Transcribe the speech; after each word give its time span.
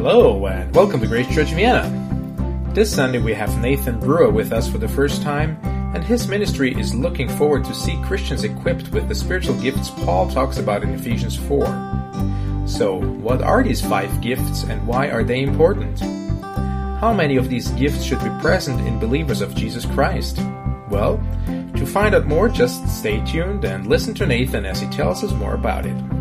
Hello, 0.00 0.46
and 0.46 0.72
welcome 0.76 1.00
to 1.00 1.08
Grace 1.08 1.26
Church 1.34 1.48
Vienna. 1.48 1.90
This 2.72 2.94
Sunday 2.94 3.18
we 3.18 3.34
have 3.34 3.60
Nathan 3.60 3.98
Brewer 3.98 4.30
with 4.30 4.52
us 4.52 4.70
for 4.70 4.78
the 4.78 4.86
first 4.86 5.22
time, 5.22 5.58
and 5.92 6.04
his 6.04 6.28
ministry 6.28 6.72
is 6.78 6.94
looking 6.94 7.28
forward 7.28 7.64
to 7.64 7.74
see 7.74 8.00
Christians 8.04 8.44
equipped 8.44 8.92
with 8.92 9.08
the 9.08 9.14
spiritual 9.16 9.60
gifts 9.60 9.90
Paul 9.90 10.30
talks 10.30 10.58
about 10.58 10.84
in 10.84 10.94
Ephesians 10.94 11.34
4. 11.34 12.64
So, 12.64 13.00
what 13.00 13.42
are 13.42 13.64
these 13.64 13.80
five 13.80 14.20
gifts 14.20 14.62
and 14.62 14.86
why 14.86 15.08
are 15.08 15.24
they 15.24 15.42
important? 15.42 15.98
How 17.00 17.12
many 17.12 17.34
of 17.34 17.48
these 17.48 17.66
gifts 17.72 18.04
should 18.04 18.22
be 18.22 18.30
present 18.40 18.80
in 18.86 19.00
believers 19.00 19.40
of 19.40 19.56
Jesus 19.56 19.84
Christ? 19.84 20.38
Well, 20.88 21.16
to 21.74 21.84
find 21.84 22.14
out 22.14 22.26
more, 22.26 22.48
just 22.48 22.86
stay 22.86 23.20
tuned 23.24 23.64
and 23.64 23.88
listen 23.88 24.14
to 24.14 24.26
Nathan 24.26 24.64
as 24.64 24.80
he 24.80 24.88
tells 24.90 25.24
us 25.24 25.32
more 25.32 25.54
about 25.54 25.86
it. 25.86 26.17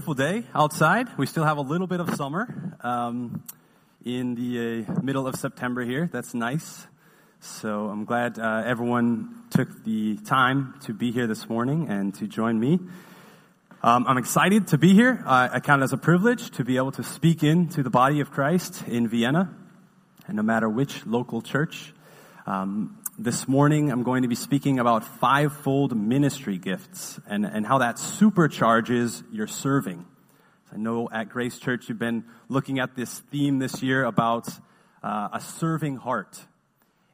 Beautiful 0.00 0.14
day 0.14 0.44
outside. 0.54 1.08
We 1.18 1.26
still 1.26 1.44
have 1.44 1.58
a 1.58 1.60
little 1.60 1.86
bit 1.86 2.00
of 2.00 2.14
summer 2.14 2.74
um, 2.80 3.44
in 4.02 4.34
the 4.34 4.86
uh, 4.88 5.02
middle 5.02 5.26
of 5.26 5.36
September 5.36 5.84
here. 5.84 6.08
That's 6.10 6.32
nice. 6.32 6.86
So 7.40 7.90
I'm 7.90 8.06
glad 8.06 8.38
uh, 8.38 8.62
everyone 8.64 9.42
took 9.50 9.84
the 9.84 10.16
time 10.24 10.76
to 10.84 10.94
be 10.94 11.12
here 11.12 11.26
this 11.26 11.50
morning 11.50 11.90
and 11.90 12.14
to 12.14 12.26
join 12.26 12.58
me. 12.58 12.80
Um, 13.82 14.06
I'm 14.08 14.16
excited 14.16 14.68
to 14.68 14.78
be 14.78 14.94
here. 14.94 15.22
Uh, 15.26 15.50
I 15.52 15.60
count 15.60 15.82
it 15.82 15.84
as 15.84 15.92
a 15.92 15.98
privilege 15.98 16.50
to 16.52 16.64
be 16.64 16.78
able 16.78 16.92
to 16.92 17.02
speak 17.02 17.42
into 17.42 17.82
the 17.82 17.90
body 17.90 18.20
of 18.20 18.30
Christ 18.30 18.82
in 18.88 19.06
Vienna, 19.06 19.54
and 20.26 20.34
no 20.34 20.42
matter 20.42 20.66
which 20.66 21.04
local 21.04 21.42
church. 21.42 21.92
Um, 22.46 22.96
this 23.22 23.46
morning, 23.46 23.92
I'm 23.92 24.02
going 24.02 24.22
to 24.22 24.28
be 24.28 24.34
speaking 24.34 24.78
about 24.78 25.04
fivefold 25.04 25.94
ministry 25.94 26.56
gifts 26.56 27.20
and, 27.26 27.44
and 27.44 27.66
how 27.66 27.76
that 27.78 27.96
supercharges 27.96 29.22
your 29.30 29.46
serving. 29.46 30.06
I 30.72 30.78
know 30.78 31.06
at 31.12 31.28
Grace 31.28 31.58
Church 31.58 31.90
you've 31.90 31.98
been 31.98 32.24
looking 32.48 32.78
at 32.78 32.96
this 32.96 33.18
theme 33.30 33.58
this 33.58 33.82
year 33.82 34.04
about 34.04 34.48
uh, 35.02 35.28
a 35.34 35.40
serving 35.40 35.96
heart. 35.96 36.40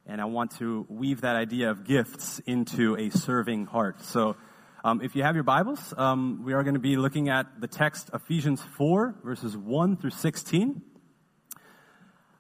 And 0.07 0.21
I 0.21 0.27
want 0.27 0.53
to 0.59 0.87
weave 0.89 1.23
that 1.23 1.35
idea 1.35 1.73
of 1.73 1.83
gifts 1.83 2.39
into 2.47 2.97
a 2.97 3.11
serving 3.11 3.67
heart. 3.67 4.01
So 4.03 4.37
um, 4.85 5.03
if 5.03 5.17
you 5.17 5.25
have 5.25 5.35
your 5.35 5.43
Bibles, 5.43 5.93
um, 5.97 6.45
we 6.45 6.53
are 6.53 6.63
going 6.63 6.75
to 6.75 6.81
be 6.81 6.97
looking 6.97 7.31
at 7.31 7.61
the 7.61 7.67
text 7.67 8.11
Ephesians 8.15 8.63
4, 8.77 9.17
verses 9.25 9.57
1 9.57 9.97
through 9.97 10.11
16. 10.11 10.83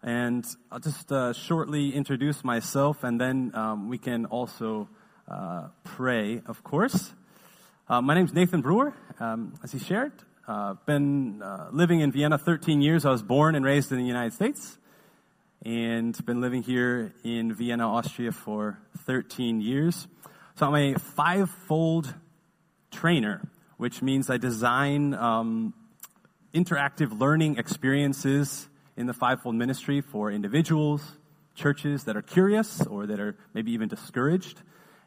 And 0.06 0.46
I'll 0.70 0.78
just 0.78 1.10
uh, 1.10 1.32
shortly 1.32 1.92
introduce 1.92 2.44
myself, 2.44 3.02
and 3.02 3.20
then 3.20 3.50
um, 3.54 3.88
we 3.88 3.98
can 3.98 4.26
also 4.26 4.88
uh, 5.26 5.66
pray, 5.82 6.42
of 6.46 6.62
course. 6.62 7.12
Uh, 7.88 8.00
my 8.00 8.14
name 8.14 8.24
is 8.24 8.32
Nathan 8.32 8.60
Brewer, 8.60 8.94
um, 9.18 9.54
as 9.64 9.72
he 9.72 9.80
shared. 9.80 10.12
Uh, 10.46 10.74
been 10.86 11.42
uh, 11.42 11.70
living 11.72 11.98
in 11.98 12.12
Vienna 12.12 12.38
13 12.38 12.80
years. 12.80 13.04
I 13.04 13.10
was 13.10 13.24
born 13.24 13.56
and 13.56 13.64
raised 13.64 13.90
in 13.90 13.98
the 13.98 14.04
United 14.04 14.32
States, 14.32 14.78
and 15.64 16.16
been 16.24 16.40
living 16.40 16.62
here 16.62 17.12
in 17.24 17.52
Vienna, 17.52 17.92
Austria 17.92 18.30
for 18.30 18.78
13 19.06 19.60
years. 19.60 20.06
So 20.54 20.66
I'm 20.66 20.76
a 20.76 20.94
five-fold 21.00 22.14
trainer, 22.92 23.42
which 23.76 24.02
means 24.02 24.30
I 24.30 24.36
design 24.36 25.14
um, 25.14 25.74
interactive 26.54 27.18
learning 27.18 27.58
experiences 27.58 28.68
in 28.96 29.06
the 29.06 29.12
fivefold 29.12 29.54
ministry 29.54 30.00
for 30.00 30.30
individuals, 30.30 31.02
churches 31.54 32.04
that 32.04 32.16
are 32.16 32.22
curious 32.22 32.86
or 32.86 33.06
that 33.06 33.20
are 33.20 33.36
maybe 33.54 33.72
even 33.72 33.88
discouraged, 33.88 34.60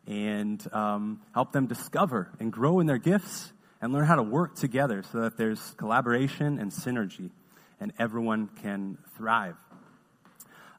and 0.07 0.65
um, 0.73 1.21
help 1.33 1.51
them 1.51 1.67
discover 1.67 2.31
and 2.39 2.51
grow 2.51 2.79
in 2.79 2.87
their 2.87 2.97
gifts 2.97 3.51
and 3.81 3.93
learn 3.93 4.05
how 4.05 4.15
to 4.15 4.23
work 4.23 4.55
together 4.55 5.03
so 5.11 5.21
that 5.21 5.37
there's 5.37 5.73
collaboration 5.77 6.59
and 6.59 6.71
synergy 6.71 7.31
and 7.79 7.93
everyone 7.97 8.47
can 8.61 8.97
thrive. 9.17 9.55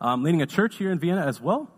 I'm 0.01 0.23
leading 0.23 0.43
a 0.43 0.47
church 0.47 0.77
here 0.77 0.91
in 0.91 0.99
Vienna 0.99 1.27
as 1.27 1.41
well. 1.41 1.71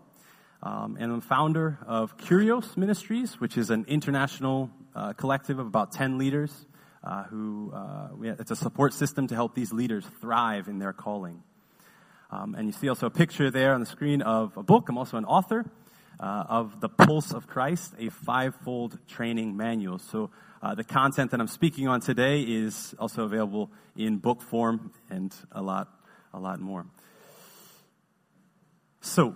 Um, 0.61 0.97
and 0.97 1.11
I'm 1.11 1.19
founder 1.19 1.77
of 1.85 2.17
Curios 2.17 2.77
Ministries, 2.77 3.39
which 3.39 3.57
is 3.57 3.69
an 3.69 3.83
international 3.87 4.69
uh, 4.95 5.11
collective 5.11 5.59
of 5.59 5.67
about 5.67 5.91
10 5.91 6.17
leaders 6.17 6.65
uh, 7.03 7.23
who, 7.23 7.71
uh, 7.73 8.09
it's 8.21 8.51
a 8.51 8.55
support 8.55 8.93
system 8.93 9.27
to 9.27 9.35
help 9.35 9.55
these 9.55 9.73
leaders 9.73 10.05
thrive 10.21 10.67
in 10.67 10.79
their 10.79 10.93
calling. 10.93 11.43
Um, 12.31 12.55
and 12.55 12.65
you 12.67 12.71
see 12.71 12.89
also 12.89 13.07
a 13.07 13.11
picture 13.11 13.51
there 13.51 13.73
on 13.73 13.79
the 13.79 13.85
screen 13.85 14.21
of 14.21 14.57
a 14.57 14.63
book. 14.63 14.89
I'm 14.89 14.97
also 14.97 15.17
an 15.17 15.25
author 15.25 15.65
uh, 16.19 16.43
of 16.47 16.79
The 16.79 16.89
Pulse 16.89 17.31
of 17.31 17.47
Christ, 17.47 17.93
a 17.99 18.09
fivefold 18.09 18.97
training 19.07 19.57
manual. 19.57 19.99
So 19.99 20.31
uh, 20.61 20.75
the 20.75 20.83
content 20.83 21.31
that 21.31 21.39
I'm 21.39 21.47
speaking 21.47 21.87
on 21.87 21.99
today 21.99 22.41
is 22.41 22.95
also 22.97 23.23
available 23.23 23.69
in 23.95 24.17
book 24.17 24.41
form 24.41 24.91
and 25.09 25.35
a 25.51 25.61
lot, 25.61 25.89
a 26.33 26.39
lot 26.39 26.59
more. 26.59 26.85
So, 29.01 29.35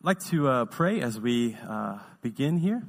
I'd 0.00 0.04
like 0.04 0.20
to 0.26 0.48
uh, 0.48 0.64
pray 0.66 1.00
as 1.00 1.20
we 1.20 1.56
uh, 1.68 1.98
begin 2.22 2.58
here. 2.58 2.82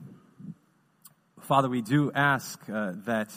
Father, 1.40 1.68
we 1.68 1.82
do 1.82 2.12
ask 2.14 2.60
uh, 2.70 2.94
that 3.06 3.34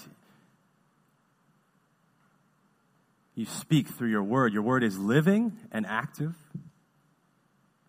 you 3.37 3.47
speak 3.47 3.87
through 3.87 4.11
your 4.11 4.25
word. 4.25 4.53
Your 4.53 4.63
word 4.63 4.83
is 4.83 4.99
living 4.99 5.57
and 5.71 5.87
active. 5.87 6.35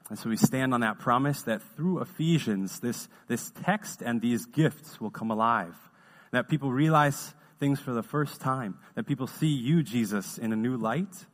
And 0.09 0.19
so 0.19 0.29
we 0.29 0.37
stand 0.37 0.73
on 0.73 0.81
that 0.81 0.99
promise 0.99 1.41
that 1.43 1.63
through 1.75 2.01
Ephesians, 2.01 2.79
this, 2.79 3.07
this 3.27 3.51
text 3.63 4.03
and 4.03 4.21
these 4.21 4.45
gifts 4.45 5.01
will 5.01 5.09
come 5.09 5.31
alive. 5.31 5.75
That 6.31 6.47
people 6.47 6.71
realize 6.71 7.33
things 7.59 7.79
for 7.79 7.93
the 7.93 8.03
first 8.03 8.39
time. 8.39 8.77
That 8.93 9.07
people 9.07 9.25
see 9.25 9.47
you, 9.47 9.81
Jesus, 9.81 10.37
in 10.37 10.53
a 10.53 10.55
new 10.55 10.77
light 10.77 11.25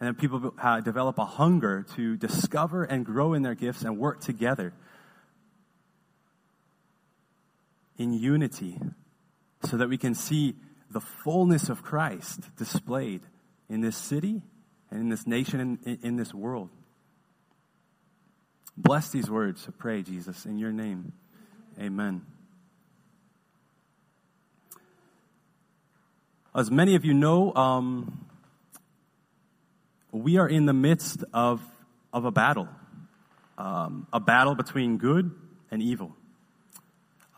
and 0.00 0.06
then 0.06 0.14
people 0.14 0.54
uh, 0.58 0.80
develop 0.80 1.18
a 1.18 1.26
hunger 1.26 1.84
to 1.94 2.16
discover 2.16 2.84
and 2.84 3.04
grow 3.04 3.34
in 3.34 3.42
their 3.42 3.54
gifts 3.54 3.82
and 3.82 3.98
work 3.98 4.20
together 4.20 4.72
in 7.98 8.14
unity 8.14 8.78
so 9.64 9.76
that 9.76 9.90
we 9.90 9.98
can 9.98 10.14
see 10.14 10.54
the 10.90 11.00
fullness 11.00 11.68
of 11.68 11.82
Christ 11.82 12.40
displayed 12.56 13.22
in 13.68 13.80
this 13.80 13.96
city 13.96 14.42
and 14.90 15.00
in 15.00 15.08
this 15.08 15.26
nation 15.26 15.60
and 15.60 15.98
in, 16.02 16.16
this 16.16 16.34
world. 16.34 16.68
Bless 18.76 19.10
these 19.10 19.30
words, 19.30 19.68
pray, 19.78 20.02
Jesus, 20.02 20.46
in 20.46 20.58
your 20.58 20.72
name. 20.72 21.12
Amen. 21.78 22.26
As 26.54 26.70
many 26.70 26.96
of 26.96 27.04
you 27.04 27.14
know, 27.14 27.54
um, 27.54 28.26
we 30.10 30.38
are 30.38 30.48
in 30.48 30.66
the 30.66 30.72
midst 30.72 31.22
of, 31.32 31.62
of 32.12 32.24
a 32.24 32.32
battle, 32.32 32.68
um, 33.56 34.08
a 34.12 34.18
battle 34.18 34.56
between 34.56 34.98
good 34.98 35.30
and 35.70 35.80
evil, 35.80 36.16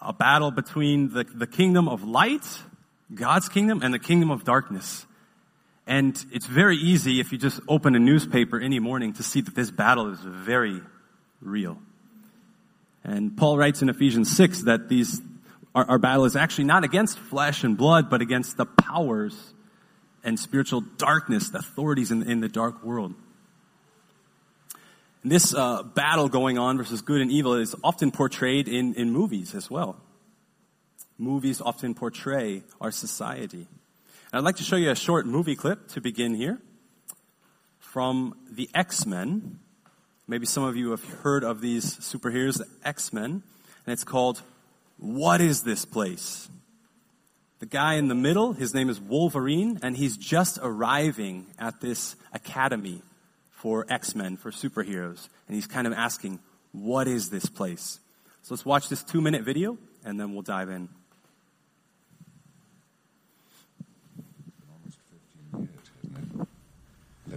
a 0.00 0.14
battle 0.14 0.50
between 0.50 1.10
the, 1.10 1.24
the 1.24 1.46
kingdom 1.46 1.88
of 1.88 2.02
light, 2.02 2.46
God's 3.14 3.48
kingdom, 3.48 3.82
and 3.82 3.92
the 3.92 3.98
kingdom 3.98 4.30
of 4.30 4.44
darkness. 4.44 5.06
And 5.86 6.16
it's 6.32 6.46
very 6.46 6.76
easy 6.76 7.20
if 7.20 7.32
you 7.32 7.38
just 7.38 7.60
open 7.68 7.96
a 7.96 7.98
newspaper 7.98 8.58
any 8.58 8.78
morning 8.78 9.12
to 9.14 9.22
see 9.22 9.40
that 9.40 9.54
this 9.54 9.70
battle 9.70 10.10
is 10.12 10.20
very 10.20 10.80
real. 11.40 11.78
And 13.04 13.36
Paul 13.36 13.58
writes 13.58 13.82
in 13.82 13.88
Ephesians 13.88 14.34
6 14.36 14.62
that 14.62 14.88
these, 14.88 15.20
our, 15.74 15.84
our 15.90 15.98
battle 15.98 16.24
is 16.24 16.36
actually 16.36 16.64
not 16.64 16.84
against 16.84 17.18
flesh 17.18 17.64
and 17.64 17.76
blood, 17.76 18.08
but 18.08 18.20
against 18.20 18.56
the 18.56 18.66
powers 18.66 19.54
and 20.22 20.38
spiritual 20.38 20.80
darkness, 20.80 21.50
the 21.50 21.58
authorities 21.58 22.12
in, 22.12 22.22
in 22.22 22.40
the 22.40 22.48
dark 22.48 22.84
world. 22.84 23.14
And 25.24 25.32
this 25.32 25.52
uh, 25.54 25.82
battle 25.82 26.28
going 26.28 26.58
on 26.58 26.78
versus 26.78 27.02
good 27.02 27.20
and 27.20 27.30
evil 27.30 27.54
is 27.54 27.74
often 27.82 28.12
portrayed 28.12 28.68
in, 28.68 28.94
in 28.94 29.10
movies 29.10 29.54
as 29.54 29.70
well. 29.70 29.96
Movies 31.22 31.60
often 31.60 31.94
portray 31.94 32.64
our 32.80 32.90
society. 32.90 33.68
And 34.32 34.38
I'd 34.38 34.44
like 34.44 34.56
to 34.56 34.64
show 34.64 34.74
you 34.74 34.90
a 34.90 34.96
short 34.96 35.24
movie 35.24 35.54
clip 35.54 35.86
to 35.90 36.00
begin 36.00 36.34
here 36.34 36.60
from 37.78 38.34
the 38.50 38.68
X-Men. 38.74 39.60
Maybe 40.26 40.46
some 40.46 40.64
of 40.64 40.74
you 40.74 40.90
have 40.90 41.04
heard 41.04 41.44
of 41.44 41.60
these 41.60 41.96
superheroes, 41.98 42.58
the 42.58 42.66
X-Men, 42.84 43.44
and 43.86 43.92
it's 43.92 44.02
called 44.02 44.42
What 44.98 45.40
is 45.40 45.62
This 45.62 45.84
Place? 45.84 46.48
The 47.60 47.66
guy 47.66 47.94
in 47.94 48.08
the 48.08 48.16
middle, 48.16 48.52
his 48.54 48.74
name 48.74 48.90
is 48.90 49.00
Wolverine, 49.00 49.78
and 49.80 49.96
he's 49.96 50.16
just 50.16 50.58
arriving 50.60 51.46
at 51.56 51.80
this 51.80 52.16
academy 52.32 53.00
for 53.52 53.86
X-Men, 53.88 54.38
for 54.38 54.50
superheroes. 54.50 55.28
And 55.46 55.54
he's 55.54 55.68
kind 55.68 55.86
of 55.86 55.92
asking, 55.92 56.40
what 56.72 57.06
is 57.06 57.30
this 57.30 57.46
place? 57.46 58.00
So 58.42 58.54
let's 58.54 58.64
watch 58.64 58.88
this 58.88 59.04
two 59.04 59.20
minute 59.20 59.44
video, 59.44 59.78
and 60.04 60.18
then 60.18 60.32
we'll 60.32 60.42
dive 60.42 60.68
in. 60.68 60.88
Almost 64.68 64.98
15 65.52 65.68
years, 65.68 65.90
hasn't 66.04 66.40
it? 66.40 66.48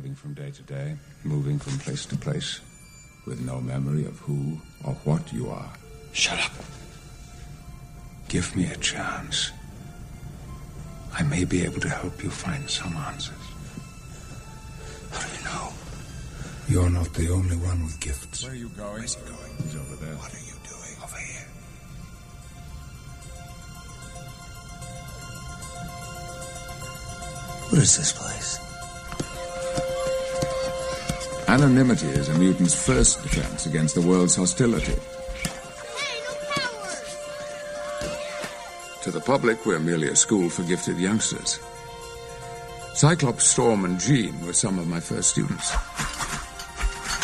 Living 0.06 0.16
from 0.16 0.34
day 0.36 0.52
to 0.52 0.62
day, 0.62 0.96
moving 1.24 1.58
from 1.58 1.80
place 1.80 2.06
to 2.06 2.16
place, 2.16 2.60
with 3.26 3.42
no 3.42 3.60
memory 3.60 4.06
of 4.06 4.20
who 4.20 4.62
or 4.84 4.94
what 5.04 5.34
you 5.34 5.50
are. 5.50 5.72
Shut 6.14 6.38
up. 6.38 6.52
Give 8.28 8.56
me 8.56 8.68
a 8.72 8.78
chance. 8.78 9.50
I 11.12 11.24
may 11.24 11.44
be 11.44 11.64
able 11.64 11.80
to 11.80 11.90
help 11.90 12.24
you 12.24 12.30
find 12.30 12.70
some 12.70 12.96
answers. 12.96 13.34
How 15.12 15.26
do 15.26 15.38
you 15.40 15.44
know? 15.44 15.74
You're 16.70 16.92
not 16.92 17.12
the 17.16 17.30
only 17.30 17.58
one 17.58 17.84
with 17.84 18.00
gifts. 18.00 18.44
Where 18.44 18.52
are 18.52 18.56
you 18.56 18.70
going? 18.78 18.94
Where's 19.00 19.16
he 19.16 19.22
going? 19.22 19.56
He's 19.64 19.76
over 19.76 19.96
there. 20.06 20.14
What 20.18 20.32
are 20.32 20.38
you 20.38 20.54
doing? 20.70 20.96
Over 21.02 21.18
here. 21.18 21.48
What 27.72 27.82
is 27.82 27.98
this 27.98 28.14
place? 28.14 28.75
Anonymity 31.48 32.08
is 32.08 32.28
a 32.30 32.40
mutant's 32.40 32.74
first 32.74 33.22
defense 33.22 33.68
against 33.68 33.94
the 33.94 34.02
world's 34.02 34.36
hostility. 34.36 34.96
Hey, 34.96 36.22
no 36.24 36.34
power! 36.56 36.90
To 39.04 39.12
the 39.12 39.22
public, 39.22 39.64
we're 39.64 39.80
merely 39.80 40.08
a 40.10 40.16
school 40.16 40.50
for 40.50 40.64
gifted 40.64 40.98
youngsters. 40.98 41.60
Cyclops, 42.96 43.46
Storm, 43.46 43.86
and 43.86 44.00
Jean 44.00 44.44
were 44.44 44.54
some 44.54 44.80
of 44.80 44.88
my 44.88 45.00
first 45.00 45.30
students. 45.30 45.72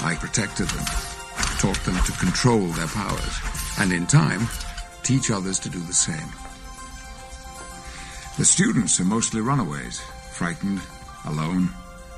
I 0.04 0.16
protected 0.20 0.68
them, 0.68 0.86
taught 1.58 1.84
them 1.84 1.98
to 2.06 2.12
control 2.20 2.68
their 2.68 2.88
powers, 2.88 3.40
and 3.80 3.92
in 3.92 4.06
time, 4.06 4.48
teach 5.02 5.32
others 5.32 5.58
to 5.60 5.70
do 5.70 5.80
the 5.80 5.94
same. 5.94 6.30
The 8.38 8.46
students 8.46 9.00
are 9.00 9.06
mostly 9.06 9.42
runaways, 9.42 10.00
frightened, 10.32 10.82
alone, 11.26 11.72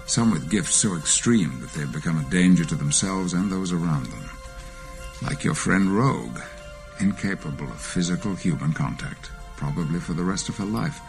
some 0.05 0.31
with 0.31 0.49
gifts 0.49 0.75
so 0.75 0.95
extreme 0.95 1.59
that 1.61 1.71
they've 1.71 1.91
become 1.91 2.19
a 2.19 2.29
danger 2.29 2.65
to 2.65 2.75
themselves 2.75 3.33
and 3.33 3.51
those 3.51 3.71
around 3.71 4.05
them. 4.07 4.29
Like 5.21 5.43
your 5.43 5.55
friend 5.55 5.95
Rogue, 5.97 6.39
incapable 6.99 7.67
of 7.67 7.79
physical 7.79 8.35
human 8.35 8.73
contact, 8.73 9.31
probably 9.55 9.99
for 9.99 10.13
the 10.13 10.23
rest 10.23 10.49
of 10.49 10.57
her 10.57 10.65
life. 10.65 10.99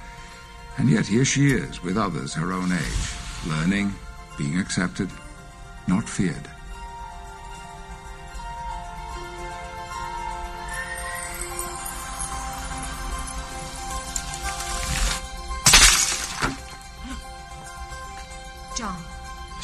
And 0.78 0.88
yet 0.88 1.06
here 1.06 1.24
she 1.24 1.48
is, 1.48 1.82
with 1.82 1.96
others 1.96 2.34
her 2.34 2.52
own 2.52 2.72
age, 2.72 3.10
learning, 3.46 3.94
being 4.38 4.58
accepted, 4.58 5.10
not 5.86 6.08
feared. 6.08 6.48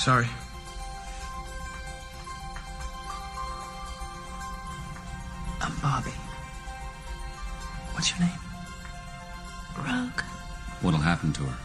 Sorry. 0.01 0.27
I'm 5.61 5.77
Bobby. 5.83 6.11
What's 7.93 8.11
your 8.11 8.21
name? 8.21 8.39
Rogue. 9.77 10.23
What'll 10.81 11.01
happen 11.01 11.35
to 11.35 11.43
her? 11.43 11.59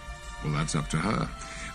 Well, 0.44 0.52
that's 0.52 0.76
up 0.76 0.90
to 0.90 0.98
her. 0.98 1.30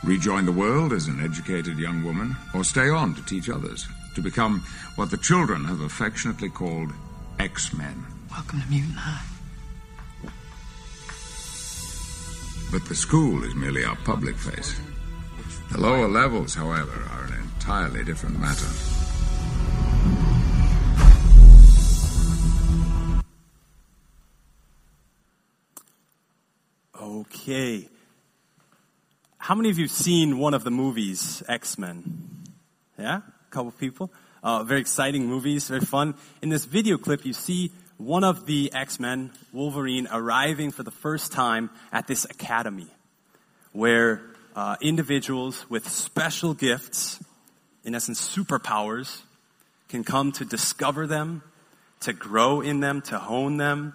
Rejoin 0.04 0.44
the 0.44 0.52
world 0.52 0.92
as 0.92 1.06
an 1.06 1.24
educated 1.24 1.78
young 1.78 2.04
woman, 2.04 2.36
or 2.54 2.62
stay 2.62 2.90
on 2.90 3.14
to 3.14 3.24
teach 3.24 3.48
others, 3.48 3.88
to 4.14 4.20
become 4.20 4.60
what 4.96 5.10
the 5.10 5.16
children 5.16 5.64
have 5.64 5.80
affectionately 5.80 6.50
called 6.50 6.92
X-Men. 7.38 8.04
Welcome 8.30 8.60
to 8.60 8.68
Mutant 8.68 8.98
High. 8.98 9.24
But 12.70 12.84
the 12.84 12.94
school 12.94 13.44
is 13.44 13.54
merely 13.54 13.82
our 13.82 13.96
public 14.04 14.36
face. 14.36 14.78
The 15.70 15.78
lower 15.78 16.08
levels, 16.08 16.54
however, 16.56 16.90
are 17.12 17.24
an 17.26 17.34
entirely 17.54 18.02
different 18.02 18.40
matter. 18.40 18.66
Okay. 27.00 27.88
How 29.38 29.54
many 29.54 29.70
of 29.70 29.78
you 29.78 29.84
have 29.84 29.92
seen 29.92 30.38
one 30.38 30.54
of 30.54 30.64
the 30.64 30.72
movies, 30.72 31.42
X 31.48 31.78
Men? 31.78 32.44
Yeah? 32.98 33.18
A 33.18 33.50
couple 33.50 33.70
people. 33.70 34.12
Uh, 34.42 34.64
very 34.64 34.80
exciting 34.80 35.26
movies, 35.26 35.68
very 35.68 35.80
fun. 35.80 36.14
In 36.42 36.48
this 36.48 36.64
video 36.64 36.98
clip, 36.98 37.24
you 37.24 37.32
see 37.32 37.70
one 37.96 38.24
of 38.24 38.44
the 38.46 38.72
X 38.74 38.98
Men, 38.98 39.30
Wolverine, 39.52 40.08
arriving 40.10 40.72
for 40.72 40.82
the 40.82 40.90
first 40.90 41.30
time 41.30 41.70
at 41.92 42.08
this 42.08 42.24
academy 42.24 42.88
where 43.72 44.22
uh, 44.60 44.76
individuals 44.82 45.64
with 45.70 45.88
special 45.88 46.52
gifts, 46.52 47.18
in 47.82 47.94
essence, 47.94 48.20
superpowers, 48.20 49.22
can 49.88 50.04
come 50.04 50.32
to 50.32 50.44
discover 50.44 51.06
them, 51.06 51.42
to 52.00 52.12
grow 52.12 52.60
in 52.60 52.80
them, 52.80 53.00
to 53.00 53.18
hone 53.18 53.56
them, 53.56 53.94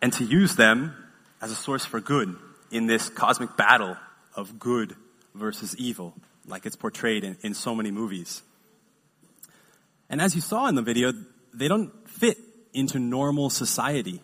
and 0.00 0.10
to 0.10 0.24
use 0.24 0.56
them 0.56 0.96
as 1.42 1.50
a 1.50 1.54
source 1.54 1.84
for 1.84 2.00
good 2.00 2.34
in 2.70 2.86
this 2.86 3.10
cosmic 3.10 3.54
battle 3.54 3.94
of 4.34 4.58
good 4.58 4.96
versus 5.34 5.76
evil, 5.76 6.14
like 6.46 6.64
it's 6.64 6.76
portrayed 6.76 7.22
in, 7.22 7.36
in 7.42 7.52
so 7.52 7.74
many 7.74 7.90
movies. 7.90 8.40
And 10.08 10.22
as 10.22 10.34
you 10.34 10.40
saw 10.40 10.66
in 10.66 10.76
the 10.76 10.82
video, 10.82 11.12
they 11.52 11.68
don't 11.68 11.92
fit 12.08 12.38
into 12.72 12.98
normal 12.98 13.50
society. 13.50 14.22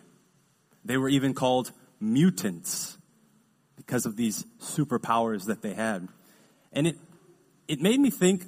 They 0.83 0.97
were 0.97 1.09
even 1.09 1.35
called 1.35 1.71
mutants 1.99 2.97
because 3.89 4.05
of 4.05 4.15
these 4.15 4.45
superpowers 4.61 5.45
that 5.45 5.63
they 5.63 5.73
had. 5.73 6.07
And 6.71 6.85
it, 6.85 6.95
it 7.67 7.81
made 7.81 7.99
me 7.99 8.11
think, 8.11 8.45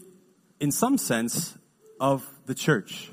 in 0.59 0.71
some 0.71 0.99
sense, 0.99 1.57
of 1.99 2.23
the 2.45 2.53
church, 2.53 3.09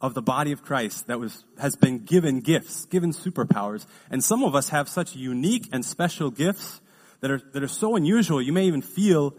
of 0.00 0.14
the 0.14 0.22
body 0.22 0.50
of 0.50 0.64
Christ 0.64 1.06
that 1.06 1.20
was, 1.20 1.44
has 1.60 1.76
been 1.76 2.00
given 2.00 2.40
gifts, 2.40 2.84
given 2.86 3.12
superpowers. 3.12 3.86
And 4.10 4.24
some 4.24 4.42
of 4.42 4.56
us 4.56 4.70
have 4.70 4.88
such 4.88 5.14
unique 5.14 5.68
and 5.70 5.84
special 5.84 6.32
gifts 6.32 6.80
that 7.20 7.30
are, 7.30 7.40
that 7.52 7.62
are 7.62 7.68
so 7.68 7.94
unusual, 7.94 8.42
you 8.42 8.52
may 8.52 8.64
even 8.64 8.82
feel 8.82 9.36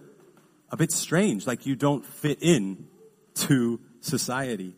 a 0.70 0.78
bit 0.78 0.94
strange, 0.94 1.46
like 1.46 1.66
you 1.66 1.76
don't 1.76 2.06
fit 2.06 2.38
in 2.42 2.88
to 3.36 3.82
society. 4.00 4.78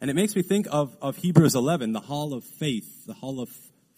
And 0.00 0.08
it 0.08 0.14
makes 0.14 0.36
me 0.36 0.42
think 0.42 0.68
of, 0.70 0.96
of 1.02 1.16
Hebrews 1.16 1.56
11, 1.56 1.90
the 1.90 1.98
hall 1.98 2.32
of 2.32 2.44
faith, 2.44 3.06
the 3.06 3.14
hall 3.14 3.40
of 3.40 3.50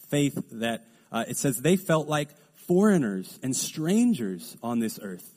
faith 0.08 0.42
that 0.52 0.86
uh, 1.12 1.24
it 1.28 1.36
says 1.36 1.58
they 1.58 1.76
felt 1.76 2.08
like 2.08 2.30
foreigners 2.54 3.38
and 3.42 3.54
strangers 3.54 4.56
on 4.62 4.80
this 4.80 4.98
earth. 5.02 5.32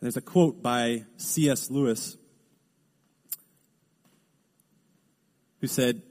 There's 0.00 0.16
a 0.16 0.22
quote 0.22 0.62
by 0.62 1.04
C.S. 1.18 1.70
Lewis 1.70 2.16
who 5.60 5.66
said, 5.66 6.02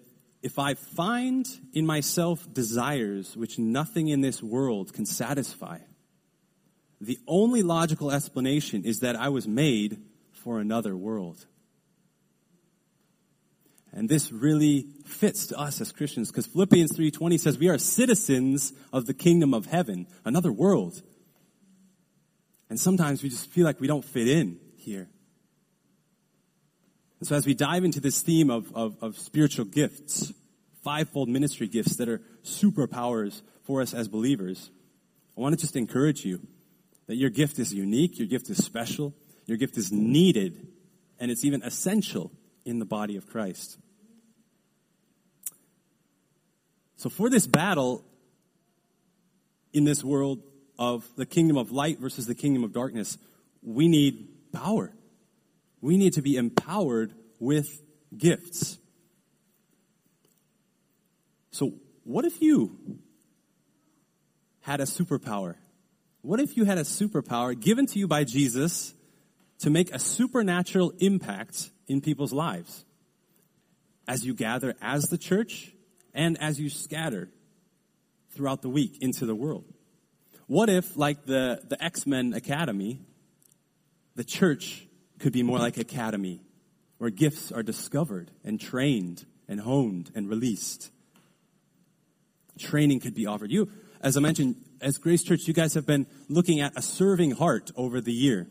If 0.44 0.60
I 0.60 0.76
find 0.76 1.48
in 1.74 1.86
myself 1.88 2.52
desires 2.54 3.36
which 3.36 3.58
nothing 3.58 4.08
in 4.08 4.22
this 4.22 4.44
world 4.44 4.94
can 4.94 5.08
satisfy, 5.08 5.80
the 7.02 7.18
only 7.28 7.64
logical 7.64 8.12
explanation 8.12 8.84
is 8.84 9.00
that 9.00 9.16
I 9.16 9.30
was 9.30 9.48
made 9.48 10.02
for 10.32 10.60
another 10.60 10.96
world. 10.96 11.46
And 14.00 14.08
this 14.08 14.32
really 14.32 14.88
fits 15.04 15.48
to 15.48 15.60
us 15.60 15.82
as 15.82 15.92
Christians 15.92 16.32
because 16.32 16.46
Philippians 16.46 16.94
3:20 16.94 17.38
says 17.38 17.58
we 17.58 17.68
are 17.68 17.78
citizens 17.78 18.72
of 18.94 19.08
the 19.08 19.14
kingdom 19.14 19.54
of 19.54 19.66
heaven, 19.66 20.08
another 20.24 20.54
world. 20.54 21.04
And 22.70 22.80
sometimes 22.80 23.22
we 23.22 23.28
just 23.28 23.50
feel 23.50 23.66
like 23.66 23.82
we 23.82 23.88
don't 23.88 24.06
fit 24.06 24.30
in 24.30 24.58
here. 24.78 25.10
And 27.20 27.28
so 27.28 27.36
as 27.36 27.46
we 27.46 27.54
dive 27.54 27.84
into 27.84 28.00
this 28.00 28.22
theme 28.22 28.50
of, 28.50 28.74
of, 28.74 28.96
of 29.02 29.18
spiritual 29.18 29.66
gifts, 29.66 30.32
fivefold 30.82 31.28
ministry 31.28 31.68
gifts 31.68 31.98
that 31.98 32.08
are 32.08 32.22
superpowers 32.42 33.42
for 33.64 33.82
us 33.82 33.94
as 33.94 34.08
believers, 34.08 34.72
I 35.38 35.42
want 35.42 35.56
to 35.56 35.60
just 35.60 35.76
encourage 35.76 36.24
you 36.24 36.40
that 37.08 37.18
your 37.18 37.32
gift 37.32 37.60
is 37.60 37.74
unique, 37.74 38.18
your 38.18 38.30
gift 38.30 38.50
is 38.50 38.64
special, 38.64 39.14
your 39.46 39.58
gift 39.58 39.76
is 39.76 39.92
needed, 39.92 40.70
and 41.20 41.30
it's 41.30 41.44
even 41.44 41.62
essential 41.64 42.32
in 42.64 42.80
the 42.80 42.86
body 42.86 43.18
of 43.18 43.28
Christ. 43.28 43.78
So, 47.00 47.10
for 47.10 47.30
this 47.30 47.48
battle 47.48 48.04
in 49.72 49.86
this 49.86 50.04
world 50.04 50.44
of 50.78 51.08
the 51.16 51.26
kingdom 51.26 51.56
of 51.56 51.72
light 51.72 51.98
versus 51.98 52.26
the 52.26 52.36
kingdom 52.36 52.66
of 52.66 52.74
darkness, 52.74 53.18
we 53.64 53.88
need 53.88 54.28
power. 54.52 54.92
We 55.80 55.96
need 55.96 56.12
to 56.16 56.22
be 56.22 56.36
empowered 56.36 57.14
with 57.40 57.82
gifts. 58.18 58.80
So, 61.52 61.76
what 62.04 62.26
if 62.26 62.42
you 62.42 63.00
had 64.64 64.82
a 64.82 64.86
superpower? 64.86 65.56
What 66.22 66.42
if 66.42 66.58
you 66.58 66.66
had 66.66 66.78
a 66.78 66.84
superpower 66.84 67.58
given 67.58 67.86
to 67.86 67.98
you 67.98 68.10
by 68.10 68.26
Jesus 68.26 68.94
to 69.60 69.70
make 69.70 69.96
a 69.96 70.00
supernatural 70.00 70.92
impact 71.00 71.70
in 71.88 72.02
people's 72.02 72.34
lives 72.34 72.84
as 74.06 74.26
you 74.26 74.34
gather 74.34 74.76
as 74.82 75.04
the 75.04 75.18
church 75.18 75.72
and 76.14 76.40
as 76.42 76.60
you 76.60 76.70
scatter 76.70 77.30
throughout 78.32 78.62
the 78.62 78.70
week 78.70 78.98
into 79.02 79.26
the 79.26 79.36
world? 79.36 79.66
What 80.48 80.70
if, 80.70 80.98
like 80.98 81.26
the, 81.26 81.62
the 81.68 81.82
X 81.84 82.08
Men 82.08 82.34
Academy, 82.34 83.02
the 84.16 84.24
church 84.24 84.88
could 85.20 85.34
be 85.34 85.44
more 85.44 85.60
like 85.60 85.78
Academy 85.78 86.42
where 87.00 87.10
gifts 87.10 87.52
are 87.52 87.64
discovered 87.64 88.30
and 88.44 88.60
trained 88.60 89.26
and 89.48 89.62
honed 89.62 90.12
and 90.14 90.30
released. 90.30 90.92
Training 92.60 93.00
could 93.00 93.16
be 93.16 93.26
offered. 93.26 93.52
You, 93.52 93.70
as 94.02 94.16
I 94.16 94.20
mentioned, 94.20 94.58
as 94.82 94.98
Grace 94.98 95.24
Church, 95.24 95.48
you 95.48 95.54
guys 95.54 95.74
have 95.74 95.86
been 95.86 96.06
looking 96.28 96.60
at 96.60 96.78
a 96.78 96.82
serving 96.82 97.32
heart 97.32 97.72
over 97.76 98.02
the 98.02 98.14
year. 98.14 98.48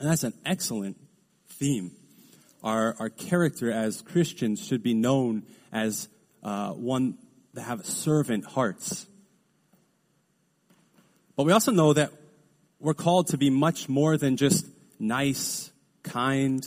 And 0.00 0.10
that's 0.10 0.24
an 0.24 0.32
excellent 0.44 0.96
theme. 1.48 1.92
Our, 2.64 2.96
our 2.98 3.10
character 3.10 3.70
as 3.70 4.02
Christians 4.02 4.66
should 4.66 4.82
be 4.82 4.94
known 4.94 5.44
as 5.72 6.08
uh, 6.46 6.70
one 6.70 7.18
that 7.54 7.62
have 7.62 7.84
servant 7.84 8.44
hearts. 8.44 9.06
But 11.34 11.44
we 11.44 11.50
also 11.52 11.72
know 11.72 11.92
that 11.92 12.12
we're 12.78 12.94
called 12.94 13.28
to 13.28 13.36
be 13.36 13.50
much 13.50 13.88
more 13.88 14.16
than 14.16 14.36
just 14.36 14.64
nice, 15.00 15.72
kind 16.04 16.64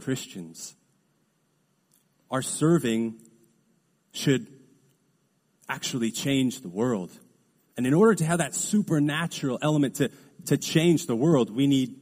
Christians. 0.00 0.76
Our 2.30 2.42
serving 2.42 3.20
should 4.12 4.46
actually 5.68 6.12
change 6.12 6.60
the 6.60 6.68
world. 6.68 7.10
And 7.76 7.88
in 7.88 7.94
order 7.94 8.14
to 8.14 8.24
have 8.24 8.38
that 8.38 8.54
supernatural 8.54 9.58
element 9.60 9.96
to, 9.96 10.10
to 10.46 10.56
change 10.56 11.06
the 11.06 11.16
world, 11.16 11.50
we 11.50 11.66
need 11.66 11.96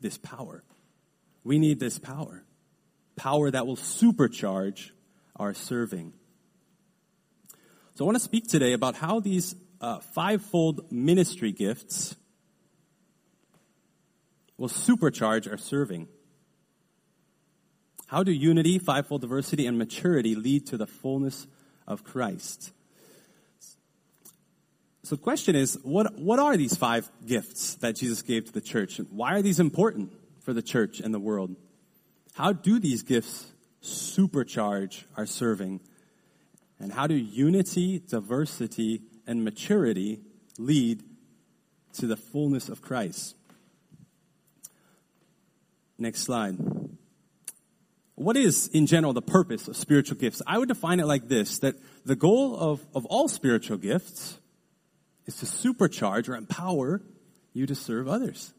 this 0.00 0.18
power. 0.18 0.62
We 1.42 1.58
need 1.58 1.80
this 1.80 1.98
power. 1.98 2.44
Power 3.16 3.50
that 3.50 3.66
will 3.66 3.76
supercharge 3.76 4.90
our 5.34 5.52
serving. 5.52 6.12
So 8.00 8.04
I 8.04 8.06
want 8.06 8.16
to 8.16 8.24
speak 8.24 8.48
today 8.48 8.72
about 8.72 8.94
how 8.94 9.20
these 9.20 9.54
uh, 9.78 9.98
fivefold 9.98 10.90
ministry 10.90 11.52
gifts 11.52 12.16
will 14.56 14.70
supercharge 14.70 15.46
our 15.50 15.58
serving. 15.58 16.08
How 18.06 18.22
do 18.22 18.32
unity, 18.32 18.78
fivefold 18.78 19.20
diversity, 19.20 19.66
and 19.66 19.76
maturity 19.76 20.34
lead 20.34 20.66
to 20.68 20.78
the 20.78 20.86
fullness 20.86 21.46
of 21.86 22.02
Christ? 22.02 22.72
So 25.02 25.16
the 25.16 25.22
question 25.22 25.54
is, 25.54 25.78
what, 25.82 26.18
what 26.18 26.38
are 26.38 26.56
these 26.56 26.78
five 26.78 27.10
gifts 27.26 27.74
that 27.74 27.96
Jesus 27.96 28.22
gave 28.22 28.46
to 28.46 28.52
the 28.52 28.62
church? 28.62 28.98
And 28.98 29.08
why 29.10 29.34
are 29.34 29.42
these 29.42 29.60
important 29.60 30.10
for 30.40 30.54
the 30.54 30.62
church 30.62 31.00
and 31.00 31.12
the 31.12 31.20
world? 31.20 31.54
How 32.32 32.54
do 32.54 32.78
these 32.78 33.02
gifts 33.02 33.52
supercharge 33.82 35.04
our 35.18 35.26
serving? 35.26 35.80
And 36.80 36.92
how 36.92 37.06
do 37.06 37.14
unity, 37.14 37.98
diversity, 37.98 39.02
and 39.26 39.44
maturity 39.44 40.20
lead 40.58 41.02
to 41.94 42.06
the 42.06 42.16
fullness 42.16 42.68
of 42.68 42.80
Christ? 42.80 43.36
Next 45.98 46.22
slide. 46.22 46.56
What 48.14 48.36
is, 48.36 48.68
in 48.68 48.86
general, 48.86 49.12
the 49.12 49.22
purpose 49.22 49.68
of 49.68 49.76
spiritual 49.76 50.16
gifts? 50.16 50.42
I 50.46 50.58
would 50.58 50.68
define 50.68 51.00
it 51.00 51.06
like 51.06 51.28
this 51.28 51.58
that 51.60 51.76
the 52.04 52.16
goal 52.16 52.56
of, 52.56 52.84
of 52.94 53.04
all 53.06 53.28
spiritual 53.28 53.76
gifts 53.76 54.38
is 55.26 55.36
to 55.36 55.46
supercharge 55.46 56.28
or 56.28 56.36
empower 56.36 57.02
you 57.52 57.66
to 57.66 57.74
serve 57.74 58.08
others 58.08 58.54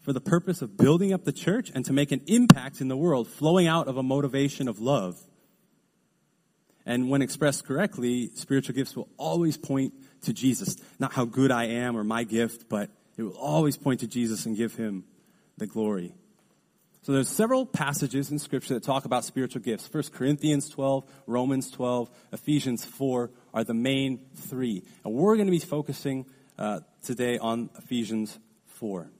for 0.00 0.12
the 0.12 0.20
purpose 0.20 0.62
of 0.62 0.76
building 0.76 1.12
up 1.12 1.24
the 1.24 1.32
church 1.32 1.70
and 1.74 1.84
to 1.84 1.92
make 1.92 2.10
an 2.10 2.22
impact 2.26 2.80
in 2.80 2.88
the 2.88 2.96
world 2.96 3.28
flowing 3.28 3.66
out 3.66 3.86
of 3.86 3.96
a 3.96 4.02
motivation 4.02 4.66
of 4.66 4.80
love. 4.80 5.20
And 6.86 7.10
when 7.10 7.22
expressed 7.22 7.66
correctly, 7.66 8.30
spiritual 8.34 8.74
gifts 8.74 8.96
will 8.96 9.08
always 9.16 9.56
point 9.56 9.94
to 10.22 10.32
Jesus. 10.32 10.76
Not 10.98 11.12
how 11.12 11.24
good 11.24 11.50
I 11.50 11.64
am 11.64 11.96
or 11.96 12.04
my 12.04 12.24
gift, 12.24 12.68
but 12.68 12.90
it 13.16 13.22
will 13.22 13.36
always 13.36 13.76
point 13.76 14.00
to 14.00 14.06
Jesus 14.06 14.46
and 14.46 14.56
give 14.56 14.74
him 14.74 15.04
the 15.58 15.66
glory. 15.66 16.14
So 17.02 17.12
there's 17.12 17.28
several 17.28 17.64
passages 17.64 18.30
in 18.30 18.38
scripture 18.38 18.74
that 18.74 18.82
talk 18.82 19.06
about 19.06 19.24
spiritual 19.24 19.62
gifts. 19.62 19.88
1 19.90 20.04
Corinthians 20.12 20.68
12, 20.68 21.04
Romans 21.26 21.70
12, 21.70 22.10
Ephesians 22.32 22.84
4 22.84 23.30
are 23.54 23.64
the 23.64 23.74
main 23.74 24.20
three. 24.34 24.82
And 25.04 25.14
we're 25.14 25.36
going 25.36 25.46
to 25.46 25.52
be 25.52 25.58
focusing 25.60 26.26
uh, 26.58 26.80
today 27.02 27.38
on 27.38 27.70
Ephesians 27.78 28.38
4. 28.66 29.10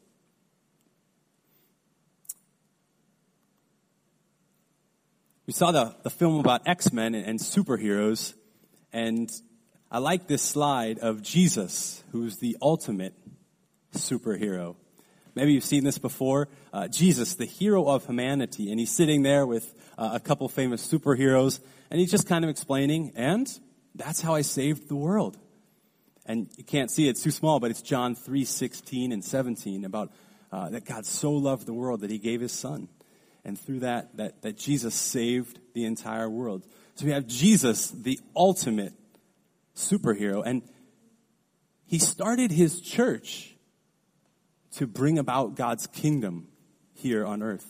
We 5.47 5.53
saw 5.53 5.73
the, 5.73 5.97
the 6.03 6.11
film 6.11 6.39
about 6.39 6.69
X-Men 6.69 7.15
and, 7.15 7.27
and 7.27 7.39
superheroes, 7.39 8.35
and 8.93 9.31
I 9.91 9.99
like 9.99 10.27
this 10.27 10.43
slide 10.43 10.99
of 10.99 11.23
Jesus, 11.23 12.05
who's 12.13 12.37
the 12.37 12.57
ultimate 12.61 13.15
superhero. 13.95 14.77
Maybe 15.35 15.55
you've 15.55 15.65
seen 15.65 15.83
this 15.83 15.99
before. 15.99 16.49
Uh, 16.73 16.89
Jesus, 16.89 17.35
the 17.35 17.47
hero 17.47 17.89
of 17.89 18.07
humanity, 18.07 18.71
and 18.71 18.79
he's 18.79 18.93
sitting 18.93 19.23
there 19.23 19.47
with 19.47 19.75
uh, 19.97 20.11
a 20.13 20.21
couple 20.21 20.49
famous 20.49 20.87
superheroes, 20.87 21.61
and 21.91 21.99
he's 21.99 22.11
just 22.11 22.29
kind 22.29 22.45
of 22.45 22.51
explaining, 22.51 23.13
and 23.17 23.49
that's 23.95 24.21
how 24.21 24.35
I 24.35 24.43
saved 24.43 24.89
the 24.89 24.97
world. 24.97 25.39
And 26.27 26.49
you 26.57 26.65
can't 26.65 26.91
see 26.91 27.07
it, 27.07 27.11
it's 27.11 27.23
too 27.23 27.31
small, 27.31 27.59
but 27.59 27.71
it's 27.71 27.83
John 27.83 28.15
3 28.15 28.45
16 28.45 29.11
and 29.11 29.25
17 29.25 29.85
about 29.85 30.13
uh, 30.53 30.69
that 30.69 30.85
God 30.85 31.07
so 31.07 31.33
loved 31.33 31.67
the 31.67 31.73
world 31.75 32.03
that 32.03 32.11
he 32.11 32.19
gave 32.19 32.41
his 32.41 32.53
son. 32.53 32.89
And 33.45 33.59
through 33.59 33.81
that, 33.81 34.17
that, 34.17 34.43
that 34.43 34.59
Jesus 34.59 34.95
saved 34.95 35.59
the 35.75 35.85
entire 35.85 36.29
world. 36.29 36.67
So 36.95 37.07
we 37.07 37.13
have 37.13 37.27
Jesus, 37.27 37.91
the 37.91 38.21
ultimate 38.37 38.93
superhero, 39.75 40.43
and 40.45 40.63
he 41.87 41.99
started 41.99 42.51
his 42.51 42.81
church 42.81 43.55
to 44.73 44.87
bring 44.87 45.19
about 45.19 45.57
God's 45.57 45.87
kingdom 45.87 46.49
here 46.95 47.25
on 47.25 47.43
earth. 47.43 47.67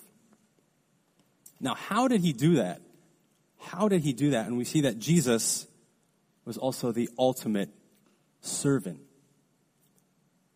Now, 1.61 1.75
how 1.75 2.09
did 2.09 2.23
he 2.23 2.33
do 2.33 2.57
that? 2.57 2.81
How 3.59 3.89
did 3.89 4.03
he 4.03 4.13
do 4.13 4.31
that? 4.31 4.47
And 4.47 4.57
we 4.59 4.65
see 4.65 4.83
that 4.83 4.99
Jesus 4.99 5.67
was 6.45 6.59
also 6.59 6.93
the 6.93 7.09
ultimate 7.19 7.71
servant. 8.41 9.01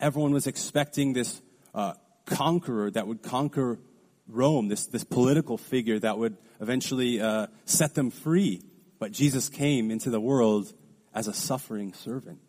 Everyone 0.00 0.32
was 0.32 0.46
expecting 0.46 1.12
this 1.12 1.40
uh, 1.74 1.94
conqueror 2.26 2.90
that 2.90 3.06
would 3.06 3.22
conquer 3.22 3.78
Rome, 4.26 4.68
this, 4.68 4.86
this 4.86 5.04
political 5.04 5.58
figure 5.58 5.98
that 5.98 6.18
would 6.18 6.36
eventually 6.60 7.20
uh, 7.20 7.48
set 7.64 7.94
them 7.94 8.10
free. 8.10 8.62
But 8.98 9.12
Jesus 9.12 9.48
came 9.48 9.90
into 9.90 10.10
the 10.10 10.20
world 10.20 10.72
as 11.14 11.28
a 11.28 11.34
suffering 11.34 11.92
servant. 11.92 12.40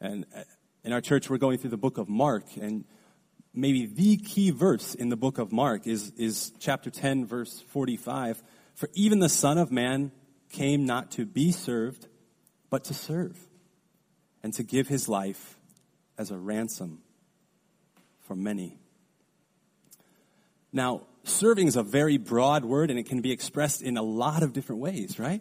And 0.00 0.26
uh, 0.34 0.42
in 0.84 0.92
our 0.92 1.00
church, 1.00 1.28
we're 1.30 1.38
going 1.38 1.58
through 1.58 1.70
the 1.70 1.76
book 1.76 1.98
of 1.98 2.08
Mark, 2.08 2.44
and 2.60 2.84
maybe 3.54 3.86
the 3.86 4.16
key 4.16 4.50
verse 4.50 4.94
in 4.94 5.08
the 5.08 5.16
book 5.16 5.38
of 5.38 5.52
Mark 5.52 5.86
is, 5.86 6.12
is 6.16 6.52
chapter 6.58 6.90
10, 6.90 7.26
verse 7.26 7.62
45. 7.68 8.42
For 8.74 8.88
even 8.94 9.20
the 9.20 9.28
Son 9.28 9.58
of 9.58 9.70
Man 9.70 10.12
came 10.50 10.84
not 10.84 11.10
to 11.12 11.24
be 11.24 11.52
served, 11.52 12.06
but 12.70 12.84
to 12.84 12.94
serve, 12.94 13.38
and 14.42 14.52
to 14.54 14.62
give 14.62 14.88
his 14.88 15.08
life 15.08 15.58
as 16.18 16.30
a 16.30 16.36
ransom 16.36 17.00
for 18.20 18.34
many. 18.34 18.78
Now, 20.74 21.02
serving 21.22 21.68
is 21.68 21.76
a 21.76 21.84
very 21.84 22.18
broad 22.18 22.64
word, 22.64 22.90
and 22.90 22.98
it 22.98 23.06
can 23.06 23.20
be 23.20 23.30
expressed 23.30 23.80
in 23.80 23.96
a 23.96 24.02
lot 24.02 24.42
of 24.42 24.52
different 24.52 24.82
ways, 24.82 25.20
right? 25.20 25.40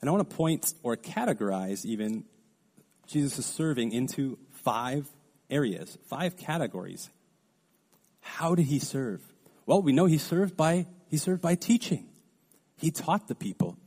And 0.00 0.10
I 0.10 0.12
want 0.12 0.28
to 0.28 0.36
point 0.36 0.74
or 0.82 0.96
categorize 0.96 1.86
even 1.86 2.24
Jesus 3.06 3.46
serving 3.46 3.92
into 3.92 4.38
five 4.50 5.08
areas, 5.48 5.96
five 6.08 6.36
categories. 6.36 7.10
How 8.20 8.56
did 8.56 8.66
he 8.66 8.80
serve? 8.80 9.22
Well, 9.66 9.80
we 9.80 9.92
know 9.92 10.06
he 10.06 10.18
served 10.18 10.56
by 10.56 10.86
he 11.08 11.16
served 11.16 11.40
by 11.40 11.54
teaching. 11.54 12.08
He 12.76 12.90
taught 12.90 13.28
the 13.28 13.36
people. 13.36 13.78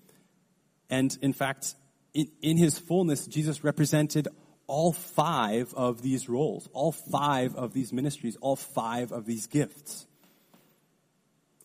And 0.89 1.15
in 1.21 1.33
fact, 1.33 1.75
in, 2.13 2.29
in 2.41 2.57
his 2.57 2.79
fullness, 2.79 3.27
Jesus 3.27 3.65
represented 3.65 4.29
all 4.67 4.91
five 4.91 5.73
of 5.73 6.01
these 6.01 6.27
roles, 6.27 6.69
all 6.73 6.91
five 6.91 7.55
of 7.55 7.73
these 7.73 7.93
ministries, 7.93 8.37
all 8.41 8.55
five 8.55 9.11
of 9.11 9.25
these 9.25 9.47
gifts. 9.47 10.05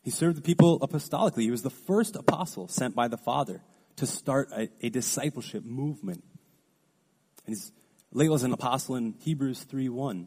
He 0.03 0.11
served 0.11 0.37
the 0.37 0.43
people 0.43 0.81
apostolically. 0.81 1.43
He 1.43 1.51
was 1.51 1.63
the 1.63 1.71
first 1.71 2.17
apostle 2.17 2.69
sent 2.69 2.95
by 2.95 3.09
the 3.09 3.17
Father 3.17 3.61
to 3.97 4.07
start 4.07 4.51
a, 4.53 4.69
a 4.81 4.89
discipleship 4.89 5.65
movement. 5.65 6.25
And 7.47 7.55
he's 7.55 7.73
labeled 8.13 8.41
as 8.41 8.45
an 8.45 8.53
apostle 8.53 8.97
in 8.97 9.15
Hebrews 9.21 9.65
3.1. 9.71 10.27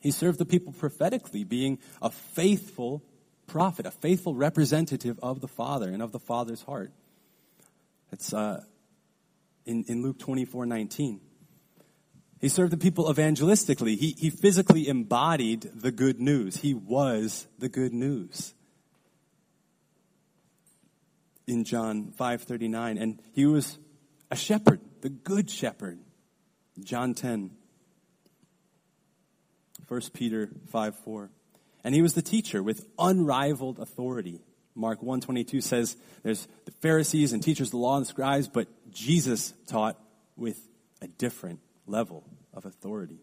He 0.00 0.10
served 0.10 0.38
the 0.38 0.46
people 0.46 0.72
prophetically, 0.72 1.44
being 1.44 1.78
a 2.00 2.10
faithful 2.10 3.04
prophet, 3.46 3.84
a 3.84 3.90
faithful 3.90 4.34
representative 4.34 5.18
of 5.22 5.40
the 5.40 5.48
Father 5.48 5.90
and 5.90 6.02
of 6.02 6.12
the 6.12 6.18
Father's 6.18 6.62
heart. 6.62 6.92
It's 8.12 8.32
uh, 8.32 8.62
in, 9.66 9.84
in 9.88 10.02
Luke 10.02 10.18
24 10.18 10.66
19. 10.66 11.20
He 12.40 12.48
served 12.48 12.72
the 12.72 12.78
people 12.78 13.12
evangelistically. 13.12 13.98
He, 13.98 14.16
he 14.18 14.30
physically 14.30 14.88
embodied 14.88 15.70
the 15.74 15.92
good 15.92 16.20
news. 16.20 16.56
He 16.56 16.72
was 16.72 17.46
the 17.58 17.68
good 17.68 17.92
news. 17.92 18.54
In 21.46 21.64
John 21.64 22.14
5:39 22.18 23.00
and 23.00 23.20
he 23.32 23.44
was 23.44 23.78
a 24.30 24.36
shepherd, 24.36 24.80
the 25.02 25.10
good 25.10 25.50
shepherd. 25.50 25.98
John 26.82 27.12
10. 27.12 27.50
1 29.88 30.00
Peter 30.14 30.48
5 30.68 30.96
4. 30.96 31.30
And 31.82 31.94
he 31.94 32.00
was 32.00 32.14
the 32.14 32.22
teacher 32.22 32.62
with 32.62 32.86
unrivaled 32.98 33.78
authority. 33.78 34.40
Mark 34.74 35.02
122 35.02 35.60
says 35.60 35.96
there's 36.22 36.46
the 36.64 36.70
Pharisees 36.70 37.32
and 37.32 37.42
teachers 37.42 37.68
of 37.68 37.72
the 37.72 37.78
law 37.78 37.96
and 37.96 38.06
scribes, 38.06 38.48
but 38.48 38.68
Jesus 38.90 39.52
taught 39.66 39.98
with 40.36 40.58
a 41.02 41.08
different 41.08 41.58
level 41.86 42.24
of 42.52 42.64
authority. 42.64 43.20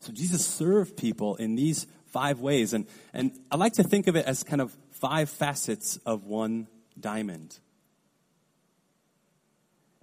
So 0.00 0.12
Jesus 0.12 0.44
served 0.44 0.96
people 0.96 1.36
in 1.36 1.56
these 1.56 1.86
five 2.06 2.40
ways. 2.40 2.72
And, 2.72 2.86
and 3.12 3.32
I 3.50 3.56
like 3.56 3.74
to 3.74 3.82
think 3.82 4.06
of 4.06 4.16
it 4.16 4.26
as 4.26 4.42
kind 4.42 4.60
of 4.60 4.76
five 4.90 5.30
facets 5.30 5.98
of 6.06 6.24
one 6.24 6.68
diamond. 6.98 7.58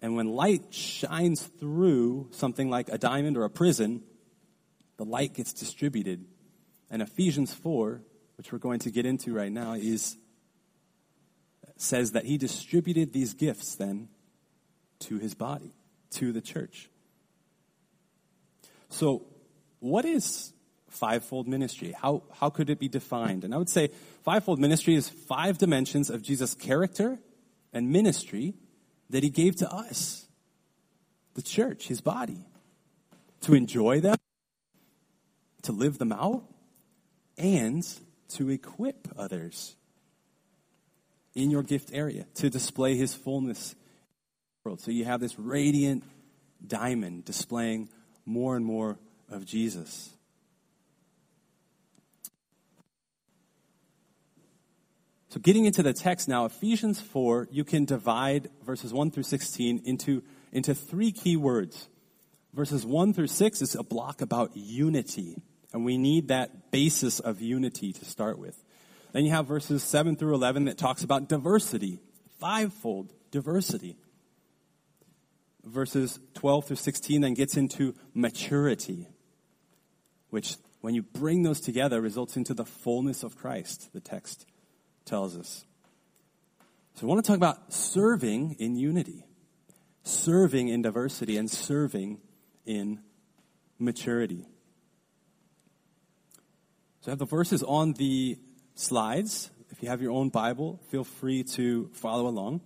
And 0.01 0.15
when 0.15 0.27
light 0.27 0.73
shines 0.73 1.41
through 1.41 2.29
something 2.31 2.69
like 2.69 2.89
a 2.89 2.97
diamond 2.97 3.37
or 3.37 3.45
a 3.45 3.49
prison, 3.49 4.03
the 4.97 5.05
light 5.05 5.33
gets 5.33 5.53
distributed. 5.53 6.25
And 6.89 7.01
Ephesians 7.01 7.53
4, 7.53 8.01
which 8.37 8.51
we're 8.51 8.59
going 8.59 8.79
to 8.79 8.91
get 8.91 9.05
into 9.05 9.33
right 9.33 9.51
now, 9.51 9.73
is 9.73 10.17
says 11.79 12.13
that 12.13 12.25
he 12.25 12.37
distributed 12.37 13.13
these 13.13 13.33
gifts 13.33 13.75
then 13.75 14.09
to 14.99 15.19
his 15.19 15.35
body, 15.35 15.75
to 16.09 16.31
the 16.31 16.41
church. 16.41 16.89
So, 18.89 19.25
what 19.79 20.05
is 20.05 20.53
fivefold 20.89 21.47
ministry? 21.47 21.93
How, 21.99 22.23
how 22.33 22.49
could 22.49 22.69
it 22.69 22.79
be 22.79 22.87
defined? 22.87 23.43
And 23.43 23.53
I 23.53 23.57
would 23.57 23.69
say 23.69 23.89
fivefold 24.23 24.59
ministry 24.59 24.95
is 24.95 25.09
five 25.09 25.57
dimensions 25.57 26.09
of 26.09 26.21
Jesus' 26.21 26.55
character 26.55 27.19
and 27.73 27.91
ministry 27.91 28.55
that 29.09 29.23
he 29.23 29.29
gave 29.29 29.55
to 29.57 29.71
us, 29.71 30.27
the 31.35 31.41
church, 31.41 31.87
his 31.87 32.01
body, 32.01 32.45
to 33.41 33.53
enjoy 33.53 33.99
them, 33.99 34.17
to 35.63 35.71
live 35.71 35.97
them 35.97 36.11
out, 36.11 36.43
and 37.37 37.83
to 38.29 38.49
equip 38.49 39.07
others 39.17 39.75
in 41.35 41.51
your 41.51 41.63
gift 41.63 41.91
area 41.93 42.25
to 42.33 42.49
display 42.49 42.95
his 42.95 43.13
fullness 43.13 43.75
world. 44.65 44.81
So 44.81 44.91
you 44.91 45.05
have 45.05 45.19
this 45.19 45.37
radiant 45.37 46.03
diamond 46.65 47.25
displaying 47.25 47.89
more 48.27 48.55
and 48.55 48.65
more 48.65 48.99
of 49.31 49.45
Jesus. 49.45 50.11
So, 55.29 55.39
getting 55.39 55.65
into 55.65 55.83
the 55.83 55.93
text 55.93 56.27
now, 56.27 56.45
Ephesians 56.45 57.01
4, 57.01 57.49
you 57.51 57.63
can 57.63 57.85
divide 57.85 58.49
verses 58.65 58.93
1 58.93 59.11
through 59.11 59.23
16 59.23 59.81
into, 59.85 60.23
into 60.51 60.73
three 60.73 61.11
key 61.11 61.35
words. 61.35 61.89
Verses 62.53 62.85
1 62.85 63.13
through 63.13 63.27
6 63.27 63.61
is 63.61 63.75
a 63.75 63.83
block 63.83 64.21
about 64.21 64.55
unity, 64.55 65.35
and 65.73 65.85
we 65.85 65.97
need 65.97 66.29
that 66.29 66.71
basis 66.71 67.19
of 67.19 67.41
unity 67.41 67.91
to 67.93 68.05
start 68.05 68.39
with. 68.39 68.63
Then 69.11 69.25
you 69.25 69.31
have 69.31 69.47
verses 69.47 69.83
7 69.83 70.15
through 70.15 70.33
11 70.33 70.65
that 70.65 70.77
talks 70.77 71.03
about 71.03 71.27
diversity, 71.27 71.99
fivefold 72.39 73.13
diversity. 73.31 73.97
Verses 75.67 76.19
12 76.35 76.65
through 76.67 76.75
16 76.77 77.21
then 77.21 77.33
gets 77.33 77.57
into 77.57 77.93
maturity, 78.13 79.07
which, 80.29 80.55
when 80.79 80.95
you 80.95 81.03
bring 81.03 81.43
those 81.43 81.59
together, 81.59 81.99
results 81.99 82.37
into 82.37 82.53
the 82.53 82.63
fullness 82.63 83.21
of 83.21 83.35
Christ, 83.35 83.89
the 83.93 83.99
text 83.99 84.45
tells 85.03 85.35
us. 85.37 85.65
So 86.95 87.05
I 87.05 87.09
want 87.09 87.23
to 87.23 87.27
talk 87.27 87.37
about 87.37 87.73
serving 87.73 88.55
in 88.59 88.77
unity, 88.77 89.25
serving 90.03 90.69
in 90.69 90.81
diversity, 90.81 91.37
and 91.37 91.51
serving 91.51 92.21
in 92.65 93.01
maturity. 93.77 94.45
So 97.01 97.09
I 97.09 97.11
have 97.11 97.19
the 97.19 97.25
verses 97.25 97.61
on 97.61 97.93
the 97.93 98.37
slides. 98.75 99.51
If 99.69 99.83
you 99.83 99.89
have 99.89 100.01
your 100.01 100.11
own 100.11 100.29
Bible, 100.29 100.79
feel 100.89 101.03
free 101.03 101.43
to 101.55 101.89
follow 101.93 102.27
along. 102.27 102.61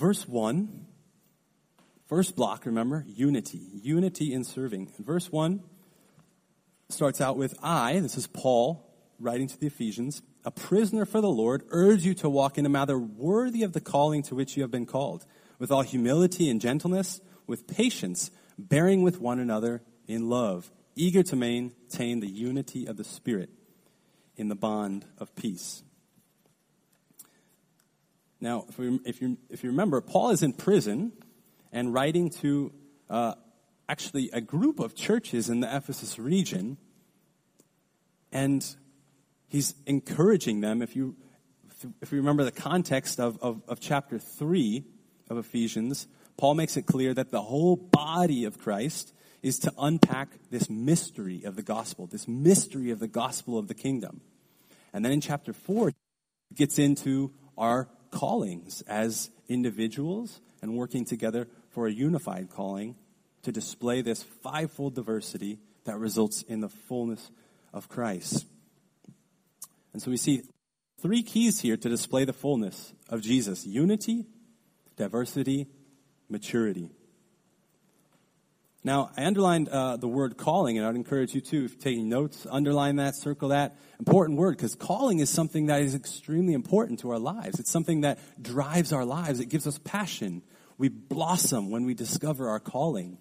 Verse 0.00 0.26
1, 0.26 0.86
first 2.08 2.34
block, 2.34 2.64
remember, 2.64 3.04
unity. 3.06 3.60
Unity 3.82 4.32
in 4.32 4.44
serving. 4.44 4.90
Verse 4.98 5.30
1 5.30 5.62
starts 6.88 7.20
out 7.20 7.36
with 7.36 7.54
I, 7.62 8.00
this 8.00 8.16
is 8.16 8.26
Paul, 8.26 8.90
writing 9.18 9.46
to 9.48 9.60
the 9.60 9.66
Ephesians, 9.66 10.22
a 10.42 10.50
prisoner 10.50 11.04
for 11.04 11.20
the 11.20 11.28
Lord, 11.28 11.64
urge 11.68 12.06
you 12.06 12.14
to 12.14 12.30
walk 12.30 12.56
in 12.56 12.64
a 12.64 12.70
manner 12.70 12.98
worthy 12.98 13.62
of 13.62 13.74
the 13.74 13.80
calling 13.82 14.22
to 14.22 14.34
which 14.34 14.56
you 14.56 14.62
have 14.62 14.70
been 14.70 14.86
called, 14.86 15.26
with 15.58 15.70
all 15.70 15.82
humility 15.82 16.48
and 16.48 16.62
gentleness, 16.62 17.20
with 17.46 17.66
patience, 17.66 18.30
bearing 18.56 19.02
with 19.02 19.20
one 19.20 19.38
another 19.38 19.82
in 20.08 20.30
love, 20.30 20.70
eager 20.96 21.22
to 21.24 21.36
maintain 21.36 22.20
the 22.20 22.26
unity 22.26 22.86
of 22.86 22.96
the 22.96 23.04
Spirit 23.04 23.50
in 24.34 24.48
the 24.48 24.56
bond 24.56 25.04
of 25.18 25.36
peace. 25.36 25.82
Now, 28.40 28.64
if, 28.68 28.78
we, 28.78 29.00
if, 29.04 29.20
you, 29.20 29.36
if 29.50 29.62
you 29.62 29.70
remember, 29.70 30.00
Paul 30.00 30.30
is 30.30 30.42
in 30.42 30.52
prison 30.52 31.12
and 31.72 31.92
writing 31.92 32.30
to 32.30 32.72
uh, 33.08 33.34
actually 33.88 34.30
a 34.32 34.40
group 34.40 34.80
of 34.80 34.94
churches 34.94 35.50
in 35.50 35.60
the 35.60 35.76
Ephesus 35.76 36.18
region. 36.18 36.78
And 38.32 38.64
he's 39.48 39.74
encouraging 39.86 40.60
them. 40.60 40.80
If 40.80 40.96
you, 40.96 41.16
if 42.00 42.12
you 42.12 42.18
remember 42.18 42.44
the 42.44 42.52
context 42.52 43.20
of, 43.20 43.38
of, 43.42 43.62
of 43.68 43.80
chapter 43.80 44.18
3 44.18 44.84
of 45.28 45.38
Ephesians, 45.38 46.06
Paul 46.36 46.54
makes 46.54 46.76
it 46.76 46.86
clear 46.86 47.12
that 47.12 47.30
the 47.30 47.42
whole 47.42 47.76
body 47.76 48.44
of 48.44 48.58
Christ 48.58 49.12
is 49.42 49.58
to 49.60 49.72
unpack 49.78 50.28
this 50.50 50.70
mystery 50.70 51.42
of 51.44 51.56
the 51.56 51.62
gospel, 51.62 52.06
this 52.06 52.28
mystery 52.28 52.90
of 52.90 53.00
the 53.00 53.08
gospel 53.08 53.58
of 53.58 53.68
the 53.68 53.74
kingdom. 53.74 54.20
And 54.92 55.04
then 55.04 55.12
in 55.12 55.20
chapter 55.20 55.52
4, 55.52 55.88
it 55.88 55.94
gets 56.54 56.78
into 56.78 57.32
our 57.56 57.88
callings 58.10 58.82
as 58.82 59.30
individuals 59.48 60.40
and 60.62 60.76
working 60.76 61.04
together 61.04 61.48
for 61.70 61.86
a 61.86 61.92
unified 61.92 62.50
calling 62.50 62.96
to 63.42 63.52
display 63.52 64.02
this 64.02 64.22
fivefold 64.22 64.94
diversity 64.94 65.58
that 65.84 65.98
results 65.98 66.42
in 66.42 66.60
the 66.60 66.68
fullness 66.68 67.30
of 67.72 67.88
Christ. 67.88 68.46
And 69.92 70.02
so 70.02 70.10
we 70.10 70.16
see 70.16 70.42
three 71.00 71.22
keys 71.22 71.60
here 71.60 71.76
to 71.76 71.88
display 71.88 72.24
the 72.24 72.32
fullness 72.32 72.92
of 73.08 73.22
Jesus 73.22 73.66
unity, 73.66 74.26
diversity, 74.96 75.66
maturity. 76.28 76.90
Now, 78.82 79.10
I 79.14 79.24
underlined 79.24 79.68
uh, 79.68 79.98
the 79.98 80.08
word 80.08 80.38
calling, 80.38 80.78
and 80.78 80.86
I'd 80.86 80.94
encourage 80.94 81.34
you 81.34 81.42
to, 81.42 81.64
if 81.66 81.72
you're 81.72 81.80
taking 81.80 82.08
notes, 82.08 82.46
underline 82.50 82.96
that, 82.96 83.14
circle 83.14 83.50
that. 83.50 83.76
Important 83.98 84.38
word, 84.38 84.56
because 84.56 84.74
calling 84.74 85.18
is 85.18 85.28
something 85.28 85.66
that 85.66 85.82
is 85.82 85.94
extremely 85.94 86.54
important 86.54 87.00
to 87.00 87.10
our 87.10 87.18
lives. 87.18 87.60
It's 87.60 87.70
something 87.70 88.00
that 88.02 88.18
drives 88.40 88.92
our 88.94 89.04
lives. 89.04 89.38
It 89.38 89.50
gives 89.50 89.66
us 89.66 89.78
passion. 89.84 90.42
We 90.78 90.88
blossom 90.88 91.70
when 91.70 91.84
we 91.84 91.92
discover 91.92 92.48
our 92.48 92.58
calling. 92.58 93.18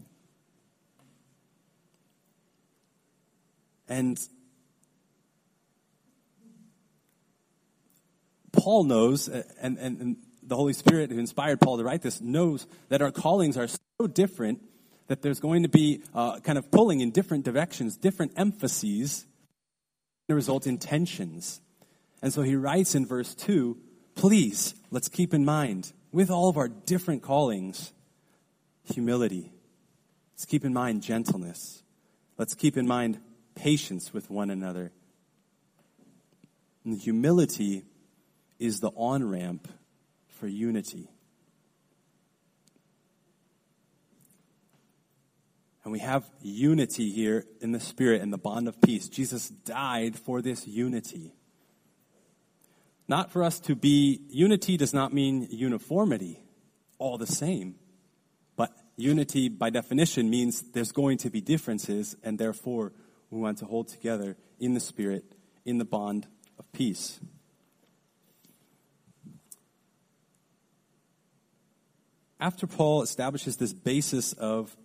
And 3.89 4.17
Paul 8.53 8.85
knows, 8.85 9.27
and, 9.27 9.77
and, 9.77 9.99
and 9.99 10.17
the 10.41 10.55
Holy 10.55 10.73
Spirit 10.73 11.11
who 11.11 11.19
inspired 11.19 11.59
Paul 11.59 11.79
to 11.79 11.83
write 11.83 12.01
this 12.01 12.21
knows 12.21 12.65
that 12.87 13.01
our 13.01 13.11
callings 13.11 13.57
are 13.57 13.67
so 13.67 14.07
different 14.07 14.61
that 15.09 15.23
there's 15.23 15.39
going 15.39 15.63
to 15.63 15.69
be 15.69 16.03
uh, 16.13 16.39
kind 16.39 16.57
of 16.57 16.69
pulling 16.71 17.01
in 17.01 17.09
different 17.09 17.43
directions, 17.43 17.97
different 17.97 18.31
emphases 18.37 19.25
to 20.27 20.35
result 20.35 20.67
in 20.67 20.77
tensions. 20.77 21.61
And 22.21 22.31
so 22.31 22.43
he 22.43 22.55
writes 22.55 22.95
in 22.95 23.05
verse 23.05 23.35
2 23.35 23.77
please, 24.15 24.75
let's 24.91 25.07
keep 25.07 25.33
in 25.33 25.45
mind, 25.45 25.93
with 26.11 26.29
all 26.29 26.49
of 26.49 26.57
our 26.57 26.67
different 26.67 27.23
callings, 27.23 27.93
humility. 28.83 29.51
Let's 30.33 30.45
keep 30.45 30.65
in 30.65 30.73
mind 30.73 31.01
gentleness. 31.01 31.83
Let's 32.37 32.53
keep 32.53 32.75
in 32.75 32.85
mind 32.85 33.19
patience 33.55 34.13
with 34.13 34.29
one 34.29 34.49
another. 34.49 34.91
And 36.83 36.99
humility 36.99 37.85
is 38.59 38.79
the 38.79 38.89
on 38.89 39.27
ramp 39.27 39.69
for 40.27 40.47
unity. 40.47 41.09
And 45.89 45.93
we 45.93 46.01
have 46.01 46.29
unity 46.43 47.09
here 47.09 47.45
in 47.61 47.71
the 47.71 47.79
Spirit 47.79 48.21
and 48.21 48.31
the 48.31 48.37
bond 48.37 48.67
of 48.67 48.79
peace. 48.79 49.09
Jesus 49.09 49.49
died 49.49 50.15
for 50.15 50.39
this 50.39 50.67
unity. 50.67 51.33
Not 53.07 53.31
for 53.31 53.43
us 53.43 53.59
to 53.61 53.73
be, 53.73 54.21
unity 54.29 54.77
does 54.77 54.93
not 54.93 55.13
mean 55.13 55.47
uniformity, 55.49 56.43
all 56.99 57.17
the 57.17 57.25
same. 57.25 57.73
But 58.55 58.71
unity, 58.97 59.49
by 59.49 59.71
definition, 59.71 60.29
means 60.29 60.61
there's 60.73 60.91
going 60.91 61.17
to 61.17 61.31
be 61.31 61.41
differences, 61.41 62.15
and 62.21 62.37
therefore 62.37 62.93
we 63.31 63.39
want 63.39 63.57
to 63.57 63.65
hold 63.65 63.87
together 63.87 64.37
in 64.59 64.75
the 64.75 64.79
Spirit, 64.79 65.33
in 65.65 65.79
the 65.79 65.85
bond 65.85 66.27
of 66.59 66.71
peace. 66.71 67.19
after 72.39 72.65
Paul 72.65 73.01
establishes 73.01 73.57
this 73.57 73.73
basis 73.73 74.31
of 74.31 74.77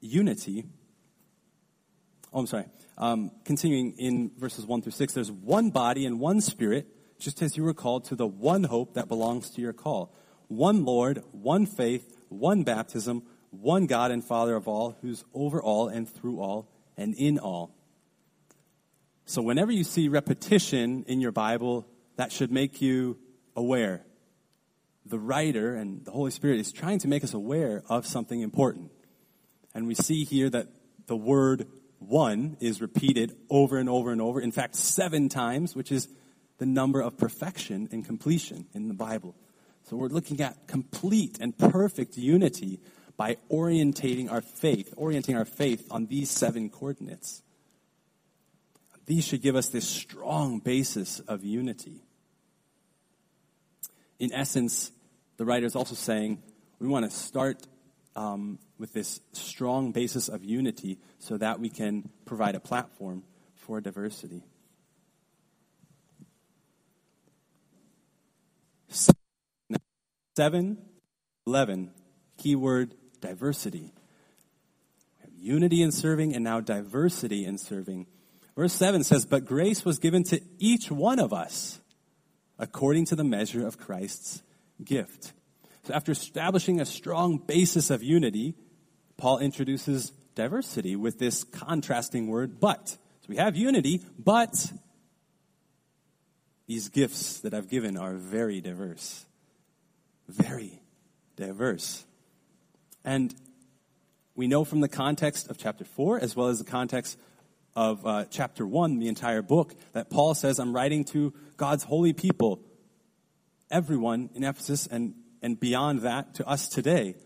unity, 0.00 0.64
Oh, 2.32 2.40
I'm 2.40 2.46
sorry. 2.46 2.66
Um, 2.96 3.32
continuing 3.44 3.94
in 3.98 4.30
verses 4.38 4.66
1 4.66 4.82
through 4.82 4.92
6, 4.92 5.14
there's 5.14 5.32
one 5.32 5.70
body 5.70 6.06
and 6.06 6.20
one 6.20 6.40
spirit, 6.40 6.86
just 7.18 7.42
as 7.42 7.56
you 7.56 7.64
were 7.64 7.74
called 7.74 8.04
to 8.06 8.14
the 8.14 8.26
one 8.26 8.64
hope 8.64 8.94
that 8.94 9.08
belongs 9.08 9.50
to 9.50 9.60
your 9.60 9.72
call. 9.72 10.14
One 10.48 10.84
Lord, 10.84 11.22
one 11.32 11.66
faith, 11.66 12.16
one 12.28 12.62
baptism, 12.62 13.24
one 13.50 13.86
God 13.86 14.10
and 14.10 14.24
Father 14.24 14.54
of 14.54 14.68
all, 14.68 14.96
who's 15.02 15.24
over 15.34 15.60
all 15.60 15.88
and 15.88 16.08
through 16.08 16.40
all 16.40 16.68
and 16.96 17.14
in 17.16 17.38
all. 17.38 17.74
So, 19.24 19.42
whenever 19.42 19.72
you 19.72 19.84
see 19.84 20.08
repetition 20.08 21.04
in 21.06 21.20
your 21.20 21.32
Bible, 21.32 21.86
that 22.16 22.32
should 22.32 22.50
make 22.50 22.80
you 22.80 23.18
aware. 23.56 24.04
The 25.06 25.18
writer 25.18 25.74
and 25.74 26.04
the 26.04 26.10
Holy 26.10 26.30
Spirit 26.30 26.60
is 26.60 26.72
trying 26.72 26.98
to 27.00 27.08
make 27.08 27.24
us 27.24 27.32
aware 27.32 27.82
of 27.88 28.06
something 28.06 28.40
important. 28.40 28.90
And 29.74 29.86
we 29.86 29.94
see 29.94 30.24
here 30.24 30.50
that 30.50 30.68
the 31.06 31.16
word 31.16 31.66
one 31.98 32.56
is 32.60 32.80
repeated 32.80 33.36
over 33.48 33.76
and 33.78 33.88
over 33.88 34.10
and 34.10 34.20
over. 34.20 34.40
In 34.40 34.52
fact, 34.52 34.74
seven 34.74 35.28
times, 35.28 35.76
which 35.76 35.92
is 35.92 36.08
the 36.58 36.66
number 36.66 37.00
of 37.00 37.16
perfection 37.16 37.88
and 37.92 38.04
completion 38.04 38.66
in 38.74 38.88
the 38.88 38.94
Bible. 38.94 39.34
So 39.84 39.96
we're 39.96 40.08
looking 40.08 40.40
at 40.40 40.66
complete 40.66 41.38
and 41.40 41.56
perfect 41.56 42.16
unity 42.16 42.80
by 43.16 43.36
orientating 43.50 44.30
our 44.30 44.40
faith, 44.40 44.94
orienting 44.96 45.36
our 45.36 45.44
faith 45.44 45.86
on 45.90 46.06
these 46.06 46.30
seven 46.30 46.70
coordinates. 46.70 47.42
These 49.06 49.26
should 49.26 49.42
give 49.42 49.56
us 49.56 49.68
this 49.68 49.88
strong 49.88 50.60
basis 50.60 51.20
of 51.20 51.44
unity. 51.44 52.04
In 54.18 54.32
essence, 54.32 54.92
the 55.36 55.44
writer 55.44 55.66
is 55.66 55.74
also 55.74 55.94
saying 55.94 56.42
we 56.78 56.86
want 56.86 57.04
to 57.04 57.10
start 57.10 57.66
um, 58.14 58.58
with 58.80 58.94
this 58.94 59.20
strong 59.32 59.92
basis 59.92 60.28
of 60.28 60.42
unity 60.42 60.98
so 61.18 61.36
that 61.36 61.60
we 61.60 61.68
can 61.68 62.08
provide 62.24 62.54
a 62.54 62.60
platform 62.60 63.22
for 63.54 63.80
diversity. 63.80 64.42
Seven, 70.34 70.78
eleven, 71.46 71.90
keyword 72.38 72.94
diversity. 73.20 73.92
We 73.92 75.22
have 75.22 75.32
unity 75.34 75.82
in 75.82 75.92
serving 75.92 76.34
and 76.34 76.42
now 76.42 76.60
diversity 76.60 77.44
in 77.44 77.58
serving. 77.58 78.06
Verse 78.56 78.72
7 78.72 79.04
says, 79.04 79.26
But 79.26 79.44
grace 79.44 79.84
was 79.84 79.98
given 79.98 80.24
to 80.24 80.40
each 80.58 80.90
one 80.90 81.18
of 81.18 81.34
us 81.34 81.80
according 82.58 83.04
to 83.06 83.16
the 83.16 83.24
measure 83.24 83.66
of 83.66 83.78
Christ's 83.78 84.42
gift. 84.82 85.32
So 85.84 85.94
after 85.94 86.12
establishing 86.12 86.80
a 86.80 86.86
strong 86.86 87.38
basis 87.38 87.90
of 87.90 88.02
unity, 88.02 88.54
Paul 89.20 89.38
introduces 89.38 90.12
diversity 90.34 90.96
with 90.96 91.18
this 91.18 91.44
contrasting 91.44 92.28
word, 92.28 92.58
but. 92.58 92.88
So 92.88 93.26
we 93.28 93.36
have 93.36 93.54
unity, 93.54 94.00
but 94.18 94.72
these 96.66 96.88
gifts 96.88 97.40
that 97.40 97.52
I've 97.52 97.68
given 97.68 97.98
are 97.98 98.14
very 98.14 98.62
diverse. 98.62 99.26
Very 100.26 100.80
diverse. 101.36 102.06
And 103.04 103.34
we 104.34 104.46
know 104.46 104.64
from 104.64 104.80
the 104.80 104.88
context 104.88 105.50
of 105.50 105.58
chapter 105.58 105.84
4, 105.84 106.20
as 106.20 106.34
well 106.34 106.46
as 106.46 106.58
the 106.58 106.64
context 106.64 107.18
of 107.76 108.06
uh, 108.06 108.24
chapter 108.30 108.66
1, 108.66 109.00
the 109.00 109.08
entire 109.08 109.42
book, 109.42 109.74
that 109.92 110.08
Paul 110.08 110.34
says, 110.34 110.58
I'm 110.58 110.74
writing 110.74 111.04
to 111.06 111.34
God's 111.58 111.84
holy 111.84 112.14
people, 112.14 112.62
everyone 113.70 114.30
in 114.34 114.44
Ephesus 114.44 114.86
and, 114.86 115.14
and 115.42 115.60
beyond 115.60 116.00
that 116.02 116.36
to 116.36 116.48
us 116.48 116.68
today. 116.68 117.16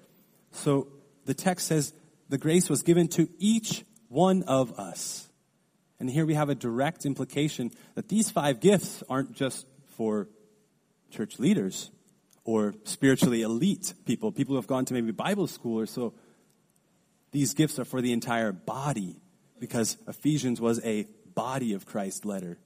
So 0.51 0.89
the 1.25 1.35
text 1.35 1.67
says, 1.67 1.93
the 2.29 2.39
grace 2.39 2.69
was 2.69 2.83
given 2.83 3.09
to 3.09 3.29
each 3.39 3.85
one 4.09 4.43
of 4.45 4.79
us. 4.79 5.29
And 6.01 6.11
here 6.11 6.27
we 6.27 6.35
have 6.35 6.49
a 6.49 6.55
direct 6.55 7.07
implication 7.07 7.71
that 7.95 8.09
these 8.09 8.31
five 8.31 8.61
gifts 8.61 9.03
aren't 9.09 9.33
just 9.33 9.67
for 9.97 10.29
church 11.11 11.39
leaders 11.39 11.91
or 12.45 12.75
spiritually 12.85 13.43
elite 13.43 13.95
people, 14.05 14.33
people 14.33 14.53
who 14.53 14.57
have 14.57 14.67
gone 14.67 14.85
to 14.87 14.95
maybe 14.95 15.13
Bible 15.13 15.47
school 15.47 15.79
or 15.79 15.87
so. 15.87 16.13
These 17.33 17.55
gifts 17.55 17.79
are 17.79 17.85
for 17.85 18.01
the 18.01 18.13
entire 18.13 18.53
body 18.53 19.17
because 19.59 19.97
Ephesians 20.07 20.61
was 20.61 20.85
a 20.85 21.07
body 21.35 21.73
of 21.73 21.87
Christ 21.87 22.25
letter. 22.25 22.59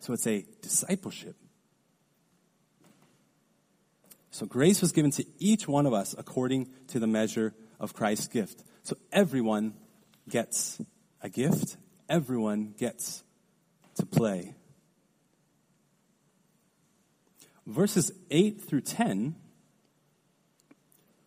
So 0.00 0.12
it's 0.12 0.26
a 0.26 0.44
discipleship. 0.60 1.36
So 4.30 4.46
grace 4.46 4.80
was 4.80 4.92
given 4.92 5.10
to 5.12 5.24
each 5.38 5.68
one 5.68 5.86
of 5.86 5.92
us 5.92 6.14
according 6.16 6.68
to 6.88 6.98
the 6.98 7.06
measure 7.06 7.54
of 7.82 7.92
Christ's 7.92 8.28
gift. 8.28 8.62
So 8.84 8.96
everyone 9.12 9.74
gets 10.28 10.80
a 11.20 11.28
gift, 11.28 11.76
everyone 12.08 12.74
gets 12.78 13.24
to 13.96 14.06
play. 14.06 14.54
Verses 17.66 18.12
8 18.30 18.62
through 18.62 18.80
10, 18.80 19.34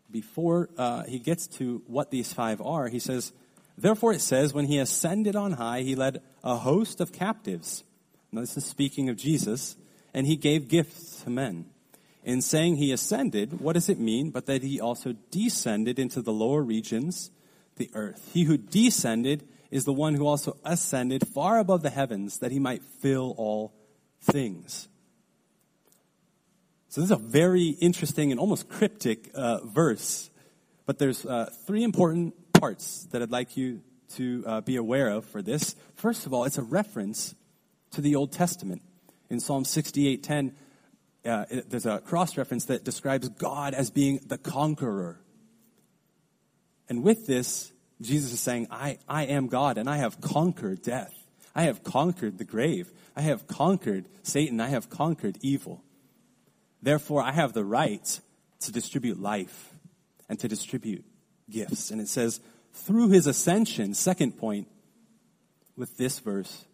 before 0.09 0.69
uh, 0.77 1.03
he 1.03 1.19
gets 1.19 1.47
to 1.47 1.83
what 1.87 2.09
these 2.09 2.33
five 2.33 2.61
are, 2.61 2.87
he 2.87 2.99
says, 2.99 3.33
Therefore 3.77 4.13
it 4.13 4.21
says, 4.21 4.53
when 4.53 4.65
he 4.65 4.79
ascended 4.79 5.35
on 5.35 5.53
high, 5.53 5.81
he 5.81 5.95
led 5.95 6.21
a 6.43 6.55
host 6.55 7.01
of 7.01 7.11
captives. 7.11 7.83
Now 8.31 8.41
this 8.41 8.55
is 8.55 8.65
speaking 8.65 9.09
of 9.09 9.17
Jesus, 9.17 9.75
and 10.13 10.25
he 10.25 10.37
gave 10.37 10.69
gifts 10.69 11.23
to 11.23 11.29
men. 11.29 11.65
In 12.25 12.41
saying 12.41 12.77
he 12.77 12.91
ascended, 12.91 13.61
what 13.61 13.73
does 13.73 13.87
it 13.87 13.99
mean 13.99 14.31
but 14.31 14.47
that 14.47 14.63
he 14.63 14.81
also 14.81 15.13
descended 15.29 15.99
into 15.99 16.23
the 16.23 16.33
lower 16.33 16.63
regions, 16.63 17.29
the 17.75 17.91
earth? 17.93 18.31
He 18.33 18.45
who 18.45 18.57
descended 18.57 19.47
is 19.69 19.83
the 19.83 19.93
one 19.93 20.15
who 20.15 20.25
also 20.25 20.57
ascended 20.65 21.27
far 21.27 21.59
above 21.59 21.83
the 21.83 21.91
heavens 21.91 22.39
that 22.39 22.51
he 22.51 22.57
might 22.57 22.81
fill 22.99 23.35
all 23.37 23.75
things. 24.21 24.87
So 26.89 27.01
this 27.01 27.11
is 27.11 27.15
a 27.15 27.21
very 27.21 27.67
interesting 27.79 28.31
and 28.31 28.39
almost 28.39 28.69
cryptic 28.69 29.29
uh, 29.35 29.59
verse, 29.63 30.31
but 30.87 30.97
there's 30.97 31.27
uh, 31.27 31.51
three 31.67 31.83
important 31.83 32.33
parts 32.53 33.05
that 33.11 33.21
I'd 33.21 33.31
like 33.31 33.55
you 33.55 33.81
to 34.15 34.43
uh, 34.47 34.61
be 34.61 34.77
aware 34.77 35.09
of 35.09 35.25
for 35.25 35.43
this. 35.43 35.75
First 35.93 36.25
of 36.25 36.33
all, 36.33 36.45
it's 36.45 36.57
a 36.57 36.63
reference 36.63 37.35
to 37.91 38.01
the 38.01 38.15
Old 38.15 38.31
Testament. 38.31 38.81
In 39.29 39.39
Psalm 39.39 39.63
68:10, 39.63 40.53
uh, 41.25 41.45
there's 41.67 41.85
a 41.85 41.99
cross 41.99 42.37
reference 42.37 42.65
that 42.65 42.83
describes 42.83 43.29
God 43.29 43.73
as 43.73 43.89
being 43.89 44.19
the 44.25 44.37
conqueror. 44.37 45.19
And 46.87 47.03
with 47.03 47.25
this, 47.25 47.71
Jesus 48.01 48.33
is 48.33 48.39
saying, 48.39 48.67
I, 48.69 48.99
I 49.07 49.25
am 49.25 49.47
God 49.47 49.77
and 49.77 49.89
I 49.89 49.97
have 49.97 50.21
conquered 50.21 50.81
death. 50.81 51.13
I 51.55 51.63
have 51.63 51.83
conquered 51.83 52.37
the 52.37 52.43
grave. 52.43 52.91
I 53.15 53.21
have 53.21 53.47
conquered 53.47 54.05
Satan. 54.23 54.59
I 54.59 54.67
have 54.67 54.89
conquered 54.89 55.37
evil. 55.41 55.83
Therefore, 56.81 57.23
I 57.23 57.31
have 57.31 57.53
the 57.53 57.63
right 57.63 58.19
to 58.61 58.71
distribute 58.71 59.19
life 59.19 59.73
and 60.29 60.39
to 60.39 60.47
distribute 60.47 61.05
gifts. 61.49 61.91
And 61.91 62.01
it 62.01 62.09
says, 62.09 62.41
through 62.73 63.09
his 63.09 63.25
ascension, 63.25 63.93
second 63.93 64.37
point, 64.37 64.67
with 65.77 65.97
this 65.97 66.19
verse, 66.19 66.65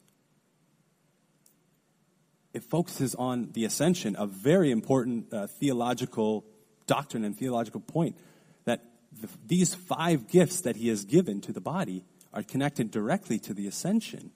it 2.54 2.64
focuses 2.64 3.16
on 3.16 3.52
the 3.54 3.66
ascension, 3.66 4.16
a 4.18 4.28
very 4.28 4.72
important 4.72 5.34
uh, 5.34 5.48
theological 5.48 6.46
doctrine 6.86 7.24
and 7.24 7.38
theological 7.38 7.80
point 7.80 8.18
that 8.66 8.82
the, 9.20 9.30
these 9.48 9.74
five 9.74 10.28
gifts 10.28 10.62
that 10.62 10.76
he 10.76 10.90
has 10.90 11.06
given 11.06 11.42
to 11.42 11.54
the 11.54 11.62
body 11.62 12.04
are 12.34 12.44
connected 12.44 12.92
directly 12.92 13.40
to 13.40 13.54
the 13.54 13.68
ascension. 13.68 14.32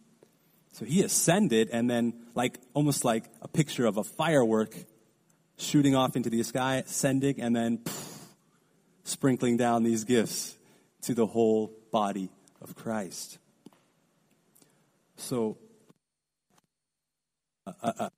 So 0.74 0.86
he 0.86 1.04
ascended, 1.04 1.70
and 1.72 1.90
then, 1.90 2.14
like 2.36 2.60
almost 2.74 3.06
like 3.06 3.26
a 3.42 3.48
picture 3.48 3.86
of 3.86 3.98
a 3.98 4.04
firework 4.04 4.76
shooting 5.58 5.96
off 5.96 6.18
into 6.18 6.30
the 6.30 6.44
sky, 6.44 6.84
ascending, 6.86 7.40
and 7.40 7.56
then 7.56 7.78
poof, 7.78 8.20
sprinkling 9.06 9.56
down 9.56 9.84
these 9.84 10.04
gifts 10.04 10.58
to 11.04 11.14
the 11.14 11.26
whole 11.26 11.72
body 11.92 12.30
of 12.62 12.76
Christ. 12.76 13.38
So, 15.16 15.58
uh, 17.66 17.72
uh, 17.82 17.94
uh 18.00 18.10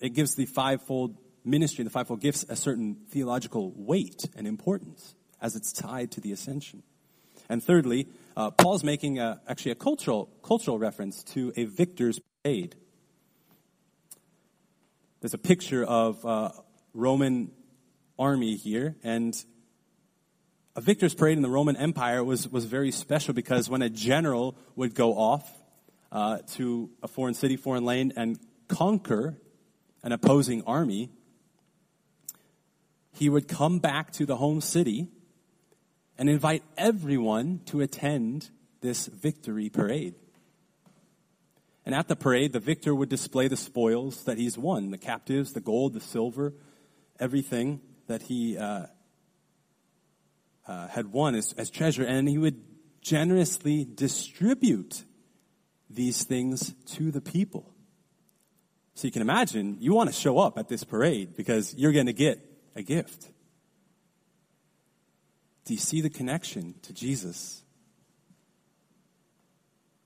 it 0.00 0.14
gives 0.14 0.34
the 0.34 0.46
fivefold 0.46 1.16
ministry, 1.44 1.84
the 1.84 1.90
fivefold 1.90 2.20
gifts, 2.20 2.44
a 2.48 2.56
certain 2.56 2.96
theological 3.10 3.72
weight 3.76 4.28
and 4.36 4.46
importance 4.46 5.14
as 5.40 5.54
it's 5.56 5.72
tied 5.72 6.10
to 6.12 6.20
the 6.20 6.32
ascension. 6.32 6.82
And 7.48 7.62
thirdly, 7.62 8.08
uh, 8.36 8.50
Paul's 8.50 8.84
making 8.84 9.18
a, 9.18 9.40
actually 9.48 9.72
a 9.72 9.76
cultural, 9.76 10.28
cultural 10.42 10.78
reference 10.78 11.22
to 11.24 11.52
a 11.56 11.64
victor's 11.64 12.20
parade. 12.42 12.74
There's 15.20 15.34
a 15.34 15.38
picture 15.38 15.84
of 15.84 16.24
uh, 16.24 16.50
Roman 16.92 17.50
army 18.18 18.56
here, 18.56 18.96
and 19.02 19.34
a 20.76 20.80
victor's 20.80 21.14
parade 21.14 21.36
in 21.36 21.42
the 21.42 21.50
Roman 21.50 21.76
Empire 21.76 22.22
was, 22.22 22.48
was 22.48 22.64
very 22.66 22.90
special 22.90 23.34
because 23.34 23.68
when 23.68 23.82
a 23.82 23.88
general 23.88 24.56
would 24.76 24.94
go 24.94 25.14
off 25.14 25.50
uh, 26.10 26.38
to 26.54 26.90
a 27.02 27.08
foreign 27.08 27.34
city, 27.34 27.56
foreign 27.56 27.84
land, 27.84 28.12
and 28.16 28.38
conquer 28.68 29.38
an 30.02 30.12
opposing 30.12 30.62
army, 30.64 31.10
he 33.12 33.28
would 33.28 33.48
come 33.48 33.78
back 33.78 34.12
to 34.12 34.26
the 34.26 34.36
home 34.36 34.60
city 34.60 35.08
and 36.16 36.28
invite 36.28 36.62
everyone 36.76 37.60
to 37.66 37.80
attend 37.80 38.50
this 38.80 39.06
victory 39.06 39.68
parade. 39.68 40.14
And 41.84 41.94
at 41.94 42.06
the 42.06 42.16
parade, 42.16 42.52
the 42.52 42.60
victor 42.60 42.94
would 42.94 43.08
display 43.08 43.48
the 43.48 43.56
spoils 43.56 44.24
that 44.24 44.36
he's 44.36 44.58
won 44.58 44.90
the 44.90 44.98
captives, 44.98 45.52
the 45.52 45.60
gold, 45.60 45.94
the 45.94 46.00
silver, 46.00 46.52
everything 47.18 47.80
that 48.08 48.22
he 48.22 48.58
uh, 48.58 48.86
uh, 50.66 50.88
had 50.88 51.12
won 51.12 51.34
as, 51.34 51.54
as 51.54 51.70
treasure. 51.70 52.04
And 52.04 52.28
he 52.28 52.36
would 52.36 52.62
generously 53.00 53.86
distribute 53.86 55.04
these 55.90 56.24
things 56.24 56.74
to 56.86 57.10
the 57.10 57.20
people. 57.20 57.72
So 58.94 59.06
you 59.06 59.12
can 59.12 59.22
imagine 59.22 59.76
you 59.80 59.94
want 59.94 60.10
to 60.10 60.14
show 60.14 60.38
up 60.38 60.58
at 60.58 60.68
this 60.68 60.84
parade 60.84 61.36
because 61.36 61.74
you're 61.74 61.92
going 61.92 62.06
to 62.06 62.12
get 62.12 62.40
a 62.74 62.82
gift. 62.82 63.28
Do 65.64 65.74
you 65.74 65.80
see 65.80 66.00
the 66.00 66.10
connection 66.10 66.74
to 66.82 66.92
Jesus? 66.92 67.62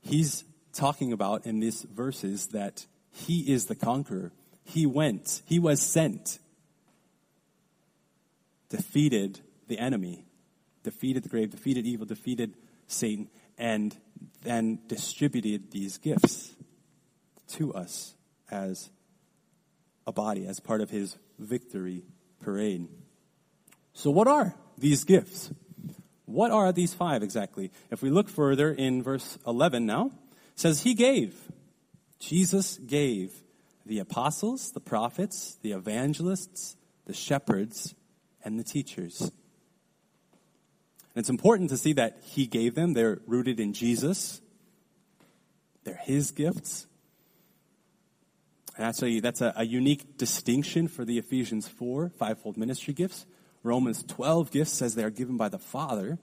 He's 0.01 0.43
talking 0.73 1.13
about 1.13 1.45
in 1.45 1.59
these 1.59 1.83
verses 1.83 2.47
that 2.47 2.85
he 3.09 3.51
is 3.51 3.65
the 3.65 3.75
conqueror. 3.75 4.31
He 4.63 4.85
went, 4.85 5.41
he 5.45 5.59
was 5.59 5.81
sent, 5.81 6.39
defeated 8.69 9.39
the 9.67 9.79
enemy, 9.79 10.25
defeated 10.83 11.23
the 11.23 11.29
grave, 11.29 11.51
defeated 11.51 11.85
evil, 11.85 12.05
defeated 12.05 12.55
Satan, 12.87 13.29
and 13.57 13.95
then 14.41 14.79
distributed 14.87 15.71
these 15.71 15.97
gifts 15.97 16.53
to 17.49 17.73
us 17.73 18.15
as 18.49 18.89
a 20.05 20.11
body, 20.11 20.45
as 20.45 20.59
part 20.59 20.81
of 20.81 20.89
his 20.89 21.17
victory 21.39 22.03
parade. 22.41 22.87
So, 23.93 24.11
what 24.11 24.27
are 24.27 24.55
these 24.77 25.03
gifts? 25.03 25.51
What 26.25 26.51
are 26.51 26.71
these 26.71 26.93
five 26.93 27.21
exactly? 27.21 27.71
If 27.91 28.01
we 28.01 28.09
look 28.09 28.29
further 28.29 28.71
in 28.71 29.03
verse 29.03 29.37
11 29.45 29.85
now, 29.85 30.11
says 30.55 30.81
he 30.81 30.93
gave. 30.93 31.35
Jesus 32.19 32.77
gave 32.77 33.43
the 33.85 33.99
apostles, 33.99 34.71
the 34.71 34.79
prophets, 34.79 35.57
the 35.61 35.73
evangelists, 35.73 36.75
the 37.05 37.13
shepherds, 37.13 37.93
and 38.43 38.57
the 38.57 38.63
teachers. 38.63 39.31
And 41.15 41.21
it's 41.21 41.29
important 41.29 41.69
to 41.69 41.77
see 41.77 41.93
that 41.93 42.19
he 42.23 42.47
gave 42.47 42.75
them. 42.75 42.93
They're 42.93 43.19
rooted 43.27 43.59
in 43.59 43.73
Jesus. 43.73 44.41
They're 45.83 45.99
his 46.03 46.31
gifts. 46.31 46.87
And 48.75 48.85
actually, 48.85 49.19
that's 49.19 49.41
a, 49.41 49.53
a 49.55 49.65
unique 49.65 50.17
distinction 50.17 50.87
for 50.87 51.05
the 51.05 51.19
Ephesians 51.19 51.67
4 51.67 52.09
fivefold 52.09 52.57
ministry 52.57 52.93
gifts. 52.93 53.25
Romans 53.61 54.03
12 54.03 54.51
gifts 54.51 54.71
says 54.71 54.95
they 54.95 55.03
are 55.03 55.09
given 55.09 55.37
by 55.37 55.49
the 55.49 55.59
Father. 55.59 56.17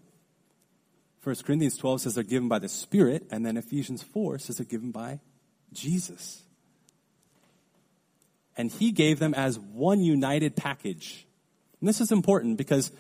1 1.23 1.37
Corinthians 1.45 1.77
12 1.77 2.03
says 2.03 2.15
they're 2.15 2.25
given 2.25 2.49
by 2.49 2.59
the 2.59 2.69
Spirit, 2.69 3.27
and 3.31 3.45
then 3.45 3.57
Ephesians 3.57 4.03
4 4.03 4.39
says 4.39 4.57
they're 4.57 4.67
given 4.67 4.91
by 4.91 5.21
Jesus. 5.73 6.43
And 8.57 8.71
he 8.71 8.91
gave 8.91 9.19
them 9.19 9.35
as 9.35 9.59
one 9.59 10.01
united 10.01 10.57
package. 10.57 11.27
And 11.81 11.89
this 11.89 12.01
is 12.01 12.11
important 12.11 12.59
because 12.59 12.91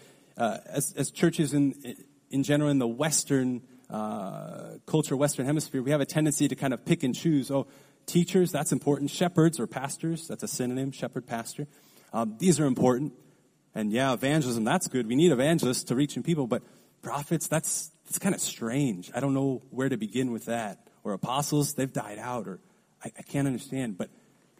uh, 0.40 0.58
as, 0.66 0.94
as, 0.96 1.10
churches 1.10 1.52
in, 1.52 1.74
in 2.30 2.42
general 2.42 2.70
in 2.70 2.78
the 2.78 2.88
Western 2.88 3.60
uh, 3.90 4.78
culture, 4.86 5.14
Western 5.14 5.44
hemisphere, 5.44 5.82
we 5.82 5.90
have 5.90 6.00
a 6.00 6.06
tendency 6.06 6.48
to 6.48 6.56
kind 6.56 6.72
of 6.72 6.82
pick 6.86 7.02
and 7.02 7.14
choose. 7.14 7.50
Oh, 7.50 7.66
teachers, 8.06 8.50
that's 8.50 8.72
important. 8.72 9.10
Shepherds 9.10 9.60
or 9.60 9.66
pastors, 9.66 10.26
that's 10.26 10.42
a 10.42 10.48
synonym, 10.48 10.92
shepherd, 10.92 11.26
pastor. 11.26 11.66
Um, 12.14 12.36
these 12.38 12.58
are 12.58 12.64
important. 12.64 13.12
And 13.74 13.92
yeah, 13.92 14.14
evangelism, 14.14 14.64
that's 14.64 14.88
good. 14.88 15.06
We 15.06 15.14
need 15.14 15.30
evangelists 15.30 15.84
to 15.84 15.94
reaching 15.94 16.22
people, 16.22 16.46
but 16.46 16.62
prophets, 17.02 17.46
that's, 17.46 17.90
that's 18.06 18.18
kind 18.18 18.34
of 18.34 18.40
strange. 18.40 19.10
I 19.14 19.20
don't 19.20 19.34
know 19.34 19.60
where 19.68 19.90
to 19.90 19.98
begin 19.98 20.32
with 20.32 20.46
that. 20.46 20.88
Or 21.04 21.12
apostles, 21.12 21.74
they've 21.74 21.92
died 21.92 22.18
out, 22.18 22.48
or 22.48 22.60
I, 23.04 23.12
I 23.18 23.22
can't 23.22 23.46
understand. 23.46 23.98
But 23.98 24.08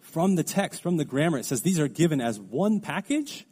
from 0.03 0.35
the 0.35 0.45
text, 0.45 0.83
from 0.83 0.99
the 0.99 1.07
grammar, 1.07 1.39
it 1.39 1.47
says 1.47 1.63
these 1.63 1.81
are 1.81 1.89
given 1.89 2.21
as 2.21 2.39
one 2.39 2.81
package 2.81 3.47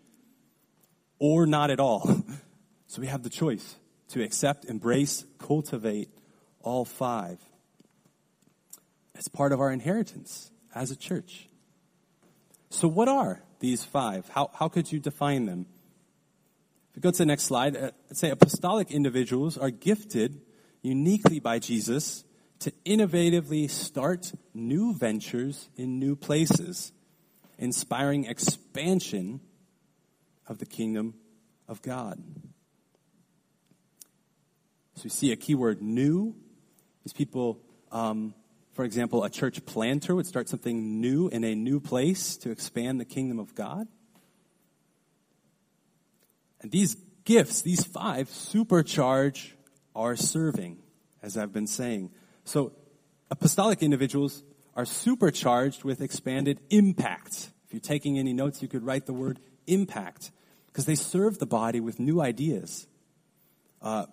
or 1.19 1.47
not 1.47 1.71
at 1.71 1.81
all. 1.81 2.25
so 2.87 3.01
we 3.01 3.07
have 3.07 3.23
the 3.23 3.31
choice 3.31 3.77
to 4.09 4.23
accept, 4.23 4.65
embrace, 4.65 5.25
cultivate 5.39 6.09
all 6.63 6.85
five 6.85 7.39
as 9.15 9.29
part 9.29 9.53
of 9.53 9.61
our 9.61 9.73
inheritance 9.73 10.51
as 10.75 10.91
a 10.91 10.97
church. 10.97 11.49
So, 12.71 12.89
what 12.89 13.09
are 13.09 13.43
these 13.61 13.85
five? 13.85 14.29
How, 14.29 14.51
how 14.55 14.69
could 14.69 14.91
you 14.93 15.01
define 15.01 15.47
them? 15.47 15.67
If 16.91 16.97
we 16.97 17.03
go 17.03 17.11
to 17.11 17.19
the 17.19 17.27
next 17.27 17.45
slide, 17.45 17.77
uh, 17.77 17.91
let's 18.09 18.21
say 18.21 18.31
apostolic 18.31 18.91
individuals 18.91 19.59
are 19.59 19.71
gifted 19.71 20.41
uniquely 20.83 21.41
by 21.41 21.59
Jesus 21.59 22.25
to 22.61 22.73
innovatively 22.85 23.71
start 23.71 24.33
new 24.53 24.95
ventures 24.95 25.69
in 25.77 25.99
new 25.99 26.17
places, 26.17 26.93
inspiring 27.59 28.25
expansion 28.25 29.41
of 30.49 30.59
the 30.59 30.67
kingdom 30.67 31.15
of 31.69 31.83
God. 31.83 32.23
So 34.95 35.03
we 35.05 35.11
see 35.11 35.31
a 35.31 35.37
keyword 35.37 35.81
new. 35.81 36.35
These 37.05 37.13
people 37.13 37.61
um, 37.93 38.35
for 38.79 38.85
example, 38.85 39.25
a 39.25 39.29
church 39.29 39.67
planter 39.67 40.15
would 40.15 40.29
start 40.29 40.49
something 40.49 41.01
new 41.01 41.27
in 41.27 41.43
a 41.43 41.57
new 41.57 41.81
place 41.81 42.37
to 42.37 42.53
expand 42.53 43.01
the 43.01 43.05
kingdom 43.05 43.41
of 43.41 43.53
God. 43.57 43.89
And 46.61 46.71
these 46.71 46.95
gifts, 47.25 47.61
these 47.61 47.83
five, 47.83 48.29
supercharge 48.29 49.55
our 49.97 50.15
serving, 50.15 50.79
as 51.25 51.37
I've 51.37 51.53
been 51.53 51.67
saying. 51.67 52.11
So, 52.45 52.71
apostolic 53.33 53.83
individuals 53.83 54.45
are 54.77 54.85
supercharged 54.85 55.83
with 55.83 56.01
expanded 56.01 56.61
impact. 56.71 57.51
If 57.67 57.73
you're 57.73 57.81
taking 57.81 58.17
any 58.17 58.33
notes, 58.33 58.63
you 58.63 58.69
could 58.69 58.85
write 58.85 59.07
the 59.07 59.13
word 59.13 59.41
impact, 59.67 60.31
because 60.69 60.87
they 60.87 60.95
serve 60.95 61.39
the 61.39 61.47
body 61.47 61.81
with 61.81 61.99
new 61.99 62.21
ideas, 62.21 62.87
uh, 63.83 64.07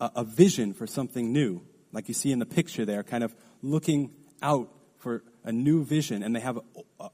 a, 0.00 0.10
a 0.16 0.24
vision 0.24 0.72
for 0.72 0.86
something 0.86 1.32
new, 1.32 1.62
like 1.92 2.08
you 2.08 2.14
see 2.14 2.30
in 2.32 2.38
the 2.38 2.46
picture 2.46 2.84
there, 2.84 3.02
kind 3.02 3.24
of 3.24 3.34
looking 3.62 4.12
out 4.42 4.70
for 4.98 5.22
a 5.44 5.52
new 5.52 5.84
vision, 5.84 6.22
and 6.22 6.34
they 6.34 6.40
have 6.40 6.58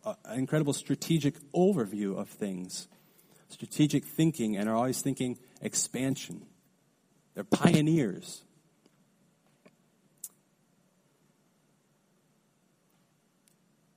an 0.04 0.38
incredible 0.38 0.72
strategic 0.72 1.34
overview 1.52 2.16
of 2.16 2.28
things, 2.28 2.86
strategic 3.48 4.04
thinking, 4.04 4.56
and 4.56 4.68
are 4.68 4.76
always 4.76 5.02
thinking 5.02 5.38
expansion. 5.60 6.46
They're 7.34 7.44
pioneers. 7.44 8.42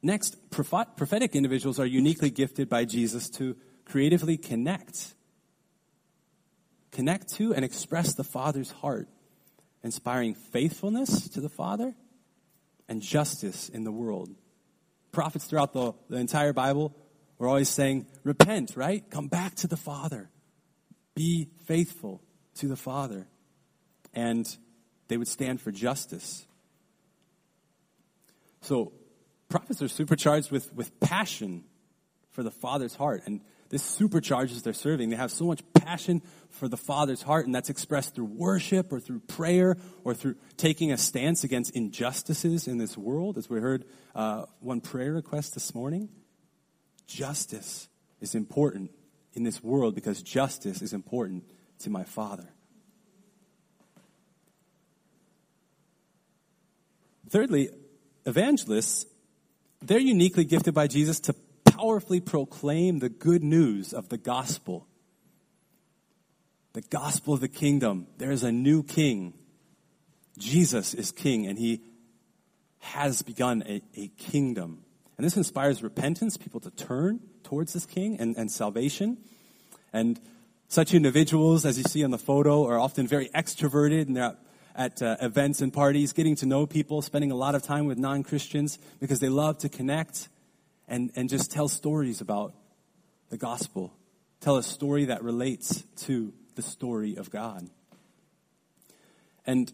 Next, 0.01 0.35
prophetic 0.49 1.35
individuals 1.35 1.79
are 1.79 1.85
uniquely 1.85 2.29
gifted 2.29 2.67
by 2.67 2.83
Jesus 2.83 3.29
to 3.31 3.55
creatively 3.85 4.37
connect. 4.37 5.13
Connect 6.91 7.33
to 7.35 7.53
and 7.53 7.65
express 7.65 8.13
the 8.13 8.23
Father's 8.23 8.71
heart, 8.71 9.07
inspiring 9.83 10.35
faithfulness 10.35 11.27
to 11.29 11.41
the 11.41 11.49
Father 11.49 11.95
and 12.87 13.01
justice 13.01 13.69
in 13.69 13.83
the 13.83 13.91
world. 13.91 14.29
Prophets 15.11 15.45
throughout 15.45 15.73
the, 15.73 15.93
the 16.09 16.17
entire 16.17 16.53
Bible 16.53 16.95
were 17.37 17.47
always 17.47 17.69
saying, 17.69 18.05
repent, 18.23 18.73
right? 18.75 19.03
Come 19.09 19.27
back 19.27 19.55
to 19.55 19.67
the 19.67 19.77
Father. 19.77 20.29
Be 21.15 21.49
faithful 21.65 22.21
to 22.55 22.67
the 22.67 22.75
Father. 22.75 23.27
And 24.13 24.47
they 25.07 25.17
would 25.17 25.27
stand 25.27 25.61
for 25.61 25.71
justice. 25.71 26.45
So, 28.61 28.93
prophets 29.49 29.81
are 29.81 29.87
supercharged 29.87 30.51
with, 30.51 30.73
with 30.73 30.99
passion 30.99 31.65
for 32.31 32.43
the 32.43 32.51
Father's 32.51 32.95
heart. 32.95 33.23
And 33.25 33.41
this 33.73 33.97
supercharges 33.97 34.61
their 34.61 34.71
serving. 34.71 35.09
They 35.09 35.15
have 35.15 35.31
so 35.31 35.45
much 35.45 35.63
passion 35.73 36.21
for 36.51 36.67
the 36.67 36.77
Father's 36.77 37.23
heart, 37.23 37.47
and 37.47 37.55
that's 37.55 37.71
expressed 37.71 38.13
through 38.13 38.25
worship 38.25 38.93
or 38.93 38.99
through 38.99 39.21
prayer 39.21 39.77
or 40.03 40.13
through 40.13 40.35
taking 40.57 40.91
a 40.91 40.97
stance 40.97 41.43
against 41.43 41.75
injustices 41.75 42.67
in 42.67 42.77
this 42.77 42.95
world, 42.95 43.35
as 43.35 43.49
we 43.49 43.59
heard 43.59 43.85
uh, 44.13 44.45
one 44.59 44.79
prayer 44.79 45.11
request 45.11 45.55
this 45.55 45.73
morning. 45.73 46.09
Justice 47.07 47.89
is 48.21 48.35
important 48.35 48.91
in 49.33 49.41
this 49.41 49.63
world 49.63 49.95
because 49.95 50.21
justice 50.21 50.83
is 50.83 50.93
important 50.93 51.43
to 51.79 51.89
my 51.89 52.03
Father. 52.03 52.53
Thirdly, 57.27 57.69
evangelists, 58.23 59.07
they're 59.81 59.97
uniquely 59.97 60.45
gifted 60.45 60.75
by 60.75 60.85
Jesus 60.85 61.19
to 61.21 61.33
powerfully 61.83 62.21
proclaim 62.21 62.99
the 62.99 63.09
good 63.09 63.43
news 63.43 63.93
of 63.93 64.07
the 64.07 64.17
gospel. 64.17 64.87
The 66.71 66.81
gospel 66.81 67.33
of 67.33 67.41
the 67.41 67.49
kingdom. 67.49 68.07
There 68.19 68.31
is 68.31 68.41
a 68.41 68.53
new 68.53 68.83
king. 68.83 69.33
Jesus 70.37 70.93
is 70.93 71.11
king, 71.11 71.45
and 71.45 71.59
he 71.59 71.81
has 72.79 73.21
begun 73.21 73.63
a, 73.67 73.81
a 73.95 74.07
kingdom. 74.17 74.85
And 75.17 75.25
this 75.25 75.35
inspires 75.35 75.83
repentance, 75.83 76.37
people 76.37 76.61
to 76.61 76.71
turn 76.71 77.19
towards 77.43 77.73
this 77.73 77.85
king 77.85 78.17
and, 78.17 78.37
and 78.37 78.49
salvation. 78.49 79.17
And 79.91 80.21
such 80.69 80.93
individuals, 80.93 81.65
as 81.65 81.77
you 81.77 81.83
see 81.83 82.05
on 82.05 82.11
the 82.11 82.17
photo, 82.17 82.65
are 82.65 82.79
often 82.79 83.07
very 83.07 83.27
extroverted 83.35 84.03
and 84.03 84.15
they're 84.15 84.37
at 84.73 85.01
uh, 85.01 85.17
events 85.21 85.61
and 85.61 85.73
parties, 85.73 86.13
getting 86.13 86.35
to 86.37 86.45
know 86.45 86.65
people, 86.65 87.01
spending 87.01 87.29
a 87.29 87.35
lot 87.35 87.55
of 87.55 87.61
time 87.61 87.85
with 87.85 87.97
non 87.97 88.23
Christians 88.23 88.79
because 89.01 89.19
they 89.19 89.29
love 89.29 89.57
to 89.59 89.69
connect 89.69 90.29
and, 90.93 91.11
and 91.15 91.27
just 91.27 91.49
tell 91.49 91.67
stories 91.67 92.21
about 92.21 92.53
the 93.31 93.37
gospel. 93.37 93.91
Tell 94.41 94.57
a 94.57 94.63
story 94.63 95.05
that 95.05 95.23
relates 95.23 95.83
to 96.05 96.31
the 96.53 96.61
story 96.61 97.15
of 97.15 97.31
God. 97.31 97.67
And 99.43 99.73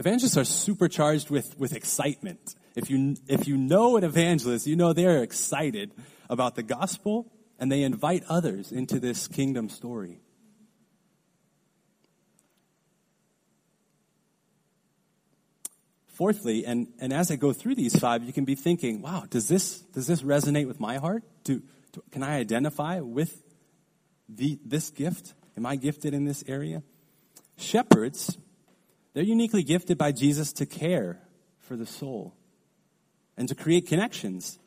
evangelists 0.00 0.36
are 0.36 0.44
supercharged 0.44 1.30
with, 1.30 1.56
with 1.56 1.72
excitement. 1.72 2.56
If 2.74 2.90
you, 2.90 3.14
if 3.28 3.46
you 3.46 3.56
know 3.56 3.96
an 3.96 4.02
evangelist, 4.02 4.66
you 4.66 4.74
know 4.74 4.92
they're 4.92 5.22
excited 5.22 5.92
about 6.28 6.56
the 6.56 6.64
gospel 6.64 7.30
and 7.60 7.70
they 7.70 7.84
invite 7.84 8.24
others 8.28 8.72
into 8.72 8.98
this 8.98 9.28
kingdom 9.28 9.68
story. 9.68 10.18
Fourthly, 16.22 16.64
and, 16.64 16.86
and 17.00 17.12
as 17.12 17.32
I 17.32 17.34
go 17.34 17.52
through 17.52 17.74
these 17.74 17.98
five, 17.98 18.22
you 18.22 18.32
can 18.32 18.44
be 18.44 18.54
thinking, 18.54 19.02
wow, 19.02 19.24
does 19.28 19.48
this, 19.48 19.80
does 19.80 20.06
this 20.06 20.22
resonate 20.22 20.68
with 20.68 20.78
my 20.78 20.98
heart? 20.98 21.24
Do, 21.42 21.60
do, 21.90 22.00
can 22.12 22.22
I 22.22 22.36
identify 22.36 23.00
with 23.00 23.42
the, 24.28 24.56
this 24.64 24.90
gift? 24.90 25.34
Am 25.56 25.66
I 25.66 25.74
gifted 25.74 26.14
in 26.14 26.24
this 26.24 26.44
area? 26.46 26.84
Shepherds, 27.56 28.38
they're 29.12 29.24
uniquely 29.24 29.64
gifted 29.64 29.98
by 29.98 30.12
Jesus 30.12 30.52
to 30.52 30.64
care 30.64 31.18
for 31.58 31.74
the 31.74 31.86
soul 31.86 32.36
and 33.36 33.48
to 33.48 33.56
create 33.56 33.88
connections, 33.88 34.60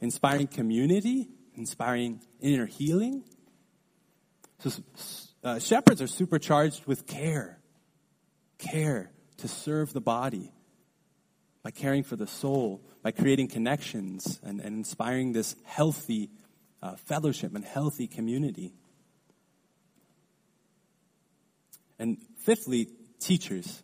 inspiring 0.00 0.46
community, 0.46 1.28
inspiring 1.54 2.22
inner 2.40 2.64
healing. 2.64 3.22
So, 4.60 4.70
uh, 5.44 5.58
shepherds 5.58 6.00
are 6.00 6.06
supercharged 6.06 6.86
with 6.86 7.06
care, 7.06 7.58
care 8.56 9.10
to 9.36 9.46
serve 9.46 9.92
the 9.92 10.00
body 10.00 10.52
by 11.62 11.70
caring 11.70 12.02
for 12.02 12.16
the 12.16 12.26
soul, 12.26 12.82
by 13.02 13.12
creating 13.12 13.48
connections 13.48 14.40
and, 14.42 14.60
and 14.60 14.76
inspiring 14.76 15.32
this 15.32 15.54
healthy 15.64 16.30
uh, 16.82 16.96
fellowship 16.96 17.54
and 17.54 17.64
healthy 17.64 18.08
community. 18.08 18.72
And 21.98 22.18
fifthly, 22.44 22.88
teachers. 23.20 23.82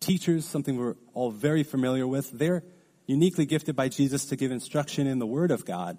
Teachers, 0.00 0.44
something 0.44 0.76
we're 0.76 0.96
all 1.14 1.30
very 1.30 1.62
familiar 1.62 2.06
with, 2.06 2.32
they're 2.32 2.64
uniquely 3.06 3.46
gifted 3.46 3.76
by 3.76 3.88
Jesus 3.88 4.24
to 4.26 4.36
give 4.36 4.50
instruction 4.50 5.06
in 5.06 5.20
the 5.20 5.26
Word 5.26 5.52
of 5.52 5.64
God, 5.64 5.98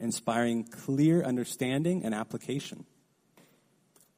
inspiring 0.00 0.64
clear 0.64 1.22
understanding 1.22 2.04
and 2.04 2.12
application. 2.12 2.84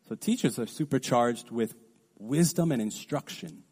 So 0.09 0.15
teachers 0.15 0.59
are 0.59 0.67
supercharged 0.67 1.51
with 1.51 1.75
wisdom 2.19 2.73
and 2.73 2.81
instruction 2.81 3.64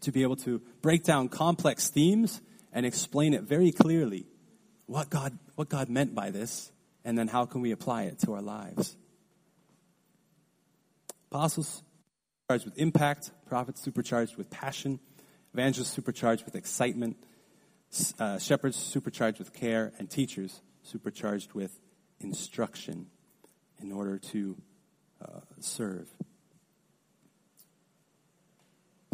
to 0.00 0.12
be 0.12 0.22
able 0.22 0.36
to 0.36 0.60
break 0.82 1.04
down 1.04 1.28
complex 1.28 1.88
themes 1.88 2.40
and 2.72 2.84
explain 2.84 3.34
it 3.34 3.42
very 3.42 3.72
clearly 3.72 4.26
what 4.86 5.10
God, 5.10 5.38
what 5.54 5.68
God 5.68 5.88
meant 5.88 6.14
by 6.14 6.30
this, 6.30 6.70
and 7.04 7.18
then 7.18 7.28
how 7.28 7.46
can 7.46 7.60
we 7.60 7.72
apply 7.72 8.04
it 8.04 8.18
to 8.20 8.34
our 8.34 8.42
lives. 8.42 8.96
Apostles 11.30 11.82
charged 12.48 12.64
with 12.64 12.78
impact, 12.78 13.30
prophets 13.48 13.80
supercharged 13.80 14.36
with 14.36 14.50
passion, 14.50 15.00
evangelists 15.52 15.90
supercharged 15.90 16.44
with 16.44 16.54
excitement, 16.54 17.16
uh, 18.18 18.38
shepherds 18.38 18.76
supercharged 18.76 19.38
with 19.38 19.52
care, 19.52 19.92
and 19.98 20.10
teachers 20.10 20.60
supercharged 20.82 21.52
with 21.54 21.80
instruction 22.20 23.06
in 23.80 23.92
order 23.92 24.18
to 24.18 24.56
uh, 25.20 25.40
serve. 25.60 26.08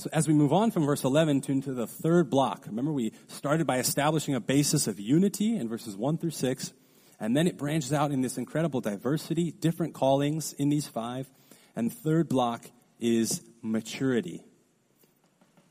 So 0.02 0.10
as 0.12 0.26
we 0.26 0.34
move 0.34 0.52
on 0.52 0.72
from 0.72 0.84
verse 0.84 1.04
11 1.04 1.42
to 1.42 1.52
into 1.52 1.72
the 1.72 1.86
third 1.86 2.28
block, 2.28 2.66
remember 2.66 2.90
we 2.90 3.12
started 3.28 3.68
by 3.68 3.78
establishing 3.78 4.34
a 4.34 4.40
basis 4.40 4.88
of 4.88 4.98
unity 4.98 5.56
in 5.56 5.68
verses 5.68 5.96
1 5.96 6.18
through 6.18 6.32
6, 6.32 6.72
and 7.20 7.36
then 7.36 7.46
it 7.46 7.56
branches 7.56 7.92
out 7.92 8.10
in 8.10 8.20
this 8.20 8.36
incredible 8.36 8.80
diversity, 8.80 9.52
different 9.52 9.94
callings 9.94 10.54
in 10.54 10.70
these 10.70 10.88
five, 10.88 11.30
and 11.76 11.92
third 11.92 12.28
block 12.28 12.64
is 12.98 13.42
maturity. 13.62 14.42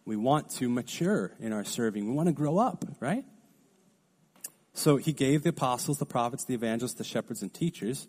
We 0.05 0.15
want 0.15 0.49
to 0.51 0.69
mature 0.69 1.33
in 1.41 1.51
our 1.51 1.65
serving. 1.65 2.07
We 2.07 2.13
want 2.13 2.27
to 2.27 2.33
grow 2.33 2.57
up, 2.57 2.85
right? 3.01 3.25
So 4.73 4.95
he 4.95 5.11
gave 5.11 5.43
the 5.43 5.49
apostles, 5.49 5.97
the 5.97 6.05
prophets, 6.05 6.45
the 6.45 6.53
evangelists, 6.53 6.93
the 6.93 7.03
shepherds, 7.03 7.41
and 7.41 7.53
teachers. 7.53 8.07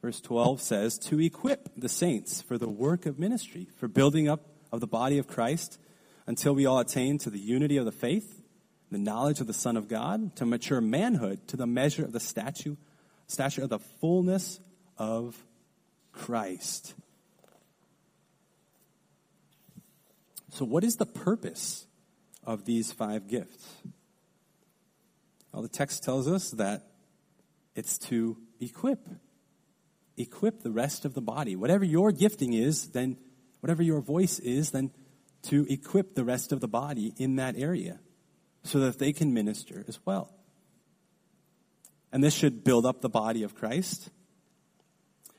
Verse 0.00 0.20
12 0.20 0.60
says, 0.60 0.96
to 1.00 1.20
equip 1.20 1.70
the 1.76 1.88
saints 1.88 2.40
for 2.40 2.56
the 2.56 2.68
work 2.68 3.04
of 3.04 3.18
ministry, 3.18 3.66
for 3.76 3.88
building 3.88 4.28
up 4.28 4.52
of 4.76 4.80
the 4.80 4.86
body 4.86 5.18
of 5.18 5.26
Christ 5.26 5.78
until 6.26 6.54
we 6.54 6.66
all 6.66 6.78
attain 6.78 7.18
to 7.18 7.30
the 7.30 7.38
unity 7.38 7.76
of 7.76 7.84
the 7.84 7.92
faith, 7.92 8.42
the 8.90 8.98
knowledge 8.98 9.40
of 9.40 9.46
the 9.46 9.52
Son 9.52 9.76
of 9.76 9.88
God, 9.88 10.36
to 10.36 10.46
mature 10.46 10.80
manhood, 10.80 11.48
to 11.48 11.56
the 11.56 11.66
measure 11.66 12.04
of 12.04 12.12
the 12.12 12.20
statue, 12.20 12.76
stature 13.26 13.62
of 13.62 13.70
the 13.70 13.78
fullness 13.78 14.60
of 14.98 15.36
Christ. 16.12 16.94
So, 20.50 20.64
what 20.64 20.84
is 20.84 20.96
the 20.96 21.06
purpose 21.06 21.86
of 22.44 22.64
these 22.64 22.92
five 22.92 23.28
gifts? 23.28 23.74
Well, 25.52 25.62
the 25.62 25.68
text 25.68 26.02
tells 26.02 26.28
us 26.28 26.50
that 26.52 26.86
it's 27.74 27.98
to 27.98 28.36
equip. 28.60 29.06
Equip 30.16 30.62
the 30.62 30.70
rest 30.70 31.04
of 31.04 31.14
the 31.14 31.20
body. 31.20 31.56
Whatever 31.56 31.84
your 31.84 32.10
gifting 32.10 32.54
is, 32.54 32.88
then 32.88 33.18
whatever 33.66 33.82
your 33.82 34.00
voice 34.00 34.38
is, 34.38 34.70
then 34.70 34.92
to 35.42 35.66
equip 35.68 36.14
the 36.14 36.22
rest 36.22 36.52
of 36.52 36.60
the 36.60 36.68
body 36.68 37.12
in 37.16 37.34
that 37.34 37.56
area 37.58 37.98
so 38.62 38.78
that 38.78 39.00
they 39.00 39.12
can 39.12 39.34
minister 39.34 39.84
as 39.88 39.98
well. 40.06 40.32
And 42.12 42.22
this 42.22 42.32
should 42.32 42.62
build 42.62 42.86
up 42.86 43.00
the 43.00 43.08
body 43.08 43.42
of 43.42 43.56
Christ. 43.56 44.08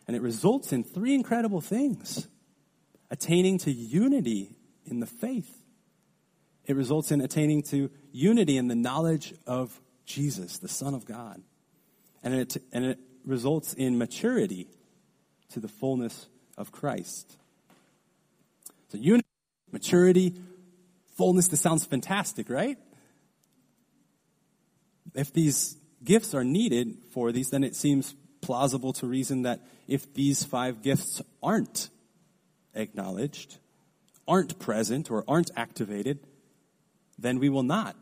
And 0.07 0.13
it 0.13 0.21
results 0.21 0.73
in 0.73 0.83
three 0.83 1.15
incredible 1.15 1.61
things 1.61 2.27
attaining 3.09 3.59
to 3.59 3.71
unity 3.71 4.57
in 4.85 4.99
the 4.99 5.05
faith, 5.05 5.63
it 6.65 6.75
results 6.75 7.13
in 7.13 7.21
attaining 7.21 7.63
to 7.63 7.89
unity 8.11 8.57
in 8.57 8.67
the 8.67 8.75
knowledge 8.75 9.33
of 9.45 9.79
Jesus, 10.05 10.57
the 10.57 10.67
Son 10.67 10.93
of 10.93 11.05
God. 11.05 11.41
And 12.21 12.33
it, 12.33 12.57
and 12.73 12.83
it 12.83 12.99
results 13.23 13.73
in 13.73 13.97
maturity 13.97 14.67
to 15.51 15.61
the 15.61 15.69
fullness 15.69 16.27
of 16.57 16.73
Christ. 16.73 17.37
So 18.89 18.97
unity, 18.97 19.27
maturity, 19.71 20.33
fullness, 21.17 21.47
this 21.47 21.61
sounds 21.61 21.85
fantastic, 21.85 22.49
right? 22.49 22.77
If 25.13 25.33
these 25.33 25.75
gifts 26.03 26.33
are 26.33 26.43
needed 26.43 26.97
for 27.11 27.31
these, 27.31 27.49
then 27.49 27.63
it 27.63 27.75
seems 27.75 28.15
plausible 28.41 28.93
to 28.93 29.07
reason 29.07 29.41
that 29.43 29.61
if 29.87 30.13
these 30.13 30.43
five 30.43 30.81
gifts 30.81 31.21
aren't 31.41 31.89
acknowledged, 32.73 33.57
aren't 34.27 34.59
present, 34.59 35.09
or 35.09 35.23
aren't 35.27 35.51
activated, 35.55 36.19
then 37.17 37.39
we 37.39 37.49
will 37.49 37.63
not 37.63 37.95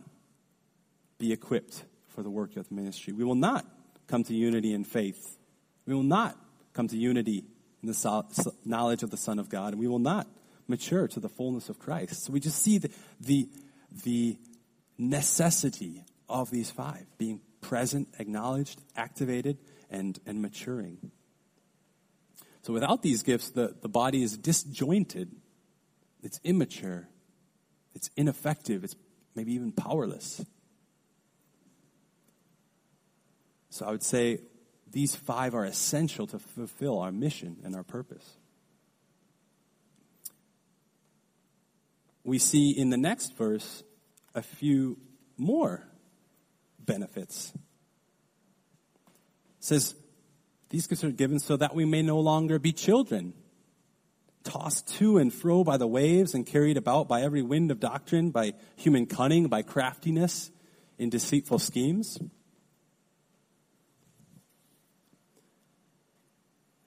be 1.17 1.31
equipped 1.31 1.83
for 2.09 2.21
the 2.21 2.29
work 2.29 2.57
of 2.57 2.67
the 2.67 2.75
ministry. 2.75 3.13
We 3.13 3.23
will 3.23 3.35
not 3.35 3.65
come 4.07 4.23
to 4.25 4.33
unity 4.33 4.73
in 4.73 4.83
faith. 4.83 5.37
We 5.85 5.93
will 5.93 6.03
not 6.03 6.37
come 6.73 6.87
to 6.89 6.97
unity 6.97 7.45
in 7.81 7.89
the 7.89 8.45
knowledge 8.65 9.03
of 9.03 9.11
the 9.11 9.17
Son 9.17 9.39
of 9.39 9.49
God, 9.49 9.73
and 9.73 9.79
we 9.79 9.87
will 9.87 9.99
not 9.99 10.27
mature 10.67 11.07
to 11.07 11.19
the 11.19 11.29
fullness 11.29 11.69
of 11.69 11.79
Christ. 11.79 12.25
So 12.25 12.33
we 12.33 12.39
just 12.39 12.61
see 12.61 12.77
the, 12.77 12.91
the, 13.19 13.49
the 14.03 14.37
necessity 14.97 16.03
of 16.27 16.49
these 16.51 16.71
five 16.71 17.05
being 17.17 17.41
present, 17.61 18.07
acknowledged, 18.19 18.81
activated, 18.95 19.57
and, 19.89 20.19
and 20.25 20.41
maturing. 20.41 21.11
So 22.63 22.73
without 22.73 23.03
these 23.03 23.21
gifts, 23.21 23.51
the, 23.51 23.75
the 23.81 23.89
body 23.89 24.23
is 24.23 24.37
disjointed, 24.37 25.31
it's 26.23 26.39
immature, 26.43 27.07
it's 27.93 28.09
ineffective, 28.15 28.83
it's 28.83 28.95
maybe 29.35 29.53
even 29.53 29.71
powerless. 29.71 30.43
So 33.69 33.85
I 33.85 33.91
would 33.91 34.03
say 34.03 34.39
these 34.89 35.15
five 35.15 35.53
are 35.53 35.65
essential 35.65 36.25
to 36.27 36.39
fulfill 36.39 36.99
our 36.99 37.11
mission 37.11 37.57
and 37.63 37.75
our 37.75 37.83
purpose. 37.83 38.37
We 42.25 42.39
see 42.39 42.71
in 42.71 42.89
the 42.89 42.97
next 42.97 43.37
verse 43.37 43.83
a 44.33 44.41
few 44.41 44.97
more 45.37 45.87
benefits. 46.79 47.53
It 47.55 47.61
says, 49.59 49.95
These 50.69 50.87
gifts 50.87 51.03
are 51.03 51.11
given 51.11 51.39
so 51.39 51.55
that 51.55 51.75
we 51.75 51.85
may 51.85 52.01
no 52.01 52.19
longer 52.19 52.57
be 52.59 52.73
children, 52.73 53.33
tossed 54.43 54.87
to 54.97 55.19
and 55.19 55.31
fro 55.31 55.63
by 55.63 55.77
the 55.77 55.87
waves 55.87 56.33
and 56.33 56.45
carried 56.45 56.77
about 56.77 57.07
by 57.07 57.21
every 57.21 57.43
wind 57.43 57.69
of 57.71 57.79
doctrine, 57.79 58.31
by 58.31 58.53
human 58.75 59.05
cunning, 59.05 59.47
by 59.47 59.61
craftiness 59.61 60.49
in 60.97 61.09
deceitful 61.09 61.59
schemes. 61.59 62.17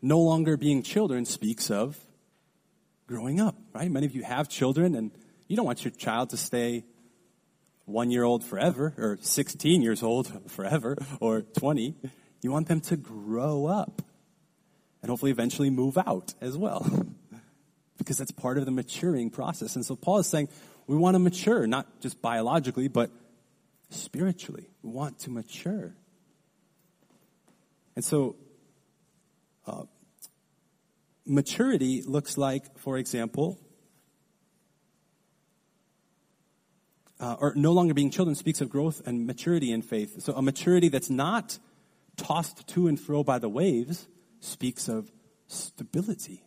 No 0.03 0.18
longer 0.18 0.57
being 0.57 0.82
children 0.82 1.24
speaks 1.24 1.70
of 1.70 1.99
growing 3.07 3.41
up, 3.41 3.57
right? 3.72 3.91
Many 3.91 4.07
of 4.07 4.14
you 4.14 4.22
have 4.22 4.49
children, 4.49 4.95
and 4.95 5.11
you 5.49 5.57
don't 5.57 5.66
want 5.66 5.84
your 5.84 5.90
child 5.90 6.30
to 6.30 6.36
stay 6.36 6.84
one 7.86 8.11
year 8.11 8.22
old 8.22 8.44
forever, 8.44 8.94
or 8.99 9.18
16 9.20 9.82
years 9.82 10.03
old 10.03 10.51
forever, 10.51 10.96
or 11.20 11.40
20. 11.40 11.94
You 12.42 12.53
want 12.53 12.68
them 12.68 12.80
to 12.82 12.96
grow 12.96 13.66
up 13.66 14.03
and 15.03 15.11
hopefully 15.11 15.30
eventually 15.30 15.70
move 15.70 15.99
out 15.99 16.34
as 16.40 16.57
well. 16.57 16.86
because 17.99 18.16
that's 18.16 18.30
part 18.30 18.59
of 18.59 18.64
the 18.64 18.70
maturing 18.70 19.28
process. 19.28 19.74
And 19.74 19.84
so 19.84 19.96
Paul 19.96 20.18
is 20.18 20.26
saying 20.26 20.49
we 20.86 20.96
want 20.96 21.14
to 21.14 21.18
mature, 21.18 21.66
not 21.66 22.01
just 22.01 22.22
biologically, 22.22 22.88
but 22.88 23.11
spiritually. 23.90 24.68
We 24.82 24.90
want 24.90 25.18
to 25.20 25.30
mature. 25.30 25.94
And 27.96 28.05
so, 28.05 28.36
uh, 29.66 29.82
maturity 31.26 32.03
looks 32.03 32.38
like, 32.38 32.78
for 32.78 32.96
example, 32.96 33.59
uh, 37.20 37.36
or 37.40 37.52
no 37.56 37.72
longer 37.72 37.94
being 37.94 38.10
children 38.10 38.34
speaks 38.34 38.60
of 38.60 38.68
growth 38.68 39.06
and 39.06 39.26
maturity 39.26 39.72
in 39.72 39.82
faith. 39.82 40.22
So, 40.22 40.32
a 40.34 40.42
maturity 40.42 40.88
that's 40.88 41.10
not 41.10 41.58
tossed 42.16 42.66
to 42.68 42.88
and 42.88 43.00
fro 43.00 43.22
by 43.22 43.38
the 43.38 43.48
waves 43.48 44.06
speaks 44.40 44.88
of 44.88 45.10
stability. 45.46 46.42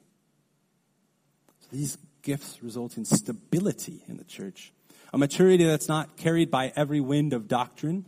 So 1.62 1.68
these 1.72 1.98
gifts 2.22 2.62
result 2.62 2.98
in 2.98 3.06
stability 3.06 4.04
in 4.08 4.18
the 4.18 4.24
church. 4.24 4.72
A 5.14 5.18
maturity 5.18 5.66
that's 5.66 5.88
not 5.88 6.18
carried 6.18 6.52
by 6.52 6.72
every 6.76 7.02
wind 7.02 7.34
of 7.34 7.48
doctrine 7.48 8.06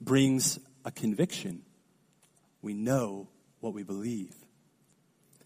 brings 0.00 0.58
a 0.84 0.90
conviction. 0.90 1.62
We 2.62 2.74
know 2.74 3.28
what 3.60 3.74
we 3.74 3.82
believe. 3.82 4.34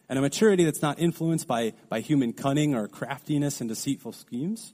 And 0.08 0.18
a 0.18 0.22
maturity 0.22 0.64
that's 0.64 0.82
not 0.82 0.98
influenced 0.98 1.46
by, 1.46 1.74
by 1.88 2.00
human 2.00 2.32
cunning 2.32 2.74
or 2.74 2.88
craftiness 2.88 3.60
and 3.60 3.68
deceitful 3.68 4.12
schemes 4.12 4.72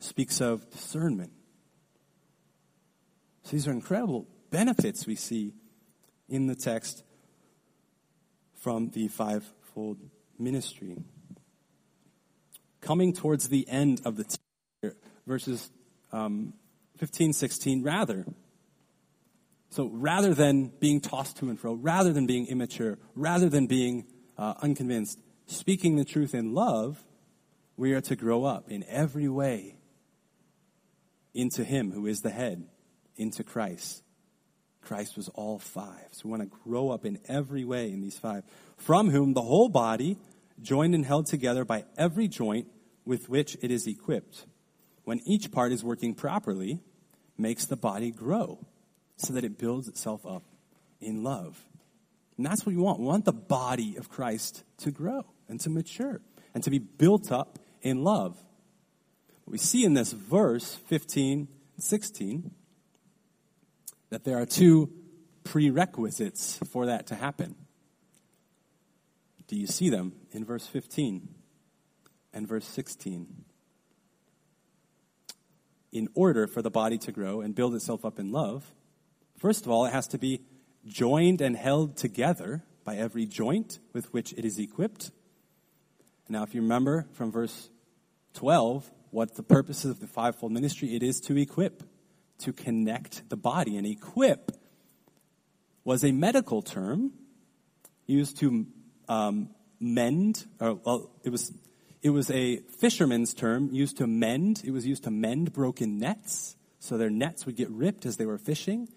speaks 0.00 0.40
of 0.40 0.68
discernment. 0.70 1.32
So 3.44 3.52
these 3.52 3.68
are 3.68 3.72
incredible 3.72 4.26
benefits 4.50 5.06
we 5.06 5.14
see 5.14 5.52
in 6.28 6.46
the 6.46 6.54
text 6.54 7.04
from 8.54 8.90
the 8.90 9.08
fivefold 9.08 9.98
ministry. 10.38 10.96
Coming 12.80 13.12
towards 13.12 13.48
the 13.48 13.68
end 13.68 14.00
of 14.04 14.16
the 14.16 14.24
t- 14.24 14.90
verses 15.26 15.70
um, 16.12 16.54
15, 16.96 17.32
16, 17.32 17.82
rather. 17.82 18.26
So 19.70 19.88
rather 19.92 20.34
than 20.34 20.72
being 20.80 21.00
tossed 21.00 21.36
to 21.38 21.48
and 21.48 21.60
fro, 21.60 21.74
rather 21.74 22.12
than 22.12 22.26
being 22.26 22.46
immature, 22.46 22.98
rather 23.14 23.48
than 23.48 23.66
being 23.66 24.06
uh, 24.36 24.54
unconvinced, 24.62 25.18
speaking 25.46 25.96
the 25.96 26.04
truth 26.04 26.34
in 26.34 26.54
love, 26.54 27.02
we 27.76 27.92
are 27.92 28.00
to 28.02 28.16
grow 28.16 28.44
up 28.44 28.70
in 28.70 28.84
every 28.88 29.28
way 29.28 29.79
into 31.34 31.64
Him 31.64 31.92
who 31.92 32.06
is 32.06 32.20
the 32.20 32.30
head, 32.30 32.64
into 33.16 33.44
Christ. 33.44 34.02
Christ 34.82 35.16
was 35.16 35.28
all 35.28 35.58
five. 35.58 36.08
So 36.12 36.22
we 36.24 36.30
want 36.30 36.42
to 36.42 36.58
grow 36.64 36.90
up 36.90 37.04
in 37.04 37.18
every 37.28 37.64
way 37.64 37.90
in 37.90 38.00
these 38.00 38.18
five. 38.18 38.44
From 38.76 39.10
whom 39.10 39.34
the 39.34 39.42
whole 39.42 39.68
body, 39.68 40.16
joined 40.62 40.94
and 40.94 41.04
held 41.04 41.26
together 41.26 41.64
by 41.64 41.84
every 41.96 42.28
joint 42.28 42.66
with 43.04 43.28
which 43.28 43.56
it 43.62 43.70
is 43.70 43.86
equipped, 43.86 44.46
when 45.04 45.20
each 45.26 45.50
part 45.50 45.72
is 45.72 45.84
working 45.84 46.14
properly, 46.14 46.80
makes 47.36 47.66
the 47.66 47.76
body 47.76 48.10
grow 48.10 48.58
so 49.16 49.32
that 49.32 49.44
it 49.44 49.58
builds 49.58 49.88
itself 49.88 50.24
up 50.26 50.42
in 51.00 51.22
love. 51.22 51.58
And 52.36 52.46
that's 52.46 52.64
what 52.64 52.74
we 52.74 52.80
want. 52.80 53.00
We 53.00 53.06
want 53.06 53.24
the 53.24 53.32
body 53.32 53.96
of 53.96 54.08
Christ 54.08 54.64
to 54.78 54.90
grow 54.90 55.24
and 55.48 55.60
to 55.60 55.70
mature 55.70 56.20
and 56.54 56.62
to 56.64 56.70
be 56.70 56.78
built 56.78 57.30
up 57.30 57.58
in 57.82 58.02
love. 58.02 58.38
We 59.50 59.58
see 59.58 59.84
in 59.84 59.94
this 59.94 60.12
verse 60.12 60.76
15 60.86 61.48
and 61.74 61.82
16 61.84 62.52
that 64.10 64.22
there 64.22 64.40
are 64.40 64.46
two 64.46 64.92
prerequisites 65.42 66.60
for 66.70 66.86
that 66.86 67.08
to 67.08 67.16
happen. 67.16 67.56
Do 69.48 69.56
you 69.56 69.66
see 69.66 69.90
them 69.90 70.12
in 70.30 70.44
verse 70.44 70.68
15 70.68 71.28
and 72.32 72.46
verse 72.46 72.64
16? 72.64 73.44
In 75.90 76.08
order 76.14 76.46
for 76.46 76.62
the 76.62 76.70
body 76.70 76.98
to 76.98 77.10
grow 77.10 77.40
and 77.40 77.52
build 77.52 77.74
itself 77.74 78.04
up 78.04 78.20
in 78.20 78.30
love, 78.30 78.70
first 79.36 79.64
of 79.66 79.72
all, 79.72 79.84
it 79.84 79.92
has 79.92 80.06
to 80.08 80.18
be 80.18 80.42
joined 80.86 81.40
and 81.40 81.56
held 81.56 81.96
together 81.96 82.62
by 82.84 82.94
every 82.94 83.26
joint 83.26 83.80
with 83.92 84.12
which 84.14 84.32
it 84.34 84.44
is 84.44 84.60
equipped. 84.60 85.10
Now, 86.28 86.44
if 86.44 86.54
you 86.54 86.62
remember 86.62 87.08
from 87.14 87.32
verse 87.32 87.68
12, 88.34 88.88
what 89.10 89.34
the 89.34 89.42
purpose 89.42 89.84
of 89.84 90.00
the 90.00 90.06
fivefold 90.06 90.52
ministry, 90.52 90.94
it 90.94 91.02
is 91.02 91.20
to 91.22 91.36
equip 91.36 91.82
to 92.40 92.52
connect 92.52 93.28
the 93.28 93.36
body. 93.36 93.76
And 93.76 93.86
equip 93.86 94.52
was 95.84 96.04
a 96.04 96.12
medical 96.12 96.62
term 96.62 97.12
used 98.06 98.38
to 98.38 98.66
um, 99.08 99.50
mend, 99.78 100.46
or 100.60 100.74
well, 100.74 101.10
it 101.24 101.30
was 101.30 101.52
it 102.02 102.10
was 102.10 102.30
a 102.30 102.58
fisherman's 102.78 103.34
term 103.34 103.70
used 103.72 103.98
to 103.98 104.06
mend. 104.06 104.62
It 104.64 104.70
was 104.70 104.86
used 104.86 105.04
to 105.04 105.10
mend 105.10 105.52
broken 105.52 105.98
nets, 105.98 106.56
so 106.78 106.96
their 106.96 107.10
nets 107.10 107.46
would 107.46 107.56
get 107.56 107.70
ripped 107.70 108.06
as 108.06 108.16
they 108.16 108.26
were 108.26 108.38
fishing. 108.38 108.88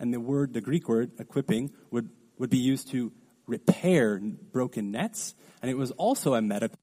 And 0.00 0.14
the 0.14 0.20
word, 0.20 0.52
the 0.52 0.60
Greek 0.60 0.88
word, 0.88 1.12
equipping, 1.18 1.72
would 1.90 2.10
would 2.38 2.50
be 2.50 2.58
used 2.58 2.90
to 2.92 3.12
repair 3.46 4.20
broken 4.52 4.90
nets. 4.90 5.34
And 5.62 5.70
it 5.70 5.76
was 5.76 5.90
also 5.92 6.34
a 6.34 6.42
medical 6.42 6.78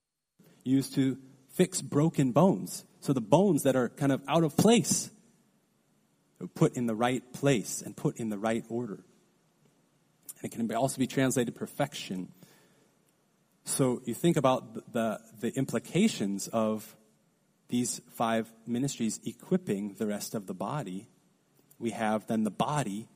used 0.64 0.96
to 0.96 1.18
fix 1.56 1.82
broken 1.82 2.32
bones. 2.32 2.86
So 3.00 3.14
the 3.14 3.22
bones 3.22 3.64
that 3.64 3.76
are 3.76 3.90
kind 3.90 4.12
of 4.12 4.22
out 4.28 4.44
of 4.44 4.56
place 4.58 5.10
are 6.42 6.48
put 6.48 6.76
in 6.76 6.86
the 6.86 6.96
right 6.96 7.24
place 7.34 7.82
and 7.82 7.96
put 7.96 8.18
in 8.18 8.30
the 8.30 8.38
right 8.38 8.64
order. 8.70 9.00
And 10.42 10.52
it 10.52 10.52
can 10.52 10.72
also 10.76 10.98
be 10.98 11.08
translated 11.08 11.56
perfection. 11.56 12.32
So 13.64 14.02
you 14.06 14.14
think 14.14 14.38
about 14.38 14.94
the, 14.94 15.20
the 15.40 15.56
implications 15.56 16.48
of 16.50 16.96
these 17.70 18.02
five 18.12 18.52
ministries 18.68 19.20
equipping 19.26 19.96
the 19.98 20.06
rest 20.06 20.36
of 20.36 20.46
the 20.46 20.54
body. 20.54 21.08
We 21.80 21.92
have 21.92 22.28
then 22.28 22.44
the 22.44 22.52
body 22.52 23.08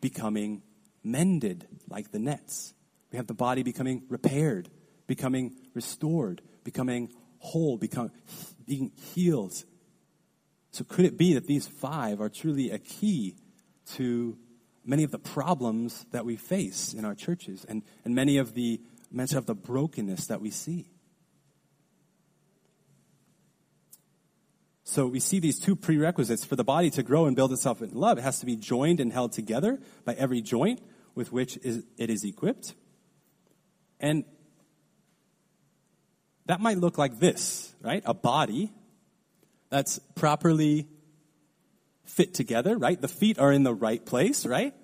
becoming 0.00 0.62
mended 1.02 1.66
like 1.88 2.12
the 2.12 2.18
nets. 2.18 2.74
We 3.10 3.16
have 3.16 3.26
the 3.26 3.34
body 3.34 3.62
becoming 3.62 4.02
repaired, 4.08 4.68
becoming 5.06 5.56
restored, 5.74 6.42
becoming 6.62 7.12
whole, 7.38 7.76
become, 7.76 8.10
being 8.66 8.92
healed, 9.14 9.64
so, 10.76 10.84
could 10.84 11.06
it 11.06 11.16
be 11.16 11.32
that 11.32 11.46
these 11.46 11.66
five 11.66 12.20
are 12.20 12.28
truly 12.28 12.70
a 12.70 12.78
key 12.78 13.36
to 13.94 14.36
many 14.84 15.04
of 15.04 15.10
the 15.10 15.18
problems 15.18 16.04
that 16.10 16.26
we 16.26 16.36
face 16.36 16.92
in 16.92 17.06
our 17.06 17.14
churches 17.14 17.64
and, 17.66 17.82
and 18.04 18.14
many 18.14 18.36
of 18.36 18.52
the 18.52 18.82
many 19.10 19.34
of 19.34 19.46
the 19.46 19.54
brokenness 19.54 20.26
that 20.26 20.42
we 20.42 20.50
see? 20.50 20.90
So 24.84 25.06
we 25.06 25.18
see 25.18 25.38
these 25.40 25.58
two 25.58 25.76
prerequisites 25.76 26.44
for 26.44 26.56
the 26.56 26.64
body 26.64 26.90
to 26.90 27.02
grow 27.02 27.24
and 27.24 27.34
build 27.34 27.52
itself 27.52 27.80
in 27.80 27.94
love. 27.94 28.18
It 28.18 28.22
has 28.24 28.40
to 28.40 28.46
be 28.46 28.54
joined 28.54 29.00
and 29.00 29.10
held 29.10 29.32
together 29.32 29.80
by 30.04 30.12
every 30.12 30.42
joint 30.42 30.82
with 31.14 31.32
which 31.32 31.56
it 31.56 32.10
is 32.10 32.22
equipped. 32.22 32.74
And 33.98 34.26
that 36.46 36.60
might 36.60 36.78
look 36.78 36.98
like 36.98 37.18
this, 37.18 37.74
right? 37.82 38.02
A 38.06 38.14
body 38.14 38.72
that's 39.68 39.98
properly 40.14 40.86
fit 42.04 42.34
together, 42.34 42.78
right? 42.78 43.00
The 43.00 43.08
feet 43.08 43.38
are 43.38 43.52
in 43.52 43.62
the 43.62 43.74
right 43.74 44.04
place, 44.04 44.46
right? 44.46 44.74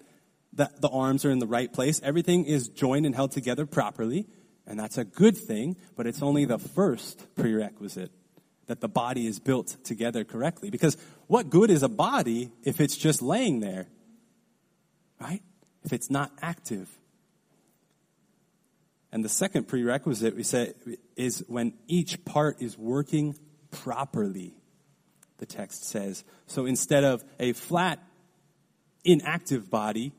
The, 0.53 0.71
the 0.81 0.89
arms 0.89 1.25
are 1.25 1.31
in 1.31 1.39
the 1.39 1.47
right 1.47 1.73
place. 1.73 2.01
Everything 2.03 2.45
is 2.45 2.69
joined 2.69 3.07
and 3.07 3.15
held 3.15 3.33
together 3.33 3.65
properly. 3.65 4.27
And 4.67 4.79
that's 4.79 4.99
a 4.99 5.05
good 5.05 5.37
thing, 5.37 5.77
but 5.97 6.07
it's 6.07 6.23
only 6.23 6.45
the 6.45 6.59
first 6.59 7.27
prerequisite 7.35 8.13
that 8.67 8.81
the 8.81 8.89
body 8.89 9.27
is 9.27 9.39
built 9.39 9.77
together 9.85 10.25
correctly. 10.25 10.71
Because 10.71 10.97
what 11.27 11.51
good 11.51 11.71
is 11.71 11.83
a 11.83 11.89
body 11.89 12.53
if 12.63 12.81
it's 12.81 12.97
just 12.97 13.23
laying 13.23 13.61
there? 13.61 13.89
Right? 15.21 15.43
If 15.85 15.93
it's 15.93 16.11
not 16.11 16.33
active. 16.41 16.89
And 19.13 19.25
the 19.25 19.29
second 19.29 19.69
prerequisite 19.69 20.35
we 20.35 20.43
say 20.43 20.73
is 21.17 21.45
when 21.47 21.75
each 21.87 22.25
part 22.25 22.63
is 22.63 22.79
working 22.79 23.37
properly 23.71 24.55
the 25.43 25.47
text 25.47 25.87
says. 25.87 26.23
So 26.47 26.67
instead 26.67 27.03
of 27.03 27.25
a 27.41 27.53
flat, 27.53 27.99
inactive 29.05 29.69
body, 29.69 30.13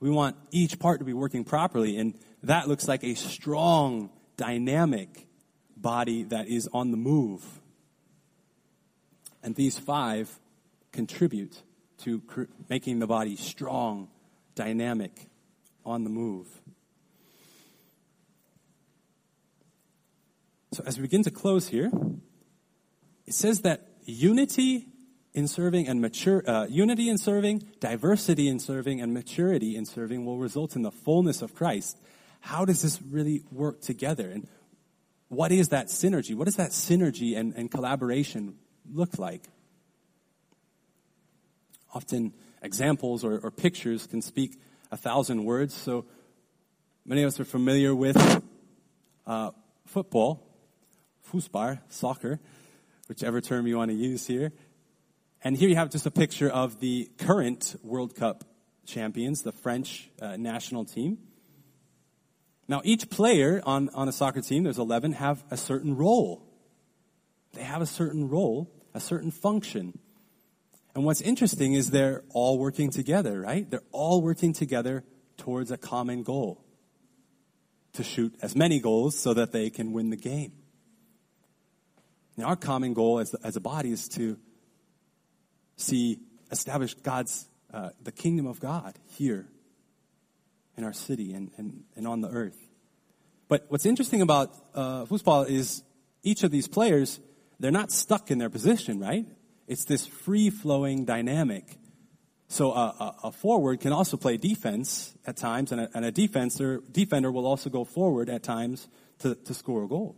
we 0.00 0.10
want 0.10 0.36
each 0.50 0.78
part 0.78 0.98
to 0.98 1.06
be 1.06 1.14
working 1.14 1.44
properly. 1.44 1.96
And 1.96 2.18
that 2.42 2.68
looks 2.68 2.86
like 2.86 3.04
a 3.04 3.14
strong, 3.14 4.10
dynamic 4.36 5.26
body 5.78 6.24
that 6.24 6.46
is 6.48 6.68
on 6.74 6.90
the 6.90 6.98
move. 6.98 7.42
And 9.42 9.54
these 9.54 9.78
five 9.78 10.38
contribute 10.92 11.62
to 12.00 12.20
cr- 12.20 12.42
making 12.68 12.98
the 12.98 13.06
body 13.06 13.36
strong, 13.36 14.08
dynamic, 14.54 15.30
on 15.86 16.04
the 16.04 16.10
move. 16.10 16.48
So 20.72 20.82
as 20.86 20.96
we 20.96 21.02
begin 21.02 21.22
to 21.24 21.30
close 21.30 21.68
here, 21.68 21.90
it 23.26 23.34
says 23.34 23.60
that 23.60 23.88
unity 24.04 24.86
in 25.34 25.46
serving 25.46 25.86
and 25.86 26.00
mature, 26.00 26.42
uh, 26.48 26.66
unity 26.66 27.10
in 27.10 27.18
serving, 27.18 27.68
diversity 27.78 28.48
in 28.48 28.58
serving, 28.58 29.00
and 29.00 29.12
maturity 29.12 29.76
in 29.76 29.84
serving 29.84 30.24
will 30.24 30.38
result 30.38 30.74
in 30.74 30.80
the 30.80 30.90
fullness 30.90 31.42
of 31.42 31.54
Christ. 31.54 31.98
How 32.40 32.64
does 32.64 32.80
this 32.80 33.00
really 33.02 33.42
work 33.50 33.82
together? 33.82 34.30
And 34.30 34.48
what 35.28 35.52
is 35.52 35.68
that 35.68 35.88
synergy? 35.88 36.34
What 36.34 36.46
does 36.46 36.56
that 36.56 36.70
synergy 36.70 37.36
and, 37.36 37.54
and 37.54 37.70
collaboration 37.70 38.56
look 38.90 39.18
like? 39.18 39.42
Often 41.94 42.32
examples 42.62 43.24
or, 43.24 43.38
or 43.38 43.50
pictures 43.50 44.06
can 44.06 44.22
speak 44.22 44.58
a 44.90 44.96
thousand 44.96 45.44
words. 45.44 45.74
So 45.74 46.06
many 47.04 47.22
of 47.22 47.28
us 47.28 47.40
are 47.40 47.44
familiar 47.44 47.94
with 47.94 48.16
uh, 49.26 49.50
football, 49.86 50.48
Fußball, 51.32 51.80
soccer, 51.88 52.40
whichever 53.08 53.40
term 53.40 53.66
you 53.66 53.78
want 53.78 53.90
to 53.90 53.96
use 53.96 54.26
here. 54.26 54.52
And 55.42 55.56
here 55.56 55.68
you 55.68 55.76
have 55.76 55.90
just 55.90 56.06
a 56.06 56.10
picture 56.10 56.48
of 56.48 56.80
the 56.80 57.10
current 57.18 57.74
World 57.82 58.14
Cup 58.14 58.44
champions, 58.86 59.42
the 59.42 59.52
French 59.52 60.10
uh, 60.20 60.36
national 60.36 60.84
team. 60.84 61.18
Now, 62.68 62.80
each 62.84 63.10
player 63.10 63.60
on, 63.64 63.88
on 63.94 64.08
a 64.08 64.12
soccer 64.12 64.40
team, 64.40 64.64
there's 64.64 64.78
11, 64.78 65.12
have 65.12 65.42
a 65.50 65.56
certain 65.56 65.96
role. 65.96 66.46
They 67.54 67.62
have 67.62 67.82
a 67.82 67.86
certain 67.86 68.28
role, 68.28 68.70
a 68.94 69.00
certain 69.00 69.30
function. 69.30 69.98
And 70.94 71.04
what's 71.04 71.20
interesting 71.20 71.74
is 71.74 71.90
they're 71.90 72.22
all 72.30 72.58
working 72.58 72.90
together, 72.90 73.40
right? 73.40 73.68
They're 73.68 73.82
all 73.90 74.22
working 74.22 74.52
together 74.52 75.04
towards 75.36 75.70
a 75.70 75.76
common 75.76 76.22
goal 76.22 76.64
to 77.94 78.04
shoot 78.04 78.34
as 78.40 78.54
many 78.54 78.80
goals 78.80 79.18
so 79.18 79.34
that 79.34 79.52
they 79.52 79.70
can 79.70 79.92
win 79.92 80.10
the 80.10 80.16
game. 80.16 80.52
Now, 82.36 82.46
our 82.46 82.56
common 82.56 82.94
goal 82.94 83.18
as, 83.18 83.34
as 83.34 83.56
a 83.56 83.60
body 83.60 83.92
is 83.92 84.08
to 84.10 84.38
see 85.76 86.18
establish 86.50 86.94
God's, 86.94 87.46
uh, 87.72 87.90
the 88.02 88.12
kingdom 88.12 88.46
of 88.46 88.60
God 88.60 88.98
here 89.08 89.48
in 90.76 90.84
our 90.84 90.92
city 90.92 91.32
and, 91.32 91.50
and, 91.56 91.84
and 91.96 92.06
on 92.06 92.20
the 92.20 92.28
earth. 92.28 92.58
But 93.48 93.66
what's 93.68 93.86
interesting 93.86 94.22
about 94.22 94.54
uh, 94.74 95.04
football 95.06 95.42
is 95.42 95.82
each 96.22 96.42
of 96.42 96.50
these 96.50 96.68
players, 96.68 97.20
they're 97.60 97.70
not 97.70 97.90
stuck 97.90 98.30
in 98.30 98.38
their 98.38 98.50
position, 98.50 98.98
right? 98.98 99.26
It's 99.66 99.84
this 99.84 100.06
free 100.06 100.50
flowing 100.50 101.04
dynamic. 101.04 101.78
So 102.48 102.72
a, 102.72 102.76
a, 102.76 103.16
a, 103.24 103.32
forward 103.32 103.80
can 103.80 103.92
also 103.92 104.16
play 104.16 104.36
defense 104.36 105.14
at 105.26 105.36
times, 105.36 105.72
and 105.72 105.82
a, 105.82 105.88
and 105.94 106.04
a 106.04 106.10
defender, 106.10 106.82
defender 106.90 107.32
will 107.32 107.46
also 107.46 107.70
go 107.70 107.84
forward 107.84 108.28
at 108.28 108.42
times 108.42 108.88
to, 109.20 109.34
to 109.34 109.54
score 109.54 109.84
a 109.84 109.88
goal. 109.88 110.16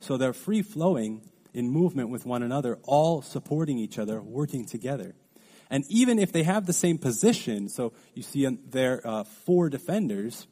So 0.00 0.16
they're 0.16 0.32
free 0.32 0.62
flowing 0.62 1.28
in 1.56 1.70
movement 1.70 2.10
with 2.10 2.26
one 2.26 2.42
another, 2.42 2.78
all 2.82 3.22
supporting 3.22 3.78
each 3.78 3.98
other, 3.98 4.20
working 4.20 4.66
together. 4.66 5.14
And 5.70 5.84
even 5.88 6.18
if 6.18 6.30
they 6.30 6.42
have 6.42 6.66
the 6.66 6.72
same 6.72 6.98
position, 6.98 7.68
so 7.68 7.92
you 8.14 8.22
see 8.22 8.46
there 8.46 9.00
uh, 9.04 9.24
four 9.24 9.70
defenders, 9.70 10.46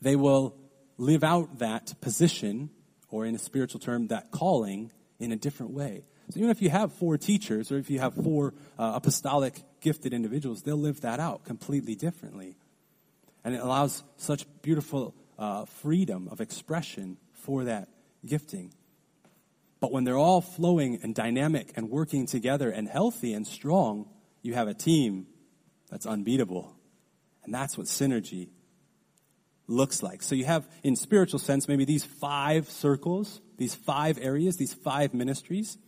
they 0.00 0.16
will 0.16 0.56
live 0.98 1.24
out 1.24 1.58
that 1.58 2.00
position, 2.00 2.70
or 3.10 3.26
in 3.26 3.34
a 3.34 3.38
spiritual 3.38 3.80
term, 3.80 4.06
that 4.06 4.30
calling, 4.30 4.92
in 5.18 5.32
a 5.32 5.36
different 5.36 5.72
way. 5.72 6.04
So 6.30 6.38
even 6.38 6.50
if 6.50 6.62
you 6.62 6.70
have 6.70 6.92
four 6.92 7.18
teachers 7.18 7.70
or 7.70 7.78
if 7.78 7.90
you 7.90 8.00
have 8.00 8.14
four 8.14 8.54
uh, 8.78 8.92
apostolic 8.94 9.62
gifted 9.80 10.12
individuals, 10.12 10.62
they'll 10.62 10.76
live 10.76 11.00
that 11.02 11.20
out 11.20 11.44
completely 11.44 11.94
differently. 11.94 12.56
And 13.44 13.54
it 13.54 13.60
allows 13.60 14.02
such 14.16 14.44
beautiful 14.62 15.14
uh, 15.38 15.66
freedom 15.66 16.28
of 16.30 16.40
expression 16.40 17.16
for 17.32 17.64
that 17.64 17.88
gifting. 18.24 18.72
But 19.80 19.92
when 19.92 20.04
they're 20.04 20.18
all 20.18 20.40
flowing 20.40 21.00
and 21.02 21.14
dynamic 21.14 21.72
and 21.76 21.90
working 21.90 22.26
together 22.26 22.70
and 22.70 22.88
healthy 22.88 23.34
and 23.34 23.46
strong, 23.46 24.08
you 24.42 24.54
have 24.54 24.68
a 24.68 24.74
team 24.74 25.26
that's 25.90 26.06
unbeatable. 26.06 26.74
And 27.44 27.54
that's 27.54 27.76
what 27.76 27.86
synergy 27.86 28.48
looks 29.68 30.02
like. 30.02 30.22
So 30.22 30.34
you 30.34 30.44
have, 30.44 30.66
in 30.82 30.96
spiritual 30.96 31.38
sense, 31.38 31.68
maybe 31.68 31.84
these 31.84 32.04
five 32.04 32.70
circles, 32.70 33.40
these 33.58 33.74
five 33.74 34.18
areas, 34.20 34.56
these 34.56 34.74
five 34.74 35.14
ministries. 35.14 35.78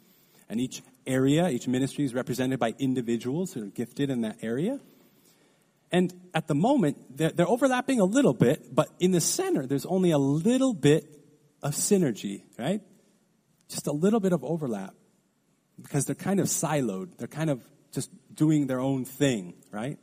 And 0.49 0.61
each 0.61 0.82
area, 1.07 1.49
each 1.49 1.68
ministry 1.68 2.05
is 2.05 2.14
represented 2.14 2.59
by 2.59 2.74
individuals 2.78 3.53
who 3.53 3.64
are 3.64 3.70
gifted 3.70 4.11
in 4.11 4.22
that 4.22 4.39
area. 4.43 4.80
And 5.91 6.12
at 6.34 6.47
the 6.49 6.55
moment, 6.55 7.16
they're, 7.16 7.30
they're, 7.30 7.49
overlapping 7.49 7.99
a 7.99 8.05
little 8.05 8.34
bit, 8.34 8.74
but 8.74 8.89
in 9.01 9.11
the 9.11 9.22
center, 9.22 9.66
there's 9.66 9.86
only 9.86 10.11
a 10.11 10.18
little 10.18 10.74
bit 10.74 11.05
of 11.62 11.72
synergy, 11.72 12.43
right? 12.59 12.82
Just 13.69 13.87
a 13.87 13.93
little 13.93 14.21
bit 14.21 14.33
of 14.33 14.45
overlap 14.45 14.95
because 15.81 16.05
they're 16.05 16.14
kind 16.14 16.41
of 16.41 16.47
siloed. 16.47 17.16
They're 17.19 17.29
kind 17.29 17.51
of 17.51 17.62
just 17.93 18.11
doing 18.35 18.66
their 18.66 18.81
own 18.81 19.05
thing, 19.05 19.55
right? 19.71 19.99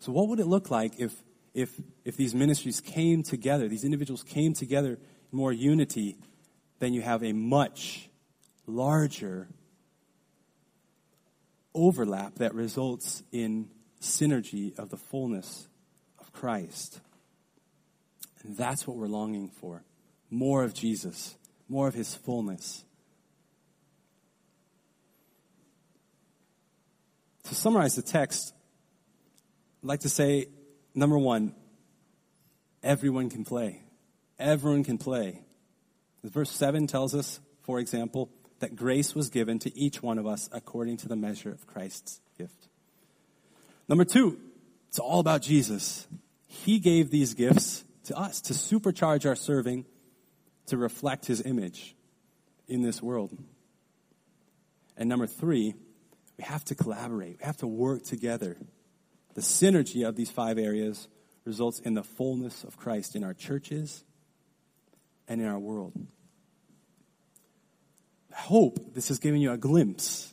So, 0.00 0.12
what 0.12 0.28
would 0.28 0.40
it 0.40 0.46
look 0.46 0.70
like 0.70 0.98
if, 0.98 1.14
if, 1.54 1.70
if 2.04 2.16
these 2.16 2.34
ministries 2.34 2.80
came 2.80 3.22
together, 3.22 3.68
these 3.68 3.84
individuals 3.84 4.22
came 4.22 4.54
together 4.54 4.92
in 4.92 4.98
more 5.36 5.52
unity? 5.52 6.16
Then 6.78 6.92
you 6.92 7.02
have 7.02 7.24
a 7.24 7.32
much 7.32 8.10
larger 8.66 9.48
overlap 11.74 12.36
that 12.36 12.54
results 12.54 13.22
in 13.32 13.70
synergy 14.00 14.78
of 14.78 14.90
the 14.90 14.96
fullness 14.96 15.68
of 16.18 16.32
Christ. 16.32 17.00
And 18.42 18.56
that's 18.56 18.86
what 18.86 18.96
we're 18.96 19.06
longing 19.06 19.48
for 19.48 19.84
more 20.30 20.64
of 20.64 20.74
Jesus, 20.74 21.36
more 21.68 21.88
of 21.88 21.94
his 21.94 22.14
fullness. 22.14 22.84
To 27.44 27.54
summarize 27.54 27.94
the 27.94 28.02
text, 28.02 28.52
I'd 29.82 29.88
like 29.88 30.00
to 30.00 30.08
say 30.08 30.48
number 30.94 31.18
one, 31.18 31.54
everyone 32.82 33.30
can 33.30 33.44
play. 33.44 33.82
Everyone 34.38 34.84
can 34.84 34.98
play. 34.98 35.42
Verse 36.24 36.50
7 36.50 36.86
tells 36.86 37.14
us, 37.14 37.40
for 37.62 37.78
example, 37.78 38.30
that 38.58 38.74
grace 38.74 39.14
was 39.14 39.28
given 39.28 39.58
to 39.60 39.76
each 39.78 40.02
one 40.02 40.18
of 40.18 40.26
us 40.26 40.48
according 40.52 40.96
to 40.98 41.08
the 41.08 41.16
measure 41.16 41.50
of 41.50 41.66
Christ's 41.66 42.20
gift. 42.36 42.68
Number 43.88 44.04
two, 44.04 44.40
it's 44.88 44.98
all 44.98 45.20
about 45.20 45.42
Jesus. 45.42 46.06
He 46.48 46.78
gave 46.78 47.10
these 47.10 47.34
gifts 47.34 47.84
to 48.04 48.16
us 48.16 48.40
to 48.42 48.54
supercharge 48.54 49.26
our 49.26 49.36
serving 49.36 49.84
to 50.66 50.76
reflect 50.76 51.26
his 51.26 51.42
image 51.42 51.94
in 52.68 52.82
this 52.82 53.02
world. 53.02 53.36
And 54.96 55.08
number 55.08 55.26
three, 55.26 55.74
we 56.38 56.44
have 56.44 56.64
to 56.66 56.74
collaborate. 56.74 57.38
We 57.40 57.44
have 57.44 57.58
to 57.58 57.66
work 57.66 58.04
together. 58.04 58.56
The 59.34 59.40
synergy 59.40 60.06
of 60.06 60.16
these 60.16 60.30
five 60.30 60.58
areas 60.58 61.08
results 61.44 61.78
in 61.80 61.94
the 61.94 62.02
fullness 62.02 62.64
of 62.64 62.76
Christ 62.76 63.14
in 63.14 63.22
our 63.22 63.34
churches 63.34 64.04
and 65.28 65.40
in 65.40 65.46
our 65.46 65.58
world 65.58 65.92
I 68.36 68.42
hope 68.42 68.94
this 68.94 69.08
has 69.08 69.18
given 69.18 69.40
you 69.40 69.52
a 69.52 69.56
glimpse 69.56 70.30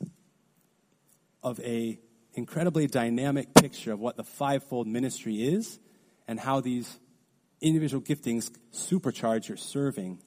of 1.42 1.60
a 1.62 1.98
incredibly 2.34 2.86
dynamic 2.88 3.54
picture 3.54 3.94
of 3.94 4.00
what 4.00 4.18
the 4.18 4.26
fivefold 4.26 4.88
ministry 4.88 5.42
is 5.42 5.80
and 6.28 6.38
how 6.38 6.60
these 6.60 7.00
individual 7.64 8.04
giftings 8.04 8.52
supercharge 8.74 9.48
your 9.48 9.58
serving 9.58 10.20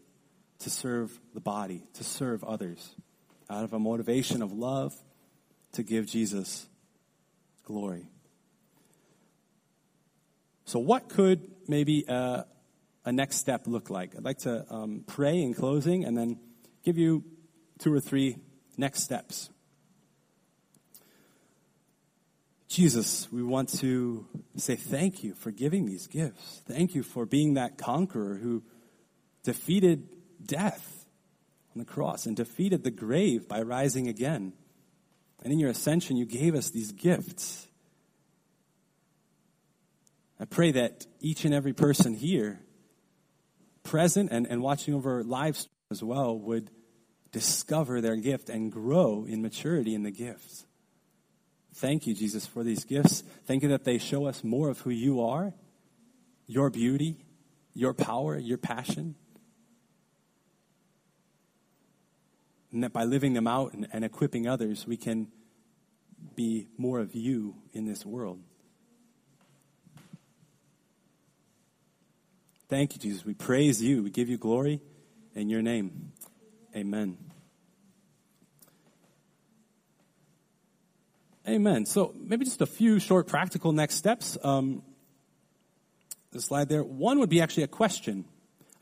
to 0.61 0.71
serve 0.71 1.21
the 1.35 1.41
body, 1.41 1.85
to 1.95 2.03
serve 2.03 2.43
others, 2.43 2.95
out 3.49 3.63
of 3.63 3.73
a 3.73 3.79
motivation 3.79 4.43
of 4.43 4.53
love 4.53 4.95
to 5.73 5.83
give 5.83 6.07
Jesus 6.07 6.67
glory. 7.65 8.09
So, 10.65 10.79
what 10.79 11.09
could 11.09 11.49
maybe 11.69 12.05
a, 12.09 12.47
a 13.05 13.13
next 13.13 13.37
step 13.37 13.67
look 13.67 13.91
like? 13.91 14.17
I'd 14.17 14.25
like 14.25 14.39
to 14.39 14.65
um, 14.73 15.05
pray 15.07 15.41
in 15.41 15.55
closing 15.55 16.05
and 16.05 16.17
then 16.17 16.41
give 16.85 16.99
you 16.99 17.23
two 17.79 17.93
or 17.93 18.01
three 18.01 18.39
next 18.77 19.03
steps. 19.03 19.51
Jesus, 22.69 23.31
we 23.31 23.43
want 23.43 23.69
to 23.79 24.27
say 24.57 24.75
thank 24.75 25.23
you 25.23 25.35
for 25.35 25.51
giving 25.51 25.87
these 25.87 26.07
gifts. 26.09 26.63
Thank 26.67 26.95
you 26.95 27.03
for 27.03 27.25
being 27.25 27.55
that 27.55 27.79
conqueror 27.79 28.37
who 28.37 28.65
defeated 29.45 30.09
death 30.45 31.07
on 31.75 31.79
the 31.79 31.85
cross 31.85 32.27
and 32.27 32.37
defeated 32.37 32.83
the 32.83 32.91
grave 32.91 33.47
by 33.47 33.63
rising 33.63 34.09
again. 34.09 34.53
And 35.43 35.53
in 35.53 35.61
your 35.61 35.71
ascension, 35.71 36.17
you 36.17 36.27
gave 36.27 36.55
us 36.55 36.71
these 36.71 36.91
gifts. 36.91 37.69
I 40.41 40.45
pray 40.45 40.73
that 40.73 41.07
each 41.21 41.45
and 41.45 41.55
every 41.55 41.73
person 41.73 42.15
here, 42.15 42.61
present 43.85 44.31
and, 44.33 44.47
and 44.47 44.61
watching 44.61 44.93
over 44.93 45.23
live 45.23 45.59
as 45.91 46.03
well, 46.03 46.37
would 46.37 46.71
discover 47.31 48.01
their 48.01 48.17
gift 48.17 48.49
and 48.49 48.73
grow 48.73 49.25
in 49.25 49.41
maturity 49.41 49.95
in 49.95 50.03
the 50.03 50.11
gifts. 50.11 50.67
Thank 51.77 52.07
you, 52.07 52.15
Jesus, 52.15 52.47
for 52.47 52.65
these 52.65 52.85
gifts. 52.85 53.23
Thank 53.45 53.63
you 53.63 53.69
that 53.69 53.85
they 53.85 53.99
show 53.99 54.25
us 54.25 54.43
more 54.43 54.71
of 54.71 54.81
who 54.81 54.91
you 54.91 55.21
are, 55.21 55.53
your 56.47 56.71
beauty, 56.71 57.19
your 57.75 57.93
power, 57.93 58.39
your 58.39 58.57
passion. 58.57 59.15
And 62.73 62.83
that 62.83 62.95
by 62.95 63.05
living 63.05 63.35
them 63.35 63.47
out 63.47 63.75
and, 63.75 63.87
and 63.93 64.07
equipping 64.07 64.49
others, 64.49 64.87
we 64.87 64.97
can 64.97 65.29
be 66.35 66.67
more 66.79 66.99
of 66.99 67.15
you 67.15 67.57
in 67.75 67.85
this 67.85 68.07
world. 68.07 68.41
Thank 72.71 72.95
you, 72.95 73.01
Jesus. 73.01 73.25
We 73.25 73.35
praise 73.35 73.83
you. 73.83 74.03
We 74.03 74.11
give 74.11 74.31
you 74.31 74.39
glory 74.39 74.81
in 75.35 75.51
your 75.51 75.61
name. 75.61 76.13
Amen. 76.75 77.19
Amen. 81.49 81.87
So 81.87 82.13
maybe 82.19 82.45
just 82.45 82.61
a 82.61 82.67
few 82.67 82.99
short 82.99 83.29
practical 83.29 83.71
next 83.71 83.95
steps. 83.95 84.37
Um, 84.43 84.83
the 86.33 86.41
slide 86.41 86.69
there. 86.69 86.83
One 86.83 87.21
would 87.21 87.31
be 87.31 87.41
actually 87.41 87.63
a 87.63 87.69
question, 87.69 88.25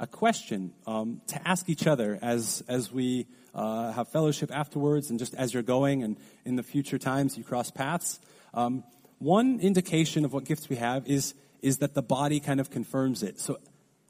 a 0.01 0.07
question 0.07 0.73
um, 0.87 1.21
to 1.27 1.47
ask 1.47 1.69
each 1.69 1.87
other 1.87 2.19
as 2.23 2.65
as 2.67 2.91
we 2.91 3.27
uh, 3.55 3.93
have 3.93 4.09
fellowship 4.09 4.51
afterwards, 4.51 5.11
and 5.11 5.19
just 5.19 5.35
as 5.35 5.53
you're 5.53 5.63
going, 5.63 6.03
and 6.03 6.17
in 6.47 6.57
the 6.57 6.63
future 6.63 6.97
times 6.97 7.37
you 7.37 7.45
cross 7.45 7.71
paths. 7.71 8.19
Um, 8.55 8.83
one 9.19 9.61
indication 9.61 10.25
of 10.25 10.33
what 10.33 10.47
gifts 10.47 10.71
we 10.71 10.77
have 10.77 11.07
is 11.07 11.35
is 11.61 11.79
that 11.79 11.93
the 11.93 12.03
body 12.03 12.41
kind 12.41 12.61
of 12.61 12.71
confirms 12.71 13.23
it. 13.23 13.41
So 13.41 13.59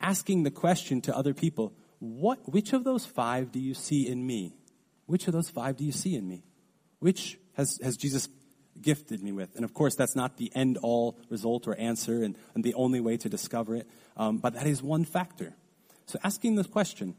asking 0.00 0.44
the 0.44 0.52
question 0.52 1.00
to 1.02 1.16
other 1.16 1.34
people, 1.34 1.72
what 1.98 2.38
which 2.48 2.72
of 2.72 2.84
those 2.84 3.04
five 3.04 3.50
do 3.50 3.58
you 3.58 3.74
see 3.74 4.06
in 4.06 4.24
me? 4.24 4.54
Which 5.06 5.26
of 5.26 5.32
those 5.32 5.50
five 5.50 5.76
do 5.76 5.84
you 5.84 5.92
see 5.92 6.14
in 6.14 6.28
me? 6.28 6.44
Which 7.00 7.36
has 7.54 7.80
has 7.82 7.96
Jesus 7.96 8.28
gifted 8.84 9.22
me 9.22 9.32
with. 9.32 9.56
And 9.56 9.64
of 9.64 9.74
course, 9.74 9.96
that's 9.96 10.14
not 10.14 10.36
the 10.36 10.52
end 10.54 10.78
all 10.82 11.18
result 11.30 11.66
or 11.66 11.74
answer 11.76 12.22
and, 12.22 12.36
and 12.54 12.62
the 12.62 12.74
only 12.74 13.00
way 13.00 13.16
to 13.16 13.28
discover 13.28 13.74
it, 13.76 13.88
um, 14.16 14.38
but 14.38 14.54
that 14.54 14.66
is 14.66 14.82
one 14.82 15.04
factor. 15.04 15.54
So 16.06 16.18
asking 16.22 16.56
this 16.56 16.66
question. 16.66 17.14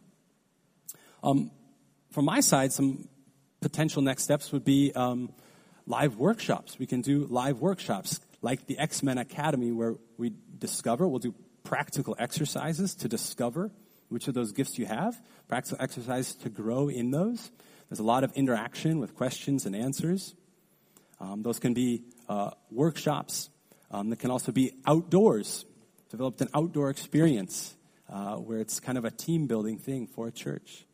Um, 1.23 1.51
from 2.11 2.25
my 2.25 2.39
side, 2.39 2.71
some 2.71 3.09
potential 3.61 4.01
next 4.01 4.23
steps 4.23 4.51
would 4.51 4.63
be 4.63 4.93
um, 4.93 5.33
live 5.87 6.17
workshops. 6.17 6.77
We 6.77 6.85
can 6.85 7.01
do 7.01 7.25
live 7.29 7.59
workshops 7.59 8.19
like 8.41 8.67
the 8.67 8.77
X 8.77 9.01
Men 9.01 9.17
Academy, 9.17 9.71
where 9.71 9.95
we 10.17 10.31
discover, 10.59 11.07
we'll 11.07 11.19
do 11.19 11.33
practical 11.63 12.15
exercises 12.19 12.93
to 12.95 13.07
discover 13.07 13.71
which 14.09 14.27
of 14.27 14.35
those 14.35 14.51
gifts 14.51 14.77
you 14.77 14.85
have, 14.85 15.19
practical 15.47 15.81
exercises 15.81 16.35
to 16.35 16.49
grow 16.49 16.89
in 16.89 17.11
those. 17.11 17.51
There's 17.89 17.99
a 17.99 18.03
lot 18.03 18.23
of 18.23 18.31
interaction 18.33 18.99
with 18.99 19.15
questions 19.15 19.65
and 19.65 19.75
answers. 19.75 20.35
Um, 21.19 21.43
those 21.43 21.59
can 21.59 21.73
be 21.73 22.03
uh, 22.27 22.51
workshops. 22.71 23.49
Um, 23.91 24.09
that 24.09 24.19
can 24.19 24.31
also 24.31 24.51
be 24.51 24.73
outdoors. 24.85 25.65
Developed 26.09 26.41
an 26.41 26.49
outdoor 26.53 26.89
experience 26.89 27.75
uh, 28.09 28.35
where 28.35 28.59
it's 28.59 28.79
kind 28.79 28.97
of 28.97 29.05
a 29.05 29.11
team 29.11 29.47
building 29.47 29.77
thing 29.77 30.07
for 30.07 30.27
a 30.27 30.31
church. 30.31 30.85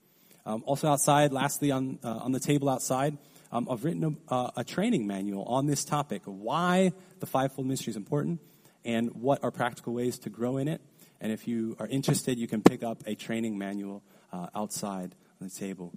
Um, 0.46 0.64
also 0.66 0.88
outside, 0.88 1.32
lastly, 1.32 1.72
on 1.72 2.00
uh, 2.04 2.08
on 2.08 2.32
the 2.32 2.40
table 2.40 2.70
outside, 2.70 3.18
um, 3.52 3.68
I've 3.70 3.84
written 3.84 4.18
a, 4.28 4.52
a, 4.58 4.64
training 4.64 5.06
manual 5.06 5.44
on 5.44 5.68
this 5.68 5.86
topic: 5.86 6.24
why 6.26 6.94
the 7.20 7.26
fivefold 7.26 7.68
ministry 7.68 7.92
is 7.92 7.98
important, 7.98 8.40
and 8.84 9.14
what 9.14 9.44
are 9.44 9.52
practical 9.52 9.94
ways 9.94 10.18
to 10.20 10.30
grow 10.30 10.58
in 10.58 10.68
it. 10.68 10.82
And 11.20 11.32
if 11.32 11.48
you 11.48 11.76
are 11.80 11.88
interested, 11.88 12.40
you 12.40 12.48
can 12.48 12.64
pick 12.64 12.82
up 12.82 13.04
a 13.06 13.14
training 13.14 13.58
manual 13.58 14.02
uh, 14.34 14.48
outside 14.56 15.14
on 15.40 15.48
the 15.48 15.54
table. 15.54 15.94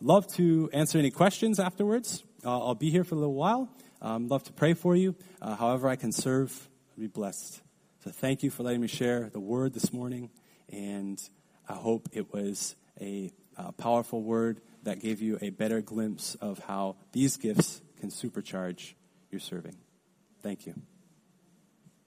Love 0.00 0.26
to 0.34 0.68
answer 0.72 0.98
any 0.98 1.10
questions 1.10 1.60
afterwards. 1.60 2.24
Uh, 2.44 2.66
I'll 2.66 2.74
be 2.74 2.90
here 2.90 3.04
for 3.04 3.14
a 3.14 3.18
little 3.18 3.34
while. 3.34 3.70
Um, 4.02 4.28
love 4.28 4.44
to 4.44 4.52
pray 4.52 4.74
for 4.74 4.94
you. 4.94 5.16
Uh, 5.40 5.56
however, 5.56 5.88
I 5.88 5.96
can 5.96 6.12
serve, 6.12 6.68
I'll 6.90 7.00
be 7.00 7.06
blessed. 7.06 7.62
So 8.04 8.10
thank 8.10 8.42
you 8.42 8.50
for 8.50 8.62
letting 8.62 8.82
me 8.82 8.88
share 8.88 9.30
the 9.32 9.40
word 9.40 9.72
this 9.72 9.92
morning. 9.92 10.30
And 10.68 11.18
I 11.66 11.72
hope 11.72 12.08
it 12.12 12.32
was 12.32 12.76
a 13.00 13.32
uh, 13.56 13.72
powerful 13.72 14.22
word 14.22 14.60
that 14.82 15.00
gave 15.00 15.22
you 15.22 15.38
a 15.40 15.50
better 15.50 15.80
glimpse 15.80 16.34
of 16.34 16.58
how 16.58 16.96
these 17.12 17.38
gifts 17.38 17.80
can 17.98 18.10
supercharge 18.10 18.92
your 19.30 19.40
serving. 19.40 19.76
Thank 20.42 20.66
you. 20.66 20.74